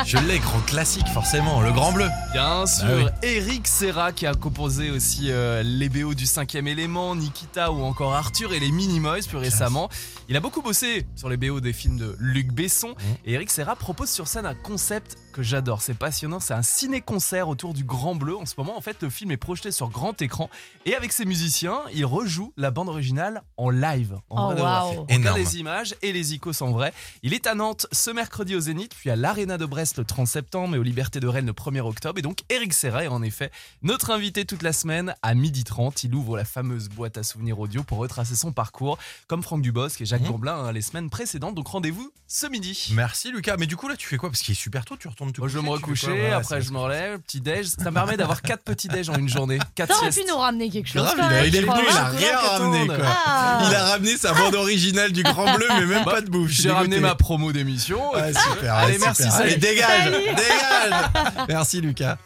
Je 0.07 0.17
l'ai, 0.19 0.39
grand 0.39 0.61
classique, 0.61 1.07
forcément, 1.13 1.61
le 1.61 1.73
grand 1.73 1.93
bleu. 1.93 2.09
Bien 2.33 2.67
sûr, 2.67 2.87
oui. 2.97 3.05
Eric 3.23 3.67
Serra 3.67 4.13
qui 4.13 4.27
a 4.27 4.35
composé 4.35 4.91
aussi 4.91 5.31
euh, 5.31 5.63
les 5.63 5.89
BO 5.89 6.15
du 6.15 6.27
cinquième 6.27 6.67
élément, 6.69 7.15
Nikita 7.15 7.73
ou 7.73 7.83
encore 7.83 8.15
Arthur 8.15 8.53
et 8.53 8.61
les 8.61 8.71
Minimoys 8.71 9.23
plus 9.29 9.37
récemment. 9.39 9.89
Il 10.29 10.37
a 10.37 10.41
beaucoup 10.41 10.63
bossé 10.63 11.07
sur 11.17 11.29
les 11.29 11.37
BO 11.37 11.61
des 11.61 11.73
films 11.73 11.97
de 11.99 12.17
Luc 12.19 12.53
Besson 12.53 12.95
et 13.25 13.33
Eric 13.35 13.51
Serra 13.51 13.77
propose 13.77 14.11
sur 14.11 14.29
scène 14.29 14.47
un 14.47 14.55
concept 14.55 15.17
que 15.33 15.43
j'adore, 15.43 15.81
c'est 15.81 15.95
passionnant, 15.95 16.41
c'est 16.41 16.55
un 16.55 16.63
ciné-concert 16.63 17.49
autour 17.49 17.73
du 17.73 17.85
Grand 17.85 18.17
Bleu. 18.17 18.37
En 18.37 18.47
ce 18.47 18.55
moment, 18.59 18.77
en 18.77 18.81
fait, 18.81 18.97
le 19.03 19.11
film 19.11 19.31
est 19.31 19.37
projeté 19.37 19.71
sur 19.71 19.89
grand 19.89 20.21
écran 20.23 20.51
et 20.87 20.97
avec 20.97 21.13
ses 21.13 21.25
musiciens, 21.25 21.79
il 21.95 22.05
rejoue 22.05 22.53
la 22.57 22.71
bande 22.73 22.89
originale 22.89 23.43
en 23.57 23.71
live. 23.71 24.17
En 24.29 24.51
Oh, 24.51 24.57
vrai. 24.57 24.63
On 25.09 25.15
regarde 25.15 25.39
les 25.39 25.59
images 25.59 25.95
et 26.03 26.13
les 26.13 26.35
icônes 26.35 26.51
en 26.63 26.73
vrai. 26.73 26.93
Il 27.23 27.33
est 27.35 27.47
à 27.47 27.55
Nantes 27.55 27.87
ce 27.93 28.11
mercredi 28.11 28.57
au 28.57 28.61
Zénith, 28.61 28.93
puis 28.97 29.09
à 29.11 29.15
l'Arena 29.17 29.50
de 29.59 29.67
Brest 29.67 29.99
le 29.99 30.05
30 30.05 30.27
septembre 30.27 30.75
et 30.75 30.79
aux 30.79 30.83
Libertés 30.83 31.21
de 31.21 31.27
Rennes 31.29 31.47
le 31.47 31.53
1er 31.53 31.81
octobre. 31.81 32.19
Et 32.19 32.23
donc 32.23 32.39
Eric 32.49 32.73
Serra 32.73 33.05
est 33.05 33.09
en 33.09 33.23
effet 33.23 33.51
notre 33.83 34.11
invité 34.11 34.45
toute 34.45 34.63
la 34.63 34.73
semaine 34.73 35.15
à 35.23 35.35
12h30. 35.35 36.01
Il 36.05 36.15
ouvre 36.15 36.37
la 36.37 36.45
fameuse 36.45 36.89
boîte 36.89 37.17
à 37.19 37.23
souvenirs 37.23 37.59
audio 37.59 37.83
pour 37.83 37.99
retracer 37.99 38.37
son 38.37 38.53
parcours, 38.53 38.99
comme 39.27 39.43
Franck 39.43 39.63
Dubosc 39.63 40.01
et 40.01 40.07
Jacques. 40.07 40.23
Gamblin 40.23 40.55
hein, 40.55 40.73
les 40.73 40.83
semaines 40.83 41.11
précédentes. 41.11 41.55
Donc 41.55 41.69
rendez-vous 41.69 42.13
ce 42.27 42.47
midi. 42.47 42.91
Merci 42.95 43.33
Lucas. 43.33 43.57
Mais 43.59 43.67
du 43.67 43.77
coup, 43.77 43.89
là, 43.89 43.97
tu 43.97 44.07
fais 44.07 44.17
quoi? 44.17 44.31
Parce 44.31 44.41
qu'il 44.43 44.53
est 44.53 44.55
super 44.55 44.85
tôt, 44.85 44.97
tu 44.97 45.09
retournes 45.09 45.33
te 45.33 45.41
Moi, 45.41 45.49
je 45.49 45.59
vais 45.59 45.63
me 45.69 45.79
coucher, 45.79 46.07
recoucher, 46.07 46.23
Ouais, 46.29 46.33
après 46.33 46.63
je 46.63 46.71
me 46.73 46.79
relève, 46.79 47.19
petit 47.21 47.41
déj. 47.41 47.67
Ça 47.67 47.91
me 47.91 47.95
permet 47.95 48.17
d'avoir 48.17 48.43
4 48.43 48.63
petits 48.63 48.89
déj 48.89 49.09
en 49.11 49.15
une 49.15 49.29
journée. 49.29 49.59
4 49.75 49.89
T'aurais 49.89 50.11
pu 50.11 50.21
nous 50.29 50.37
ramener 50.37 50.71
quelque 50.71 50.89
chose. 50.89 51.03
Grave, 51.03 51.17
quand 51.17 51.23
il, 51.29 51.33
a- 51.35 51.41
même, 51.41 51.47
il 51.47 51.57
est 51.57 51.61
venu, 51.61 51.73
il 51.91 51.97
a 51.97 52.05
rien 52.09 52.39
ramené 52.39 52.87
quoi. 52.87 52.97
Ah. 53.27 53.67
Il 53.69 53.75
a 53.75 53.85
ramené 53.85 54.17
sa 54.17 54.33
bande 54.33 54.55
originale 54.55 55.13
du 55.13 55.23
Grand 55.23 55.55
Bleu, 55.57 55.67
mais 55.71 55.87
même 55.87 56.05
Bah, 56.05 56.13
pas 56.13 56.21
de 56.21 56.31
bouffe. 56.31 56.51
J'ai 56.51 56.71
ramené 56.71 57.01
ma 57.01 57.15
promo 57.15 57.53
d'émission. 57.53 58.13
Ouais, 58.13 58.33
super, 58.33 58.75
Allez, 58.75 58.99
merci, 58.99 59.23
super. 59.23 59.37
salut. 59.37 59.40
Allez, 59.41 59.57
dégage, 59.57 60.11
dégage. 60.11 61.11
Merci 61.49 61.81
Lucas. 61.81 62.19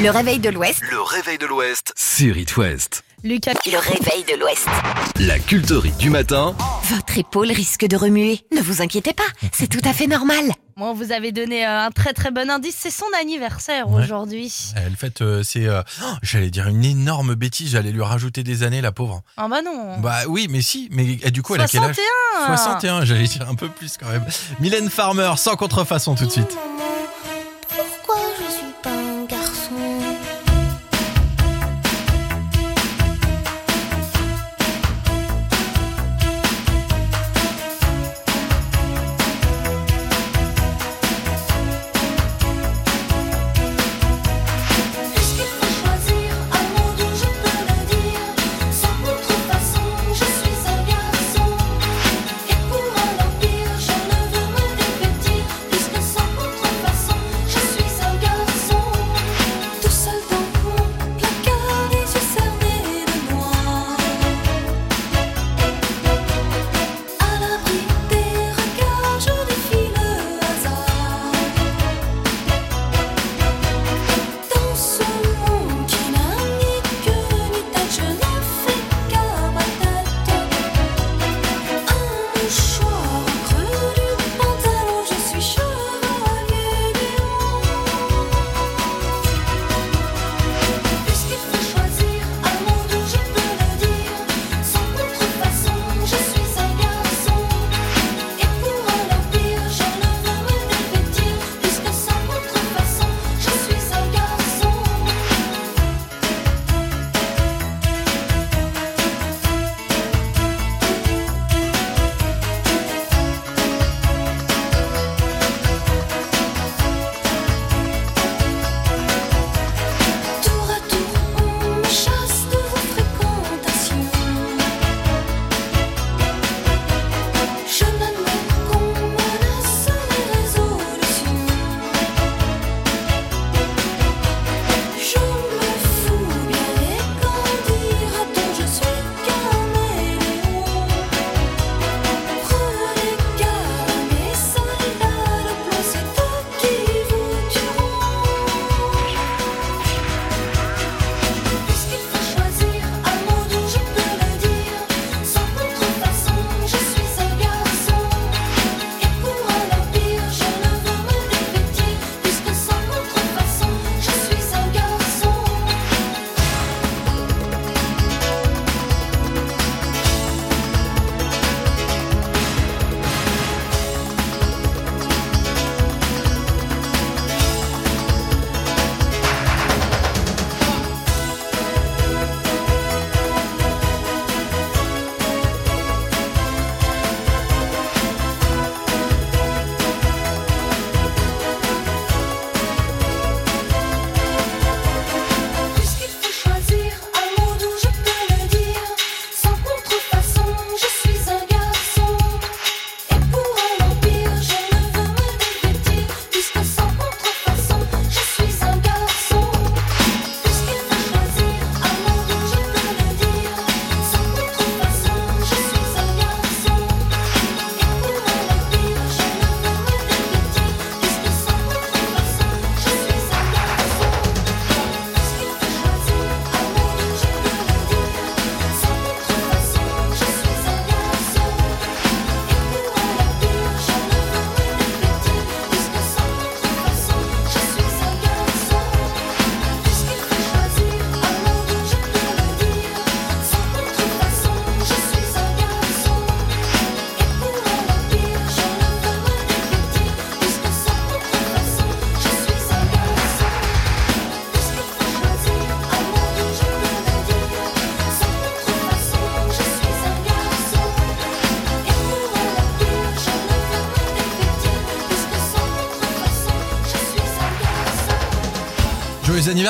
Le 0.00 0.10
réveil 0.10 0.38
de 0.38 0.50
l'Ouest. 0.50 0.80
Le 0.88 1.00
réveil 1.00 1.36
de 1.36 1.46
l'Ouest 1.46 1.92
sur 1.96 2.36
It 2.36 2.56
West. 2.56 3.02
Lucas. 3.24 3.54
Le 3.66 3.78
réveil 3.78 4.24
de 4.24 4.38
l'Ouest. 4.40 4.66
La 5.18 5.38
culterie 5.40 5.90
du 5.98 6.10
matin 6.10 6.54
Votre 6.84 7.18
épaule 7.18 7.50
risque 7.50 7.86
de 7.86 7.96
remuer. 7.96 8.40
Ne 8.54 8.60
vous 8.60 8.82
inquiétez 8.82 9.12
pas, 9.12 9.24
c'est 9.52 9.68
tout 9.68 9.86
à 9.86 9.92
fait 9.92 10.06
normal. 10.06 10.52
Vous 10.94 11.12
avez 11.12 11.32
donné 11.32 11.66
euh, 11.66 11.86
un 11.86 11.90
très 11.90 12.12
très 12.12 12.30
bon 12.30 12.50
indice. 12.50 12.76
C'est 12.78 12.90
son 12.90 13.04
anniversaire 13.20 13.88
Ouais. 13.90 14.02
aujourd'hui. 14.02 14.52
Elle 14.76 14.96
fait, 14.96 15.20
euh, 15.20 15.42
c'est, 15.42 15.66
euh, 15.66 15.82
oh, 16.02 16.06
j'allais 16.22 16.50
dire 16.50 16.66
une 16.68 16.84
énorme 16.84 17.34
bêtise, 17.34 17.70
j'allais 17.72 17.92
lui 17.92 18.02
rajouter 18.02 18.42
des 18.42 18.62
années, 18.62 18.80
la 18.80 18.92
pauvre. 18.92 19.22
Ah 19.36 19.46
bah 19.48 19.62
non. 19.62 19.98
Bah 20.00 20.20
oui, 20.28 20.46
mais 20.50 20.62
si, 20.62 20.88
mais 20.92 21.18
et 21.22 21.30
du 21.30 21.42
coup, 21.42 21.54
elle 21.54 21.60
a 21.62 21.68
quel 21.68 21.82
âge? 21.82 21.96
61. 22.46 22.56
61, 22.56 23.04
j'allais 23.04 23.26
dire 23.28 23.48
un 23.48 23.54
peu 23.54 23.68
plus 23.68 23.96
quand 23.98 24.08
même. 24.08 24.24
Mylène 24.60 24.88
Farmer, 24.90 25.32
sans 25.36 25.56
contrefaçon 25.56 26.14
tout 26.14 26.26
de 26.26 26.30
suite. 26.32 26.56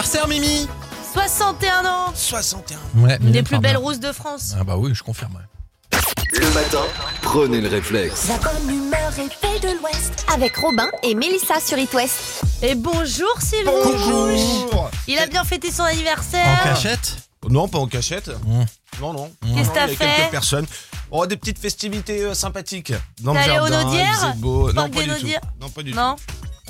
Anniversaire, 0.00 0.28
Mimi 0.28 0.66
61 1.12 1.84
ans 1.84 2.12
61. 2.14 2.78
Ouais, 2.96 3.18
Une 3.20 3.32
des 3.32 3.42
plus 3.42 3.58
belles 3.58 3.76
rousses 3.76 4.00
de 4.00 4.12
France. 4.12 4.54
Ah 4.58 4.64
bah 4.64 4.76
oui, 4.78 4.92
je 4.94 5.02
confirme. 5.02 5.34
ouais. 5.34 5.98
Le 6.32 6.48
matin, 6.54 6.82
prenez 7.20 7.60
le 7.60 7.68
réflexe. 7.68 8.28
La 8.28 8.38
bonne 8.38 8.70
humeur 8.74 9.12
est 9.18 9.28
faite 9.28 9.62
de 9.62 9.78
l'Ouest. 9.78 10.24
Avec 10.32 10.56
Robin 10.56 10.88
et 11.02 11.14
Mélissa 11.14 11.60
sur 11.60 11.76
It 11.76 11.92
West. 11.92 12.42
Et 12.62 12.74
bonjour 12.74 13.34
Sylvain 13.40 13.72
Bonjour. 13.84 14.90
Il 15.06 15.18
a 15.18 15.26
bien 15.26 15.44
fêté 15.44 15.70
son 15.70 15.82
anniversaire 15.82 16.46
En 16.46 16.64
cachette 16.64 17.16
Non, 17.48 17.68
pas 17.68 17.78
en 17.78 17.86
cachette. 17.86 18.28
Mmh. 18.28 18.64
Non, 19.00 19.12
non. 19.12 19.32
Qu'est-ce 19.42 19.54
Non, 19.54 19.62
que 19.64 19.74
t'as 19.74 19.86
il 19.86 19.90
y 19.90 19.94
a 19.94 19.96
fait 19.96 20.16
quelques 20.16 20.30
personnes. 20.30 20.66
Oh, 21.10 21.26
des 21.26 21.36
petites 21.36 21.58
festivités 21.58 22.22
euh, 22.22 22.34
sympathiques. 22.34 22.92
Dans 23.20 23.32
T'es 23.34 23.46
le 23.46 23.52
allé 23.52 23.60
au 23.60 23.66
jardin, 23.66 23.84
Naudière 23.84 24.08
il 24.08 24.26
faisait 24.28 24.32
beau. 24.38 24.68
Non, 24.68 24.74
Parc 24.74 24.90
pas 24.92 25.00
des 25.00 25.02
du 25.02 25.08
tout. 25.08 25.14
Naudières 25.20 25.40
Non, 25.60 25.68
pas 25.68 25.82
du 25.82 25.92
Non 25.92 26.16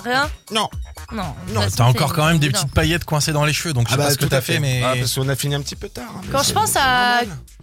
Rien. 0.05 0.31
Non. 0.53 0.69
Non. 1.13 1.35
Non, 1.49 1.63
T'as 1.77 1.85
encore 1.85 2.13
quand 2.13 2.27
même 2.27 2.39
des 2.39 2.51
petites 2.51 2.73
paillettes 2.73 3.05
coincées 3.05 3.33
dans 3.33 3.45
les 3.45 3.53
cheveux, 3.53 3.73
donc 3.75 3.87
je 3.89 3.93
sais 3.93 3.99
pas 3.99 4.11
ce 4.11 4.17
que 4.17 4.25
tout 4.25 4.31
t'as 4.31 4.39
à 4.39 4.41
fait, 4.41 4.59
mais. 4.61 4.83
Ah, 4.85 4.95
parce 4.99 5.15
qu'on 5.15 5.29
a 5.29 5.37
fini 5.37 5.55
un 5.55 5.61
petit 5.61 5.77
peu 5.77 5.89
tard. 5.89 6.05
hein, 6.17 6.21
Quand 6.33 6.43
je 6.43 6.53
pense 6.53 6.73
à. 6.77 7.21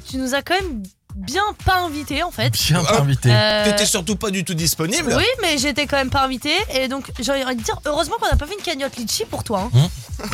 Tu 0.10 0.18
nous 0.18 0.34
as 0.36 0.42
quand 0.42 0.54
même 0.56 0.84
bien 1.16 1.44
pas 1.66 1.80
invitée 1.80 2.22
en 2.24 2.32
fait. 2.32 2.52
Bien 2.52 2.84
pas 2.84 3.00
invité. 3.00 3.30
Euh, 3.32 3.64
T'étais 3.66 3.86
surtout 3.86 4.16
pas 4.16 4.30
du 4.30 4.44
tout 4.46 4.54
disponible 4.54 5.14
Oui, 5.18 5.26
mais 5.42 5.58
j'étais 5.58 5.86
quand 5.88 5.98
même 5.98 6.10
pas 6.12 6.24
invitée. 6.24 6.56
Et 6.74 6.88
donc, 6.88 7.12
j'ai 7.20 7.32
envie 7.32 7.56
de 7.56 7.62
dire, 7.64 7.80
heureusement 7.86 8.16
qu'on 8.20 8.30
n'a 8.30 8.36
pas 8.38 8.46
fait 8.46 8.54
une 8.56 8.62
cagnotte 8.64 8.96
litchi 8.98 9.26
pour 9.26 9.44
toi. 9.44 9.70
hein. 9.74 9.88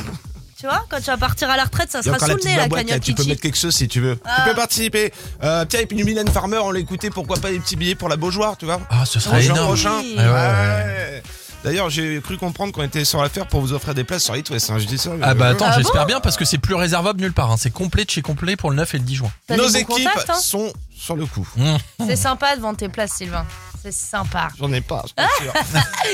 tu 0.59 0.65
vois, 0.67 0.85
quand 0.89 0.97
tu 0.97 1.05
vas 1.05 1.17
partir 1.17 1.49
à 1.49 1.57
la 1.57 1.63
retraite, 1.63 1.89
ça 1.91 2.01
sera 2.03 2.17
la 2.17 2.19
sous 2.19 2.27
le 2.31 2.35
petite 2.35 2.49
nez 2.49 2.55
la 2.57 2.63
baboîte, 2.63 2.79
là, 2.81 2.85
cagnotte 2.89 3.03
tu 3.03 3.13
peux 3.15 3.23
mettre 3.25 3.41
quelque 3.41 3.57
chose 3.57 3.73
si 3.75 3.87
tu 3.87 3.99
veux. 4.01 4.19
Ah. 4.25 4.41
Tu 4.43 4.49
peux 4.49 4.55
participer. 4.55 5.13
Euh, 5.43 5.65
tiens, 5.67 5.79
et 5.79 5.85
puis 5.85 6.03
Mylène 6.03 6.29
Farmer, 6.29 6.57
on 6.59 6.71
l'a 6.71 6.79
écouté, 6.79 7.09
pourquoi 7.09 7.37
pas 7.37 7.49
des 7.51 7.59
petits 7.59 7.75
billets 7.77 7.95
pour 7.95 8.09
la 8.09 8.17
Beaujoire, 8.17 8.57
tu 8.57 8.65
vois 8.65 8.79
Ah, 8.89 9.05
ce 9.05 9.19
serait 9.19 9.45
énorme. 9.45 9.65
prochain. 9.67 9.99
Oui. 10.01 10.15
Ouais, 10.17 10.23
ouais, 10.25 10.31
Ouais. 10.33 11.23
D'ailleurs, 11.63 11.89
j'ai 11.89 12.19
cru 12.21 12.37
comprendre 12.37 12.73
qu'on 12.73 12.83
était 12.83 13.05
sur 13.05 13.21
l'affaire 13.21 13.47
pour 13.47 13.61
vous 13.61 13.71
offrir 13.73 13.93
des 13.93 14.03
places 14.03 14.23
sur 14.23 14.35
It 14.35 14.49
West. 14.49 14.69
hein, 14.69 14.79
je 14.79 14.85
dis 14.85 14.97
ça. 14.97 15.11
Ah 15.21 15.33
bah 15.33 15.47
attends, 15.49 15.65
Ah 15.69 15.75
j'espère 15.77 16.01
bon 16.01 16.07
bien 16.07 16.19
parce 16.19 16.35
que 16.35 16.43
c'est 16.45 16.57
plus 16.57 16.75
réservable 16.75 17.21
nulle 17.21 17.33
part. 17.33 17.51
hein. 17.51 17.55
C'est 17.57 17.71
complet 17.71 18.03
de 18.05 18.09
chez 18.11 18.21
complet 18.21 18.55
pour 18.55 18.69
le 18.69 18.75
9 18.75 18.93
et 18.95 18.97
le 18.97 19.03
10 19.05 19.15
juin. 19.15 19.31
T'as 19.47 19.55
Nos 19.55 19.63
bons 19.63 19.75
équipes 19.77 19.87
contacts, 20.09 20.29
hein 20.29 20.33
sont 20.35 20.73
sur 20.93 21.15
le 21.15 21.25
coup. 21.25 21.47
Mmh. 21.55 21.75
C'est 22.07 22.15
sympa 22.17 22.55
de 22.55 22.61
vendre 22.61 22.77
tes 22.77 22.89
places, 22.89 23.13
Sylvain. 23.13 23.45
C'est 23.81 23.91
sympa. 23.93 24.47
J'en 24.59 24.71
ai 24.71 24.81
pas, 24.81 25.03
je 25.17 25.23
suis 25.23 25.43
sûr. 25.43 25.53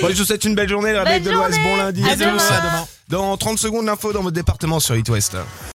bon, 0.02 0.10
je 0.10 0.16
vous 0.16 0.26
souhaite 0.26 0.44
une 0.44 0.56
belle 0.56 0.70
journée, 0.70 0.92
la 0.94 1.04
Belle 1.04 1.22
de 1.24 1.30
l'Ouest. 1.32 1.54
journée. 1.54 1.70
Bon 1.70 1.78
lundi 1.78 2.04
À 2.04 2.08
à 2.08 2.14
tous. 2.14 2.20
demain. 2.22 2.38
À 2.38 2.62
demain. 2.62 2.88
Dans 3.10 3.38
30 3.38 3.58
secondes, 3.60 3.86
l'info 3.86 4.12
dans 4.14 4.22
votre 4.22 4.36
département 4.36 4.80
sur 4.80 4.96
It 4.96 5.08
West. 5.10 5.36